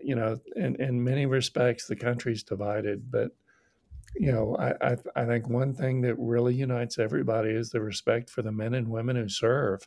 you 0.00 0.14
know 0.14 0.38
in 0.56 0.74
in 0.76 1.02
many 1.02 1.26
respects 1.26 1.86
the 1.86 1.96
country's 1.96 2.42
divided 2.42 3.10
but 3.10 3.32
you 4.16 4.32
know, 4.32 4.56
I, 4.56 4.92
I, 4.92 4.96
I 5.16 5.26
think 5.26 5.48
one 5.48 5.74
thing 5.74 6.00
that 6.02 6.16
really 6.18 6.54
unites 6.54 6.98
everybody 6.98 7.50
is 7.50 7.70
the 7.70 7.80
respect 7.80 8.30
for 8.30 8.42
the 8.42 8.52
men 8.52 8.74
and 8.74 8.88
women 8.88 9.16
who 9.16 9.28
serve, 9.28 9.86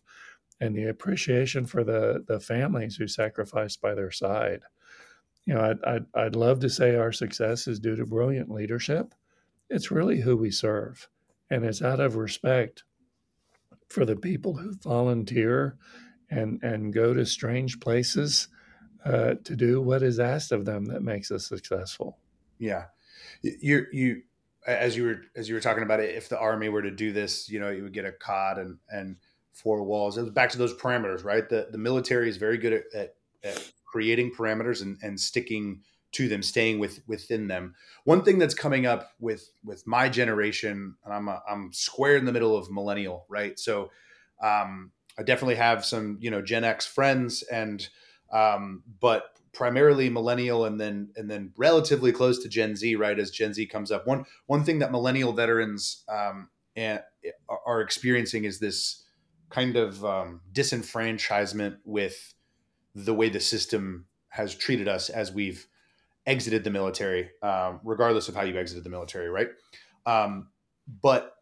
and 0.60 0.76
the 0.76 0.90
appreciation 0.90 1.66
for 1.66 1.84
the 1.84 2.24
the 2.28 2.40
families 2.40 2.96
who 2.96 3.08
sacrificed 3.08 3.82
by 3.82 3.94
their 3.96 4.12
side. 4.12 4.62
You 5.46 5.56
know, 5.56 5.62
I'd, 5.62 5.84
I'd, 5.84 6.06
I'd 6.14 6.36
love 6.36 6.60
to 6.60 6.70
say 6.70 6.96
our 6.96 7.12
success 7.12 7.68
is 7.68 7.80
due 7.80 7.96
to 7.96 8.06
brilliant 8.06 8.52
leadership. 8.52 9.16
It's 9.70 9.90
really 9.90 10.22
who 10.22 10.38
we 10.38 10.52
serve, 10.52 11.10
and 11.50 11.66
it's 11.66 11.82
out 11.82 12.00
of 12.00 12.16
respect 12.16 12.84
for 13.90 14.06
the 14.06 14.16
people 14.16 14.56
who 14.56 14.74
volunteer 14.84 15.78
and 16.30 16.60
and 16.64 16.94
go 16.94 17.14
to 17.14 17.26
strange 17.26 17.80
places 17.80 18.48
uh, 19.04 19.36
to 19.44 19.56
do 19.56 19.82
what 19.82 20.04
is 20.04 20.20
asked 20.20 20.52
of 20.52 20.66
them 20.66 20.86
that 20.86 21.02
makes 21.02 21.32
us 21.32 21.48
successful. 21.48 22.20
Yeah, 22.60 22.86
you 23.42 23.86
you 23.92 24.22
as 24.66 24.96
you 24.96 25.06
were 25.06 25.22
as 25.36 25.50
you 25.50 25.56
were 25.56 25.62
talking 25.62 25.84
about 25.84 26.00
it, 26.00 26.16
if 26.16 26.30
the 26.30 26.40
army 26.40 26.70
were 26.70 26.82
to 26.82 26.92
do 26.92 27.12
this, 27.12 27.50
you 27.50 27.60
know, 27.60 27.70
you 27.70 27.84
would 27.84 27.94
get 27.94 28.06
a 28.06 28.12
cod 28.12 28.58
and 28.58 28.78
and 28.90 29.18
four 29.54 29.84
walls. 29.84 30.18
It 30.18 30.22
was 30.22 30.32
back 30.32 30.50
to 30.52 30.58
those 30.58 30.76
parameters, 30.76 31.24
right? 31.24 31.48
The 31.48 31.68
the 31.72 31.78
military 31.78 32.30
is 32.30 32.38
very 32.38 32.58
good 32.58 32.74
at, 32.74 32.84
at, 32.94 33.16
at 33.44 33.72
creating 33.86 34.32
parameters 34.38 34.82
and, 34.82 34.98
and 35.02 35.20
sticking 35.20 35.82
to 36.14 36.28
them, 36.28 36.44
staying 36.44 36.80
with 36.80 37.02
within 37.08 37.48
them. 37.48 37.76
One 38.04 38.24
thing 38.24 38.38
that's 38.38 38.54
coming 38.54 38.86
up 38.86 39.12
with 39.20 39.50
with 39.64 39.86
my 39.88 40.10
generation, 40.10 40.96
and 41.04 41.14
I'm 41.14 41.28
a, 41.28 41.42
I'm 41.50 41.74
square 41.74 42.18
in 42.18 42.26
the 42.26 42.34
middle 42.34 42.56
of 42.56 42.70
millennial, 42.72 43.26
right? 43.30 43.58
So 43.58 43.92
um, 44.44 44.92
I 45.18 45.24
definitely 45.24 45.56
have 45.56 45.86
some 45.86 46.18
you 46.22 46.32
know 46.32 46.42
Gen 46.42 46.64
X 46.64 46.86
friends, 46.86 47.44
and 47.44 47.88
um, 48.32 48.84
but 49.00 49.38
primarily 49.54 50.10
millennial 50.10 50.66
and 50.66 50.80
then 50.80 51.10
and 51.16 51.30
then 51.30 51.52
relatively 51.58 52.12
close 52.12 52.42
to 52.44 52.50
Gen 52.50 52.76
Z, 52.76 52.96
right? 52.96 53.20
As 53.20 53.32
Gen 53.32 53.54
Z 53.54 53.66
comes 53.68 53.92
up, 53.92 54.08
one 54.08 54.26
one 54.48 54.64
thing 54.64 54.80
that 54.80 54.92
millennial 54.92 55.34
veterans 55.34 56.04
um, 56.10 56.50
are 57.66 57.82
experiencing 57.82 58.46
is 58.46 58.60
this 58.60 59.04
kind 59.50 59.76
of 59.76 60.04
um, 60.06 60.42
disenfranchisement 60.54 61.78
with 61.84 62.34
the 62.96 63.14
way 63.14 63.30
the 63.30 63.40
system 63.40 64.06
has 64.30 64.56
treated 64.56 64.88
us 64.88 65.10
as 65.10 65.32
we've 65.32 65.68
exited 66.26 66.64
the 66.64 66.70
military, 66.70 67.30
um, 67.42 67.80
regardless 67.84 68.30
of 68.30 68.36
how 68.36 68.44
you 68.44 68.58
exited 68.58 68.84
the 68.84 68.90
military, 68.90 69.30
right? 69.30 69.50
Um, 70.06 70.50
but 71.02 71.36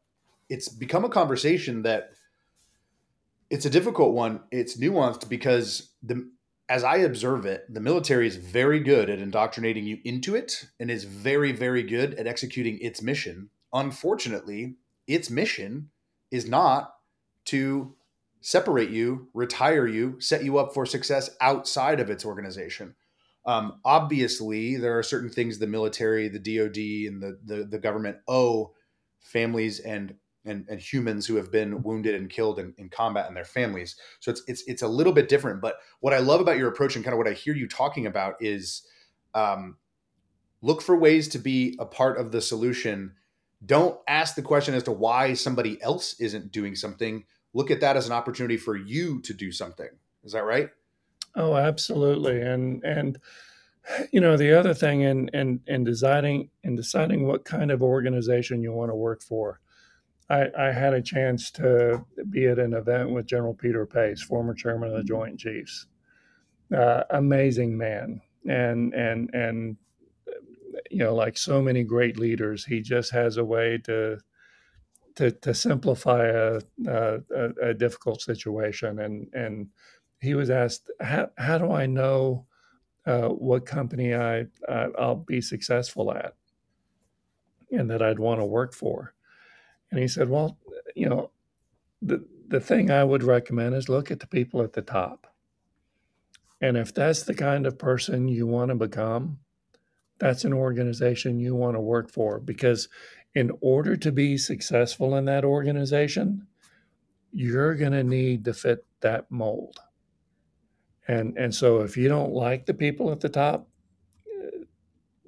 it's 0.49 0.69
become 0.69 1.05
a 1.05 1.09
conversation 1.09 1.83
that 1.83 2.11
it's 3.49 3.65
a 3.65 3.69
difficult 3.69 4.13
one. 4.13 4.41
It's 4.51 4.77
nuanced 4.77 5.29
because 5.29 5.91
the 6.01 6.29
as 6.69 6.83
I 6.83 6.97
observe 6.97 7.47
it, 7.47 7.65
the 7.67 7.79
military 7.79 8.27
is 8.27 8.35
very 8.35 8.79
good 8.79 9.09
at 9.09 9.19
indoctrinating 9.19 9.85
you 9.85 9.97
into 10.05 10.35
it 10.35 10.67
and 10.79 10.91
is 10.91 11.03
very, 11.03 11.51
very 11.51 11.81
good 11.81 12.13
at 12.13 12.27
executing 12.27 12.77
its 12.79 13.01
mission. 13.01 13.49
Unfortunately, 13.73 14.75
its 15.07 15.31
mission 15.31 15.89
is 16.29 16.47
not 16.47 16.93
to 17.45 17.95
separate 18.41 18.91
you, 18.91 19.29
retire 19.33 19.87
you, 19.87 20.21
set 20.21 20.43
you 20.43 20.59
up 20.59 20.73
for 20.73 20.85
success 20.85 21.31
outside 21.41 21.99
of 21.99 22.11
its 22.11 22.23
organization. 22.23 22.95
Um, 23.47 23.79
obviously, 23.83 24.77
there 24.77 24.97
are 24.97 25.03
certain 25.03 25.29
things 25.29 25.57
the 25.57 25.65
military, 25.65 26.27
the 26.27 26.37
DoD, 26.37 27.11
and 27.11 27.21
the, 27.21 27.39
the, 27.43 27.63
the 27.63 27.79
government 27.79 28.17
owe 28.27 28.75
families 29.19 29.79
and 29.79 30.13
and, 30.45 30.65
and 30.69 30.79
humans 30.79 31.25
who 31.25 31.35
have 31.35 31.51
been 31.51 31.83
wounded 31.83 32.15
and 32.15 32.29
killed 32.29 32.59
in, 32.59 32.73
in 32.77 32.89
combat 32.89 33.27
and 33.27 33.35
their 33.35 33.45
families. 33.45 33.95
So 34.19 34.31
it's 34.31 34.43
it's 34.47 34.63
it's 34.67 34.81
a 34.81 34.87
little 34.87 35.13
bit 35.13 35.29
different. 35.29 35.61
But 35.61 35.77
what 35.99 36.13
I 36.13 36.19
love 36.19 36.41
about 36.41 36.57
your 36.57 36.69
approach 36.69 36.95
and 36.95 37.03
kind 37.03 37.13
of 37.13 37.17
what 37.17 37.27
I 37.27 37.33
hear 37.33 37.53
you 37.53 37.67
talking 37.67 38.05
about 38.05 38.35
is 38.39 38.83
um, 39.33 39.77
look 40.61 40.81
for 40.81 40.95
ways 40.95 41.27
to 41.29 41.39
be 41.39 41.75
a 41.79 41.85
part 41.85 42.19
of 42.19 42.31
the 42.31 42.41
solution. 42.41 43.13
Don't 43.65 43.99
ask 44.07 44.35
the 44.35 44.41
question 44.41 44.73
as 44.73 44.83
to 44.83 44.91
why 44.91 45.33
somebody 45.33 45.81
else 45.81 46.19
isn't 46.19 46.51
doing 46.51 46.75
something. 46.75 47.25
Look 47.53 47.71
at 47.71 47.81
that 47.81 47.97
as 47.97 48.07
an 48.07 48.13
opportunity 48.13 48.57
for 48.57 48.75
you 48.75 49.21
to 49.21 49.33
do 49.33 49.51
something. 49.51 49.89
Is 50.23 50.31
that 50.31 50.45
right? 50.45 50.69
Oh, 51.35 51.55
absolutely. 51.55 52.41
And 52.41 52.83
and 52.83 53.19
you 54.11 54.21
know 54.21 54.37
the 54.37 54.57
other 54.57 54.73
thing 54.73 55.01
in 55.01 55.29
in 55.29 55.61
in 55.67 55.83
deciding 55.83 56.49
in 56.63 56.75
deciding 56.75 57.27
what 57.27 57.45
kind 57.45 57.71
of 57.71 57.81
organization 57.81 58.61
you 58.61 58.71
want 58.71 58.91
to 58.91 58.95
work 58.95 59.21
for 59.21 59.59
I, 60.29 60.47
I, 60.57 60.71
had 60.71 60.93
a 60.93 61.01
chance 61.01 61.49
to 61.51 62.05
be 62.29 62.45
at 62.47 62.59
an 62.59 62.73
event 62.73 63.09
with 63.09 63.25
General 63.25 63.53
Peter 63.53 63.85
Pace, 63.85 64.21
former 64.21 64.53
chairman 64.53 64.91
of 64.91 64.97
the 64.97 65.03
Joint 65.03 65.39
Chiefs. 65.39 65.87
Uh, 66.75 67.03
amazing 67.09 67.75
man, 67.75 68.21
and 68.47 68.93
and 68.93 69.29
and 69.33 69.77
you 70.89 70.99
know, 70.99 71.15
like 71.15 71.37
so 71.37 71.61
many 71.61 71.83
great 71.83 72.17
leaders, 72.17 72.65
he 72.65 72.81
just 72.81 73.11
has 73.11 73.37
a 73.37 73.43
way 73.43 73.77
to 73.85 74.19
to, 75.15 75.31
to 75.31 75.53
simplify 75.53 76.27
a, 76.27 76.61
a, 76.87 77.19
a 77.61 77.73
difficult 77.73 78.21
situation. 78.21 78.99
And 78.99 79.27
and 79.33 79.67
he 80.21 80.35
was 80.35 80.49
asked, 80.49 80.89
how, 80.99 81.29
how 81.37 81.57
do 81.57 81.71
I 81.71 81.85
know 81.85 82.45
uh, 83.05 83.29
what 83.29 83.65
company 83.65 84.13
I 84.13 84.45
uh, 84.67 84.87
I'll 84.97 85.15
be 85.15 85.41
successful 85.41 86.11
at, 86.11 86.35
and 87.71 87.89
that 87.89 88.01
I'd 88.01 88.19
want 88.19 88.41
to 88.41 88.45
work 88.45 88.73
for? 88.73 89.13
And 89.91 89.99
he 89.99 90.07
said, 90.07 90.29
Well, 90.29 90.57
you 90.95 91.09
know, 91.09 91.31
the, 92.01 92.25
the 92.47 92.59
thing 92.59 92.91
I 92.91 93.03
would 93.03 93.23
recommend 93.23 93.75
is 93.75 93.89
look 93.89 94.11
at 94.11 94.19
the 94.19 94.27
people 94.27 94.61
at 94.61 94.73
the 94.73 94.81
top. 94.81 95.27
And 96.61 96.77
if 96.77 96.93
that's 96.93 97.23
the 97.23 97.33
kind 97.33 97.65
of 97.65 97.77
person 97.77 98.27
you 98.27 98.45
want 98.45 98.69
to 98.69 98.75
become, 98.75 99.39
that's 100.19 100.43
an 100.43 100.53
organization 100.53 101.39
you 101.39 101.55
want 101.55 101.75
to 101.75 101.81
work 101.81 102.11
for. 102.11 102.39
Because 102.39 102.89
in 103.33 103.51
order 103.61 103.95
to 103.95 104.11
be 104.11 104.37
successful 104.37 105.15
in 105.15 105.25
that 105.25 105.45
organization, 105.45 106.47
you're 107.31 107.75
going 107.75 107.93
to 107.93 108.03
need 108.03 108.43
to 108.45 108.53
fit 108.53 108.85
that 109.01 109.29
mold. 109.31 109.79
And, 111.07 111.37
and 111.37 111.53
so 111.53 111.81
if 111.81 111.95
you 111.95 112.07
don't 112.07 112.33
like 112.33 112.65
the 112.65 112.73
people 112.73 113.11
at 113.11 113.21
the 113.21 113.29
top, 113.29 113.67
eh, 114.27 114.63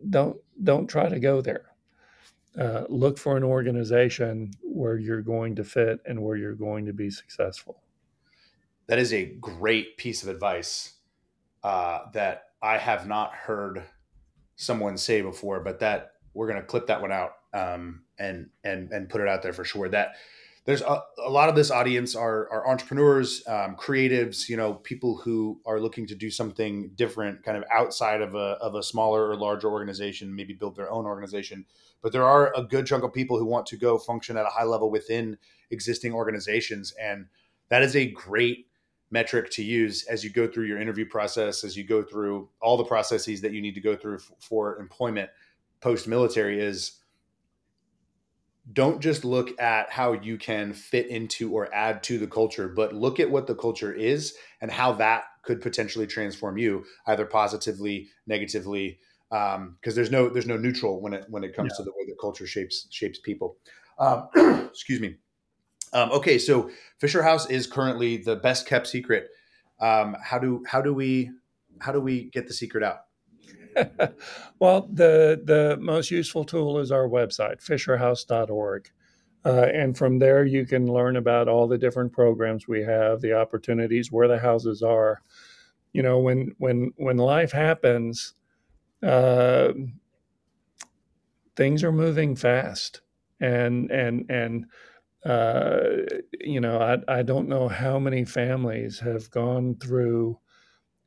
don't 0.09 0.37
don't 0.63 0.87
try 0.87 1.09
to 1.09 1.19
go 1.19 1.41
there. 1.41 1.70
Uh, 2.59 2.83
look 2.89 3.17
for 3.17 3.37
an 3.37 3.43
organization 3.43 4.51
where 4.61 4.97
you're 4.97 5.21
going 5.21 5.55
to 5.55 5.63
fit 5.63 6.01
and 6.05 6.21
where 6.21 6.35
you're 6.35 6.53
going 6.53 6.85
to 6.85 6.93
be 6.93 7.09
successful. 7.09 7.81
That 8.87 8.99
is 8.99 9.13
a 9.13 9.25
great 9.25 9.95
piece 9.97 10.21
of 10.21 10.27
advice 10.27 10.95
uh, 11.63 11.99
that 12.13 12.47
I 12.61 12.77
have 12.77 13.07
not 13.07 13.33
heard 13.33 13.83
someone 14.57 14.97
say 14.97 15.21
before, 15.21 15.61
but 15.61 15.79
that 15.79 16.13
we're 16.33 16.47
going 16.47 16.59
to 16.59 16.65
clip 16.65 16.87
that 16.87 17.01
one 17.01 17.11
out 17.11 17.35
um, 17.53 18.03
and 18.19 18.49
and 18.63 18.91
and 18.91 19.09
put 19.09 19.21
it 19.21 19.27
out 19.27 19.41
there 19.43 19.53
for 19.53 19.63
sure. 19.63 19.89
That 19.89 20.15
there's 20.71 20.81
a, 20.81 21.03
a 21.25 21.29
lot 21.29 21.49
of 21.49 21.55
this 21.55 21.69
audience 21.69 22.15
are, 22.15 22.49
are 22.49 22.67
entrepreneurs, 22.67 23.43
um, 23.47 23.75
creatives, 23.75 24.47
you 24.47 24.55
know, 24.55 24.75
people 24.75 25.17
who 25.17 25.59
are 25.65 25.79
looking 25.79 26.07
to 26.07 26.15
do 26.15 26.29
something 26.29 26.91
different, 26.95 27.43
kind 27.43 27.57
of 27.57 27.63
outside 27.71 28.21
of 28.21 28.35
a 28.35 28.57
of 28.61 28.75
a 28.75 28.83
smaller 28.83 29.29
or 29.29 29.35
larger 29.35 29.69
organization, 29.69 30.35
maybe 30.35 30.53
build 30.53 30.75
their 30.75 30.89
own 30.89 31.05
organization. 31.05 31.65
But 32.01 32.13
there 32.13 32.25
are 32.25 32.53
a 32.55 32.63
good 32.63 32.85
chunk 32.85 33.03
of 33.03 33.13
people 33.13 33.37
who 33.37 33.45
want 33.45 33.65
to 33.67 33.77
go 33.77 33.97
function 33.97 34.37
at 34.37 34.45
a 34.45 34.49
high 34.49 34.63
level 34.63 34.89
within 34.89 35.37
existing 35.71 36.13
organizations 36.13 36.93
and 37.01 37.27
that 37.69 37.81
is 37.81 37.95
a 37.95 38.11
great 38.11 38.67
metric 39.09 39.49
to 39.51 39.63
use 39.63 40.03
as 40.03 40.23
you 40.23 40.29
go 40.29 40.47
through 40.47 40.65
your 40.65 40.79
interview 40.79 41.05
process 41.05 41.63
as 41.63 41.75
you 41.77 41.83
go 41.83 42.03
through 42.03 42.49
all 42.61 42.77
the 42.77 42.83
processes 42.83 43.41
that 43.41 43.53
you 43.53 43.61
need 43.61 43.75
to 43.75 43.81
go 43.81 43.95
through 43.95 44.15
f- 44.15 44.31
for 44.39 44.79
employment 44.79 45.29
post 45.79 46.07
military 46.07 46.61
is 46.61 46.99
don't 48.73 49.01
just 49.01 49.25
look 49.25 49.59
at 49.59 49.89
how 49.89 50.13
you 50.13 50.37
can 50.37 50.73
fit 50.73 51.07
into 51.07 51.51
or 51.51 51.73
add 51.73 52.03
to 52.03 52.17
the 52.17 52.27
culture 52.27 52.67
but 52.67 52.93
look 52.93 53.19
at 53.19 53.29
what 53.29 53.47
the 53.47 53.55
culture 53.55 53.93
is 53.93 54.35
and 54.61 54.71
how 54.71 54.91
that 54.91 55.23
could 55.43 55.61
potentially 55.61 56.07
transform 56.07 56.57
you 56.57 56.83
either 57.07 57.25
positively 57.25 58.07
negatively 58.27 58.99
because 59.31 59.55
um, 59.55 59.95
there's 59.95 60.11
no 60.11 60.27
there's 60.27 60.45
no 60.45 60.57
neutral 60.57 61.01
when 61.01 61.13
it 61.13 61.25
when 61.29 61.43
it 61.43 61.55
comes 61.55 61.71
yeah. 61.73 61.77
to 61.77 61.83
the 61.83 61.91
way 61.91 62.05
that 62.05 62.17
culture 62.19 62.45
shapes 62.45 62.87
shapes 62.89 63.17
people. 63.17 63.55
Um, 63.97 64.27
excuse 64.69 64.99
me. 64.99 65.15
Um, 65.93 66.11
okay, 66.11 66.37
so 66.37 66.69
Fisher 66.99 67.23
House 67.23 67.49
is 67.49 67.65
currently 67.65 68.17
the 68.17 68.35
best 68.35 68.67
kept 68.67 68.87
secret. 68.87 69.29
Um, 69.79 70.17
how 70.21 70.37
do 70.37 70.63
how 70.67 70.81
do 70.81 70.93
we 70.93 71.31
how 71.79 71.93
do 71.93 72.01
we 72.01 72.29
get 72.29 72.47
the 72.47 72.53
secret 72.53 72.83
out? 72.83 73.05
well, 74.59 74.87
the 74.91 75.41
the 75.43 75.77
most 75.79 76.11
useful 76.11 76.43
tool 76.43 76.79
is 76.79 76.91
our 76.91 77.07
website, 77.07 77.61
fisherhouse.org. 77.63 78.89
Uh, 79.43 79.67
and 79.73 79.97
from 79.97 80.19
there, 80.19 80.45
you 80.45 80.65
can 80.65 80.91
learn 80.91 81.15
about 81.15 81.47
all 81.47 81.67
the 81.67 81.77
different 81.77 82.11
programs 82.11 82.67
we 82.67 82.83
have, 82.83 83.21
the 83.21 83.33
opportunities, 83.33 84.11
where 84.11 84.27
the 84.27 84.39
houses 84.39 84.83
are. 84.83 85.21
You 85.93 86.03
know, 86.03 86.19
when 86.19 86.55
when 86.57 86.93
when 86.97 87.17
life 87.17 87.51
happens, 87.51 88.35
uh, 89.03 89.73
things 91.55 91.83
are 91.83 91.91
moving 91.91 92.35
fast, 92.35 93.01
and 93.39 93.89
and 93.91 94.25
and 94.29 94.65
uh, 95.25 95.81
you 96.39 96.61
know, 96.61 96.79
I 96.79 97.19
I 97.19 97.23
don't 97.23 97.49
know 97.49 97.67
how 97.67 97.99
many 97.99 98.25
families 98.25 98.99
have 98.99 99.29
gone 99.31 99.75
through 99.75 100.39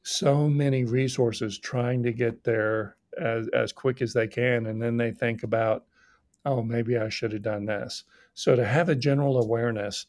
so 0.04 0.48
many 0.48 0.84
resources 0.84 1.58
trying 1.58 2.02
to 2.02 2.12
get 2.12 2.44
there 2.44 2.96
as 3.18 3.48
as 3.48 3.72
quick 3.72 4.02
as 4.02 4.12
they 4.12 4.28
can, 4.28 4.66
and 4.66 4.80
then 4.80 4.96
they 4.96 5.10
think 5.10 5.42
about, 5.42 5.84
oh, 6.44 6.62
maybe 6.62 6.96
I 6.96 7.08
should 7.08 7.32
have 7.32 7.42
done 7.42 7.64
this. 7.64 8.04
So 8.34 8.54
to 8.54 8.64
have 8.64 8.88
a 8.88 8.94
general 8.94 9.42
awareness. 9.42 10.06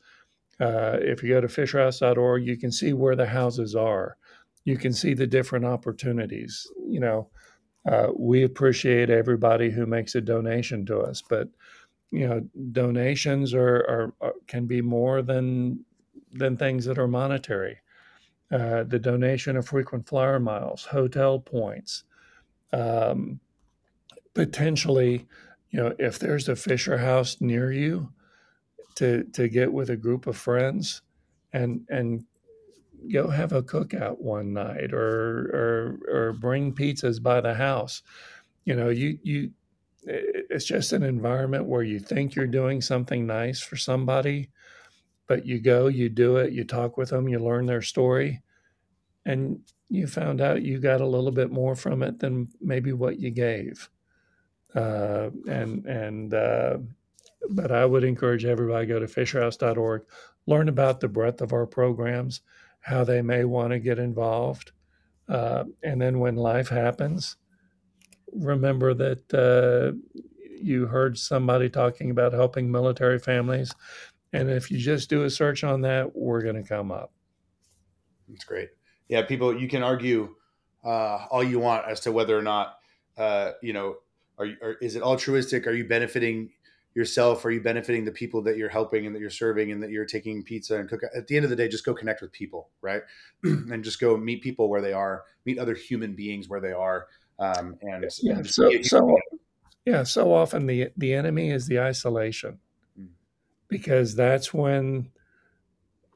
Uh, 0.57 0.97
if 1.01 1.21
you 1.21 1.27
go 1.27 1.41
to 1.41 1.47
fisherhouse.org, 1.47 2.45
you 2.45 2.55
can 2.55 2.71
see 2.71 2.93
where 2.93 3.17
the 3.17 3.25
houses 3.25 3.75
are. 3.75 4.15
You 4.63 4.77
can 4.77 4.93
see 4.93 5.13
the 5.13 5.27
different 5.27 5.65
opportunities. 5.65 6.65
You 6.87 7.01
know, 7.01 7.29
uh, 7.85 8.07
we 8.17 8.43
appreciate 8.43 9.09
everybody 9.09 9.69
who 9.69 9.85
makes 9.85 10.15
a 10.15 10.21
donation 10.21 10.85
to 10.85 10.99
us, 10.99 11.21
but 11.21 11.49
you 12.11 12.25
know, 12.25 12.47
donations 12.71 13.53
are, 13.53 13.77
are, 13.89 14.13
are 14.21 14.33
can 14.47 14.65
be 14.65 14.81
more 14.81 15.21
than 15.21 15.83
than 16.31 16.55
things 16.55 16.85
that 16.85 16.97
are 16.97 17.07
monetary. 17.07 17.79
Uh, 18.51 18.83
the 18.83 18.99
donation 18.99 19.57
of 19.57 19.67
frequent 19.67 20.07
flyer 20.07 20.39
miles, 20.39 20.85
hotel 20.85 21.39
points, 21.39 22.03
um, 22.73 23.39
potentially, 24.35 25.25
you 25.71 25.79
know, 25.79 25.95
if 25.97 26.19
there's 26.19 26.47
a 26.47 26.55
Fisher 26.55 26.97
House 26.97 27.41
near 27.41 27.71
you, 27.71 28.13
to 28.95 29.23
to 29.33 29.47
get 29.47 29.71
with 29.71 29.89
a 29.89 29.97
group 29.97 30.27
of 30.27 30.37
friends 30.37 31.01
and 31.53 31.85
and 31.89 32.25
go 33.11 33.27
have 33.29 33.51
a 33.51 33.61
cookout 33.61 34.19
one 34.19 34.53
night 34.53 34.93
or 34.93 35.49
or 35.53 35.99
or 36.07 36.33
bring 36.33 36.73
pizzas 36.73 37.21
by 37.21 37.41
the 37.41 37.53
house. 37.53 38.01
You 38.63 38.75
know, 38.75 38.89
you 38.89 39.19
you 39.23 39.51
it's 40.03 40.65
just 40.65 40.93
an 40.93 41.03
environment 41.03 41.65
where 41.65 41.83
you 41.83 41.99
think 41.99 42.35
you're 42.35 42.47
doing 42.47 42.81
something 42.81 43.25
nice 43.25 43.59
for 43.59 43.75
somebody, 43.75 44.49
but 45.28 45.45
you 45.45 45.59
go, 45.59 45.88
you 45.88 46.09
do 46.09 46.38
it, 46.38 46.53
you 46.53 46.63
talk 46.63 46.97
with 46.97 47.09
them, 47.09 47.28
you 47.28 47.39
learn 47.39 47.65
their 47.65 47.82
story, 47.82 48.41
and 49.26 49.59
you 49.89 50.07
found 50.07 50.41
out 50.41 50.61
you 50.63 50.80
got 50.80 51.01
a 51.01 51.07
little 51.07 51.32
bit 51.32 51.51
more 51.51 51.76
from 51.76 52.03
it 52.03 52.19
than 52.19 52.49
maybe 52.61 52.93
what 52.93 53.19
you 53.19 53.32
gave. 53.32 53.89
Uh, 54.73 55.30
and 55.47 55.86
and 55.86 56.34
uh, 56.34 56.78
but 57.49 57.71
I 57.71 57.86
would 57.86 58.03
encourage 58.03 58.45
everybody 58.45 58.88
to 58.88 58.93
go 58.93 58.99
to 58.99 59.07
fisherhouse.org, 59.07 60.03
learn 60.47 60.69
about 60.69 60.99
the 60.99 61.07
breadth 61.07 61.41
of 61.41 61.53
our 61.53 61.65
programs, 61.65 62.41
how 62.80 63.03
they 63.03 63.21
may 63.21 63.45
want 63.45 63.71
to 63.71 63.80
get 63.80 63.99
involved. 63.99 64.71
Uh, 65.28 65.65
and 65.84 66.01
then 66.01 66.19
when 66.19 66.36
life 66.36 66.69
happens, 66.69 67.38
remember 68.34 68.93
that 68.93 69.34
uh, 69.34 69.97
you 70.61 70.88
heard 70.88 71.17
somebody 71.17 71.69
talking 71.69 72.11
about 72.11 72.34
helping 72.34 72.71
military 72.71 73.19
families. 73.19 73.73
And 74.36 74.49
if 74.49 74.69
you 74.69 74.77
just 74.77 75.09
do 75.09 75.23
a 75.23 75.29
search 75.29 75.63
on 75.63 75.81
that, 75.81 76.15
we're 76.15 76.41
going 76.41 76.61
to 76.61 76.67
come 76.67 76.91
up. 76.91 77.11
That's 78.27 78.43
great. 78.43 78.69
Yeah, 79.07 79.21
people, 79.21 79.57
you 79.57 79.67
can 79.67 79.83
argue 79.83 80.36
uh, 80.83 81.25
all 81.31 81.43
you 81.43 81.59
want 81.59 81.88
as 81.88 81.99
to 82.01 82.11
whether 82.11 82.38
or 82.38 82.41
not, 82.41 82.77
uh, 83.17 83.51
you 83.61 83.73
know, 83.73 83.97
are, 84.38 84.45
you, 84.45 84.57
are 84.61 84.73
is 84.81 84.95
it 84.95 85.01
altruistic? 85.01 85.67
Are 85.67 85.71
you 85.71 85.88
benefiting 85.88 86.49
yourself? 86.95 87.45
Are 87.45 87.51
you 87.51 87.61
benefiting 87.61 88.03
the 88.03 88.11
people 88.11 88.41
that 88.43 88.57
you're 88.57 88.69
helping 88.69 89.05
and 89.05 89.15
that 89.15 89.19
you're 89.19 89.29
serving 89.29 89.71
and 89.71 89.81
that 89.81 89.91
you're 89.91 90.05
taking 90.05 90.43
pizza 90.43 90.77
and 90.77 90.89
cook? 90.89 91.01
At 91.15 91.27
the 91.27 91.38
end 91.38 91.45
of 91.45 91.49
the 91.49 91.55
day, 91.55 91.67
just 91.67 91.86
go 91.86 91.93
connect 91.93 92.21
with 92.21 92.31
people, 92.31 92.69
right? 92.81 93.03
and 93.43 93.83
just 93.83 93.99
go 93.99 94.17
meet 94.17 94.41
people 94.41 94.69
where 94.69 94.81
they 94.81 94.93
are, 94.93 95.23
meet 95.45 95.59
other 95.59 95.75
human 95.75 96.13
beings 96.13 96.49
where 96.49 96.59
they 96.59 96.73
are, 96.73 97.07
um, 97.39 97.77
and 97.81 98.05
yeah. 98.21 98.41
So, 98.43 98.69
so 98.81 99.17
yeah, 99.86 100.03
so 100.03 100.33
often 100.33 100.65
the 100.65 100.89
the 100.97 101.13
enemy 101.13 101.51
is 101.51 101.67
the 101.67 101.79
isolation. 101.79 102.59
Because 103.68 104.16
that's 104.16 104.53
when 104.53 105.09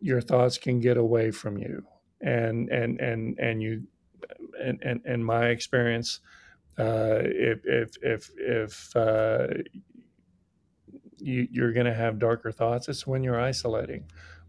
your 0.01 0.21
thoughts 0.21 0.57
can 0.57 0.79
get 0.79 0.97
away 0.97 1.31
from 1.31 1.57
you, 1.57 1.85
and 2.21 2.69
and 2.69 2.99
and 2.99 3.39
and 3.39 3.61
you, 3.61 3.83
and 4.61 4.81
and, 4.83 5.01
and 5.05 5.25
my 5.25 5.47
experience, 5.49 6.19
uh, 6.77 7.19
if 7.23 7.61
if 7.65 7.97
if 8.01 8.31
if 8.37 8.95
uh, 8.95 9.47
you, 11.17 11.47
you're 11.51 11.73
going 11.73 11.85
to 11.85 11.93
have 11.93 12.19
darker 12.19 12.51
thoughts, 12.51 12.87
it's 12.87 13.07
when 13.07 13.23
you're 13.23 13.39
isolating, 13.39 14.05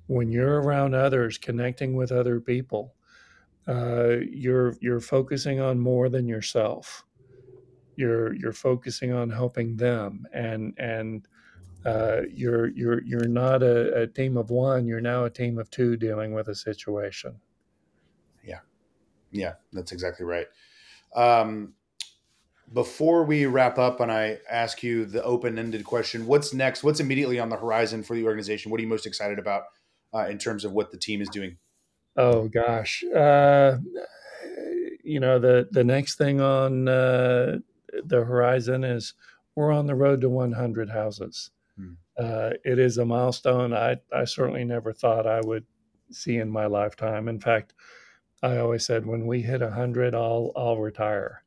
when 0.06 0.30
you're 0.30 0.60
around 0.62 0.94
others, 0.94 1.38
connecting 1.38 1.94
with 1.94 2.12
other 2.12 2.40
people 2.40 2.94
uh, 3.68 4.16
you're 4.30 4.76
you're 4.80 5.00
focusing 5.00 5.60
on 5.60 5.78
more 5.78 6.08
than 6.08 6.26
yourself. 6.26 7.04
You're 7.96 8.34
you're 8.34 8.52
focusing 8.52 9.12
on 9.12 9.30
helping 9.30 9.76
them, 9.76 10.26
and 10.32 10.74
and 10.78 11.26
uh, 11.84 12.22
you're 12.32 12.68
you're 12.68 13.02
you're 13.02 13.28
not 13.28 13.62
a, 13.62 14.02
a, 14.02 14.06
team 14.06 14.36
of 14.36 14.50
one. 14.50 14.86
You're 14.86 15.00
now 15.00 15.24
a 15.24 15.30
team 15.30 15.58
of 15.58 15.70
two 15.70 15.96
dealing 15.96 16.34
with 16.34 16.48
a 16.48 16.54
situation. 16.54 17.40
Yeah, 18.44 18.60
yeah, 19.30 19.54
that's 19.72 19.92
exactly 19.92 20.26
right. 20.26 20.46
Um, 21.14 21.74
before 22.72 23.24
we 23.24 23.46
wrap 23.46 23.78
up, 23.78 24.00
and 24.00 24.12
I 24.12 24.38
ask 24.48 24.82
you 24.82 25.06
the 25.06 25.22
open-ended 25.22 25.84
question: 25.84 26.26
What's 26.26 26.52
next? 26.52 26.84
What's 26.84 27.00
immediately 27.00 27.40
on 27.40 27.48
the 27.48 27.56
horizon 27.56 28.02
for 28.02 28.14
the 28.14 28.24
organization? 28.24 28.70
What 28.70 28.78
are 28.78 28.82
you 28.82 28.88
most 28.88 29.06
excited 29.06 29.38
about 29.38 29.64
uh, 30.12 30.26
in 30.26 30.36
terms 30.36 30.66
of 30.66 30.72
what 30.72 30.90
the 30.90 30.98
team 30.98 31.22
is 31.22 31.30
doing? 31.30 31.56
Oh 32.16 32.48
gosh, 32.48 33.02
uh, 33.04 33.78
you 35.02 35.18
know 35.18 35.38
the 35.38 35.66
the 35.70 35.84
next 35.84 36.16
thing 36.16 36.42
on 36.42 36.88
uh, 36.88 37.58
the 38.04 38.24
horizon 38.24 38.84
is 38.84 39.14
we're 39.54 39.72
on 39.72 39.86
the 39.86 39.94
road 39.94 40.20
to 40.20 40.28
100 40.28 40.90
houses. 40.90 41.50
Uh, 42.18 42.50
it 42.64 42.78
is 42.78 42.98
a 42.98 43.04
milestone 43.04 43.72
I 43.72 43.96
I 44.12 44.24
certainly 44.24 44.64
never 44.64 44.92
thought 44.92 45.26
I 45.26 45.40
would 45.40 45.64
see 46.10 46.36
in 46.36 46.50
my 46.50 46.66
lifetime. 46.66 47.28
In 47.28 47.40
fact, 47.40 47.74
I 48.42 48.58
always 48.58 48.84
said 48.84 49.06
when 49.06 49.26
we 49.26 49.42
hit 49.42 49.60
100, 49.60 50.14
I'll 50.14 50.52
I'll 50.56 50.78
retire. 50.78 51.42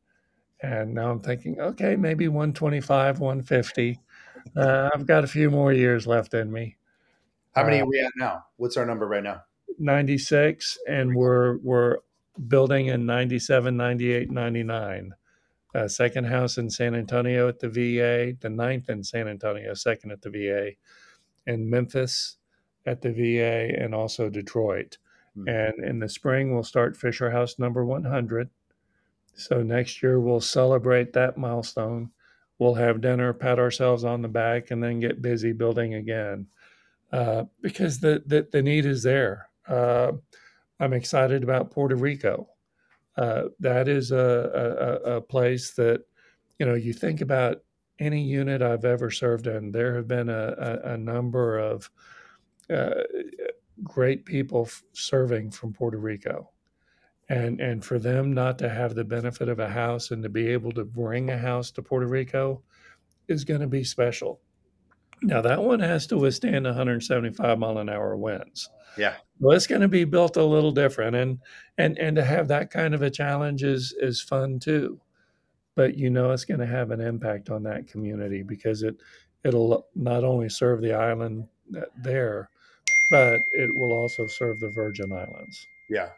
And 0.61 0.93
now 0.93 1.11
I'm 1.11 1.19
thinking, 1.19 1.59
okay, 1.59 1.97
maybe 1.97 2.29
125, 2.29 3.19
150. 3.19 3.99
Uh, 4.55 4.89
I've 4.93 5.05
got 5.05 5.25
a 5.25 5.27
few 5.27 5.51
more 5.51 5.73
years 5.73 6.07
left 6.07 6.33
in 6.33 6.51
me. 6.51 6.77
How 7.53 7.65
many 7.65 7.81
uh, 7.81 7.83
are 7.83 7.87
we 7.87 7.99
at 7.99 8.11
now? 8.15 8.45
What's 8.55 8.77
our 8.77 8.85
number 8.85 9.07
right 9.07 9.23
now? 9.23 9.41
96 9.79 10.77
and 10.87 11.15
we're 11.15 11.57
we're 11.57 11.97
building 12.47 12.87
in 12.87 13.05
97 13.05 13.75
98 13.75 14.31
99 14.31 15.13
uh, 15.75 15.87
second 15.87 16.25
house 16.25 16.57
in 16.57 16.69
san 16.69 16.95
antonio 16.95 17.47
at 17.47 17.59
the 17.59 17.69
va 17.69 18.33
the 18.41 18.49
ninth 18.49 18.89
in 18.89 19.03
san 19.03 19.27
antonio 19.27 19.73
second 19.73 20.11
at 20.11 20.21
the 20.21 20.29
va 20.29 20.71
in 21.47 21.69
memphis 21.69 22.37
at 22.85 23.01
the 23.01 23.11
va 23.11 23.81
and 23.81 23.93
also 23.95 24.29
detroit. 24.29 24.97
Mm-hmm. 25.35 25.47
and 25.49 25.83
in 25.83 25.99
the 25.99 26.09
spring 26.09 26.53
we'll 26.53 26.63
start 26.63 26.95
fisher 26.95 27.31
house 27.31 27.57
number 27.57 27.83
100 27.83 28.49
so 29.35 29.63
next 29.63 30.03
year 30.03 30.19
we'll 30.19 30.41
celebrate 30.41 31.13
that 31.13 31.37
milestone. 31.37 32.11
We'll 32.59 32.75
have 32.75 33.01
dinner 33.01 33.33
pat 33.33 33.59
ourselves 33.59 34.03
on 34.03 34.21
the 34.21 34.27
back 34.27 34.71
and 34.71 34.81
then 34.81 34.99
get 34.99 35.21
busy 35.21 35.51
building 35.51 35.95
again. 35.95 36.47
Uh, 37.11 37.45
because 37.61 37.99
the, 37.99 38.23
the, 38.25 38.47
the 38.51 38.61
need 38.61 38.85
is 38.85 39.03
there. 39.03 39.49
Uh, 39.67 40.13
I'm 40.79 40.93
excited 40.93 41.43
about 41.43 41.71
Puerto 41.71 41.95
Rico. 41.95 42.49
Uh, 43.15 43.43
that 43.59 43.87
is 43.87 44.11
a, 44.11 44.99
a, 45.05 45.15
a, 45.17 45.21
place 45.21 45.71
that, 45.71 46.01
you 46.57 46.65
know, 46.65 46.73
you 46.73 46.93
think 46.93 47.21
about 47.21 47.57
any 47.99 48.21
unit 48.21 48.61
I've 48.61 48.85
ever 48.85 49.11
served 49.11 49.45
in, 49.45 49.71
there 49.71 49.95
have 49.95 50.07
been 50.07 50.29
a, 50.29 50.79
a 50.83 50.97
number 50.97 51.59
of 51.59 51.91
uh, 52.71 53.01
great 53.83 54.25
people 54.25 54.63
f- 54.65 54.83
serving 54.93 55.51
from 55.51 55.73
Puerto 55.73 55.97
Rico. 55.97 56.49
And, 57.29 57.61
and 57.61 57.85
for 57.85 57.99
them 57.99 58.33
not 58.33 58.57
to 58.59 58.69
have 58.69 58.95
the 58.95 59.03
benefit 59.03 59.47
of 59.47 59.59
a 59.59 59.69
house 59.69 60.11
and 60.11 60.21
to 60.23 60.29
be 60.29 60.47
able 60.47 60.71
to 60.73 60.83
bring 60.83 61.29
a 61.29 61.37
house 61.37 61.71
to 61.71 61.81
Puerto 61.81 62.07
Rico 62.07 62.63
is 63.27 63.43
going 63.43 63.61
to 63.61 63.67
be 63.67 63.83
special. 63.83 64.41
Now, 65.23 65.41
that 65.41 65.63
one 65.63 65.79
has 65.79 66.05
to 66.07 66.17
withstand 66.17 66.65
175 66.65 67.57
mile 67.57 67.77
an 67.77 67.87
hour 67.87 68.17
winds. 68.17 68.69
Yeah. 68.97 69.15
Well, 69.39 69.55
it's 69.55 69.67
going 69.67 69.81
to 69.81 69.87
be 69.87 70.03
built 70.03 70.35
a 70.35 70.43
little 70.43 70.71
different, 70.71 71.15
and 71.15 71.39
and 71.77 71.97
and 71.97 72.15
to 72.17 72.23
have 72.23 72.49
that 72.49 72.71
kind 72.71 72.93
of 72.93 73.01
a 73.01 73.09
challenge 73.09 73.63
is 73.63 73.95
is 73.99 74.21
fun 74.21 74.59
too. 74.59 74.99
But 75.75 75.97
you 75.97 76.09
know, 76.09 76.31
it's 76.31 76.45
going 76.45 76.59
to 76.59 76.67
have 76.67 76.91
an 76.91 77.01
impact 77.01 77.49
on 77.49 77.63
that 77.63 77.87
community 77.87 78.43
because 78.43 78.83
it 78.83 78.97
it'll 79.43 79.85
not 79.95 80.23
only 80.23 80.49
serve 80.49 80.81
the 80.81 80.93
island 80.93 81.47
there, 82.03 82.49
but 83.09 83.41
it 83.51 83.73
will 83.73 83.93
also 83.93 84.27
serve 84.27 84.59
the 84.59 84.69
Virgin 84.69 85.11
Islands. 85.11 85.65
Yeah. 85.89 86.09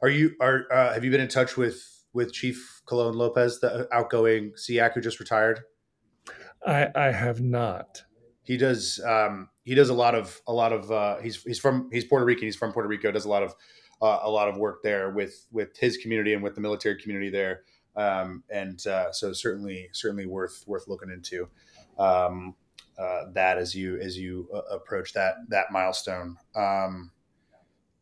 Are 0.00 0.08
you 0.08 0.36
are 0.40 0.66
uh, 0.70 0.94
have 0.94 1.04
you 1.04 1.10
been 1.10 1.20
in 1.20 1.28
touch 1.28 1.56
with 1.56 2.04
with 2.12 2.32
Chief 2.32 2.80
Colon 2.86 3.14
Lopez, 3.14 3.58
the 3.58 3.92
outgoing 3.92 4.52
SEAC 4.52 4.94
who 4.94 5.00
just 5.00 5.20
retired? 5.20 5.64
I 6.64 6.88
I 6.94 7.10
have 7.10 7.40
not 7.40 8.04
he 8.46 8.56
does 8.56 9.00
um, 9.04 9.48
he 9.64 9.74
does 9.74 9.88
a 9.88 9.94
lot 9.94 10.14
of 10.14 10.40
a 10.46 10.52
lot 10.52 10.72
of 10.72 10.90
uh, 10.90 11.18
he's 11.18 11.42
he's 11.42 11.58
from 11.58 11.90
he's 11.92 12.04
Puerto 12.04 12.24
Rican 12.24 12.44
he's 12.44 12.56
from 12.56 12.72
Puerto 12.72 12.88
Rico 12.88 13.10
does 13.10 13.24
a 13.24 13.28
lot 13.28 13.42
of 13.42 13.54
uh, 14.00 14.20
a 14.22 14.30
lot 14.30 14.48
of 14.48 14.56
work 14.56 14.82
there 14.82 15.10
with 15.10 15.46
with 15.50 15.76
his 15.76 15.96
community 15.96 16.32
and 16.34 16.42
with 16.42 16.54
the 16.54 16.60
military 16.60 17.00
community 17.00 17.30
there. 17.30 17.62
Um, 17.96 18.44
and 18.50 18.84
uh, 18.86 19.10
so 19.10 19.32
certainly 19.32 19.88
certainly 19.92 20.26
worth 20.26 20.62
worth 20.66 20.86
looking 20.86 21.10
into 21.10 21.48
um, 21.98 22.54
uh, 22.98 23.24
that 23.32 23.58
as 23.58 23.74
you 23.74 23.98
as 23.98 24.16
you 24.16 24.48
uh, 24.54 24.74
approach 24.74 25.12
that 25.14 25.36
that 25.48 25.72
milestone. 25.72 26.36
Um, 26.54 27.10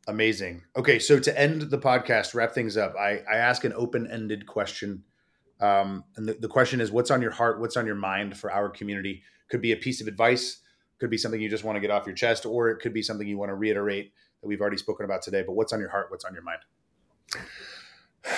amazing. 0.07 0.62
Okay 0.76 0.99
so 0.99 1.18
to 1.18 1.40
end 1.40 1.62
the 1.62 1.78
podcast 1.78 2.34
wrap 2.34 2.53
things 2.53 2.76
up 2.76 2.95
I 3.01 3.22
I 3.30 3.36
ask 3.36 3.64
an 3.64 3.72
open 3.74 4.07
ended 4.11 4.47
question. 4.47 5.05
Um, 5.61 6.05
and 6.16 6.28
the, 6.28 6.34
the 6.34 6.49
question 6.49 6.80
is 6.80 6.90
what's 6.90 7.11
on 7.11 7.22
your 7.22 7.30
heart? 7.30 7.61
What's 7.61 7.78
on 7.78 7.86
your 7.86 7.95
mind 7.95 8.36
for 8.36 8.53
our 8.53 8.68
community 8.68 9.22
could 9.49 9.61
be 9.61 9.72
a 9.72 9.76
piece 9.76 10.01
of 10.01 10.07
advice, 10.07 10.59
could 10.99 11.11
be 11.11 11.18
something 11.18 11.40
you 11.40 11.51
just 11.51 11.64
want 11.64 11.76
to 11.76 11.80
get 11.80 11.90
off 11.90 12.07
your 12.07 12.14
chest, 12.14 12.47
or 12.47 12.70
it 12.70 12.80
could 12.80 12.95
be 12.95 13.03
something 13.03 13.26
you 13.26 13.38
want 13.38 13.51
to 13.51 13.55
reiterate 13.55 14.12
that 14.40 14.49
we've 14.49 14.61
already 14.61 14.76
spoken 14.76 15.05
about 15.05 15.22
today. 15.22 15.42
But 15.42 15.53
what's 15.53 15.72
on 15.72 15.80
your 15.80 15.90
heart? 15.90 16.11
What's 16.11 16.24
on 16.24 16.34
your 16.34 16.42
mind? 16.42 16.61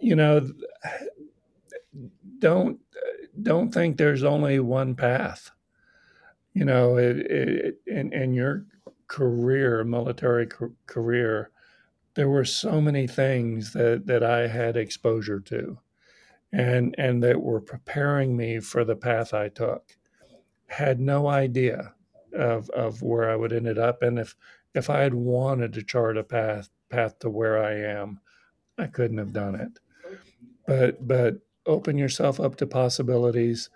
You 0.00 0.16
know, 0.16 0.50
don't 2.40 2.80
don't 3.40 3.72
think 3.72 3.96
there's 3.96 4.24
only 4.24 4.58
one 4.58 4.96
path. 4.96 5.52
You 6.54 6.64
know, 6.64 6.96
it, 6.96 7.18
it, 7.18 7.80
in 7.86 8.12
in 8.12 8.34
your 8.34 8.66
career, 9.06 9.84
military 9.84 10.48
career, 10.86 11.52
there 12.14 12.28
were 12.28 12.44
so 12.44 12.80
many 12.80 13.06
things 13.06 13.72
that 13.74 14.06
that 14.06 14.24
I 14.24 14.48
had 14.48 14.76
exposure 14.76 15.38
to, 15.38 15.78
and 16.52 16.96
and 16.98 17.22
that 17.22 17.40
were 17.40 17.60
preparing 17.60 18.36
me 18.36 18.58
for 18.58 18.84
the 18.84 18.96
path 18.96 19.32
I 19.32 19.48
took 19.50 19.96
had 20.72 21.00
no 21.00 21.28
idea 21.28 21.94
of 22.32 22.70
of 22.70 23.02
where 23.02 23.30
I 23.30 23.36
would 23.36 23.52
ended 23.52 23.78
up, 23.78 24.02
and 24.02 24.18
if 24.18 24.34
if 24.74 24.88
I 24.88 25.00
had 25.00 25.14
wanted 25.14 25.72
to 25.74 25.82
chart 25.82 26.16
a 26.16 26.24
path 26.24 26.70
path 26.88 27.18
to 27.20 27.30
where 27.30 27.62
I 27.62 27.74
am, 27.74 28.20
I 28.78 28.86
couldn't 28.86 29.18
have 29.18 29.32
done 29.32 29.54
it. 29.54 29.78
But 30.66 31.06
but 31.06 31.40
open 31.66 31.98
yourself 31.98 32.40
up 32.40 32.56
to 32.56 32.66
possibilities. 32.66 33.70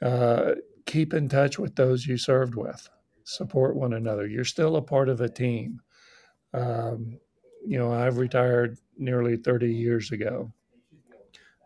Uh, 0.00 0.54
keep 0.86 1.12
in 1.12 1.28
touch 1.28 1.58
with 1.58 1.76
those 1.76 2.06
you 2.06 2.16
served 2.16 2.54
with. 2.54 2.88
Support 3.24 3.76
one 3.76 3.92
another. 3.92 4.26
You're 4.26 4.44
still 4.44 4.76
a 4.76 4.82
part 4.82 5.08
of 5.08 5.20
a 5.20 5.28
team. 5.28 5.82
Um, 6.54 7.18
you 7.66 7.78
know, 7.78 7.92
I've 7.92 8.16
retired 8.16 8.78
nearly 8.96 9.36
30 9.36 9.72
years 9.72 10.10
ago, 10.12 10.52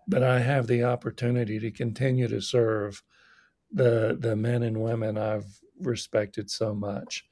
but 0.09 0.23
I 0.23 0.41
have 0.41 0.67
the 0.67 0.83
opportunity 0.83 1.61
to 1.61 1.71
continue 1.71 2.27
to 2.27 2.41
serve 2.41 3.03
the 3.73 4.17
the 4.19 4.37
men 4.37 4.63
and 4.63 4.83
women 4.83 5.17
I've 5.17 5.61
respected 5.81 6.51
so 6.51 6.75
much. 6.75 7.25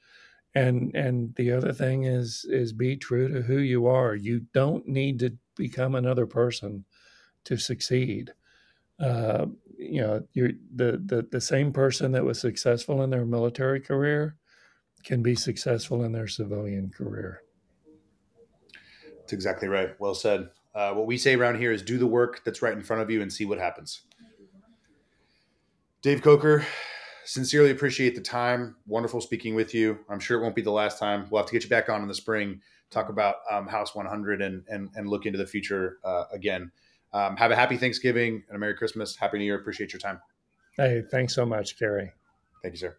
And 0.53 0.93
and 0.95 1.33
the 1.35 1.51
other 1.51 1.71
thing 1.71 2.03
is 2.03 2.45
is 2.49 2.73
be 2.73 2.97
true 2.97 3.27
to 3.29 3.41
who 3.41 3.59
you 3.59 3.87
are. 3.87 4.15
You 4.15 4.41
don't 4.53 4.87
need 4.87 5.19
to 5.19 5.37
become 5.55 5.95
another 5.95 6.25
person 6.25 6.85
to 7.45 7.57
succeed. 7.57 8.33
Uh, 8.99 9.47
you 9.77 10.01
know, 10.01 10.23
you're 10.33 10.51
the, 10.75 11.01
the 11.05 11.27
the 11.31 11.41
same 11.41 11.71
person 11.71 12.11
that 12.11 12.25
was 12.25 12.39
successful 12.39 13.01
in 13.01 13.09
their 13.09 13.25
military 13.25 13.79
career 13.79 14.35
can 15.03 15.23
be 15.23 15.35
successful 15.35 16.03
in 16.03 16.11
their 16.11 16.27
civilian 16.27 16.89
career. 16.89 17.41
That's 19.17 19.33
exactly 19.33 19.67
right. 19.67 19.99
Well 19.99 20.15
said. 20.15 20.49
Uh, 20.73 20.93
what 20.93 21.05
we 21.05 21.17
say 21.17 21.35
around 21.35 21.57
here 21.57 21.71
is 21.71 21.81
do 21.81 21.97
the 21.97 22.07
work 22.07 22.41
that's 22.45 22.61
right 22.61 22.73
in 22.73 22.81
front 22.81 23.01
of 23.01 23.09
you 23.09 23.21
and 23.21 23.31
see 23.31 23.45
what 23.45 23.57
happens. 23.57 24.01
Dave 26.01 26.23
Coker, 26.23 26.65
sincerely 27.25 27.69
appreciate 27.69 28.15
the 28.15 28.21
time. 28.21 28.75
Wonderful 28.87 29.21
speaking 29.21 29.53
with 29.53 29.75
you. 29.75 29.99
I'm 30.09 30.19
sure 30.19 30.39
it 30.39 30.41
won't 30.41 30.55
be 30.55 30.63
the 30.63 30.71
last 30.71 30.97
time. 30.97 31.27
We'll 31.29 31.41
have 31.41 31.47
to 31.47 31.53
get 31.53 31.63
you 31.63 31.69
back 31.69 31.89
on 31.89 32.01
in 32.01 32.07
the 32.07 32.15
spring, 32.15 32.59
talk 32.89 33.09
about 33.09 33.35
um, 33.51 33.67
House 33.67 33.93
100 33.93 34.41
and, 34.41 34.63
and, 34.67 34.89
and 34.95 35.07
look 35.07 35.27
into 35.27 35.37
the 35.37 35.45
future 35.45 35.99
uh, 36.03 36.23
again. 36.33 36.71
Um, 37.13 37.37
have 37.37 37.51
a 37.51 37.55
happy 37.55 37.77
Thanksgiving 37.77 38.43
and 38.47 38.55
a 38.55 38.59
Merry 38.59 38.73
Christmas. 38.73 39.15
Happy 39.15 39.37
New 39.37 39.43
Year. 39.43 39.59
Appreciate 39.59 39.93
your 39.93 39.99
time. 39.99 40.19
Hey, 40.75 41.03
thanks 41.11 41.35
so 41.35 41.45
much, 41.45 41.77
Carey. 41.77 42.11
Thank 42.63 42.73
you, 42.73 42.79
sir. 42.79 42.97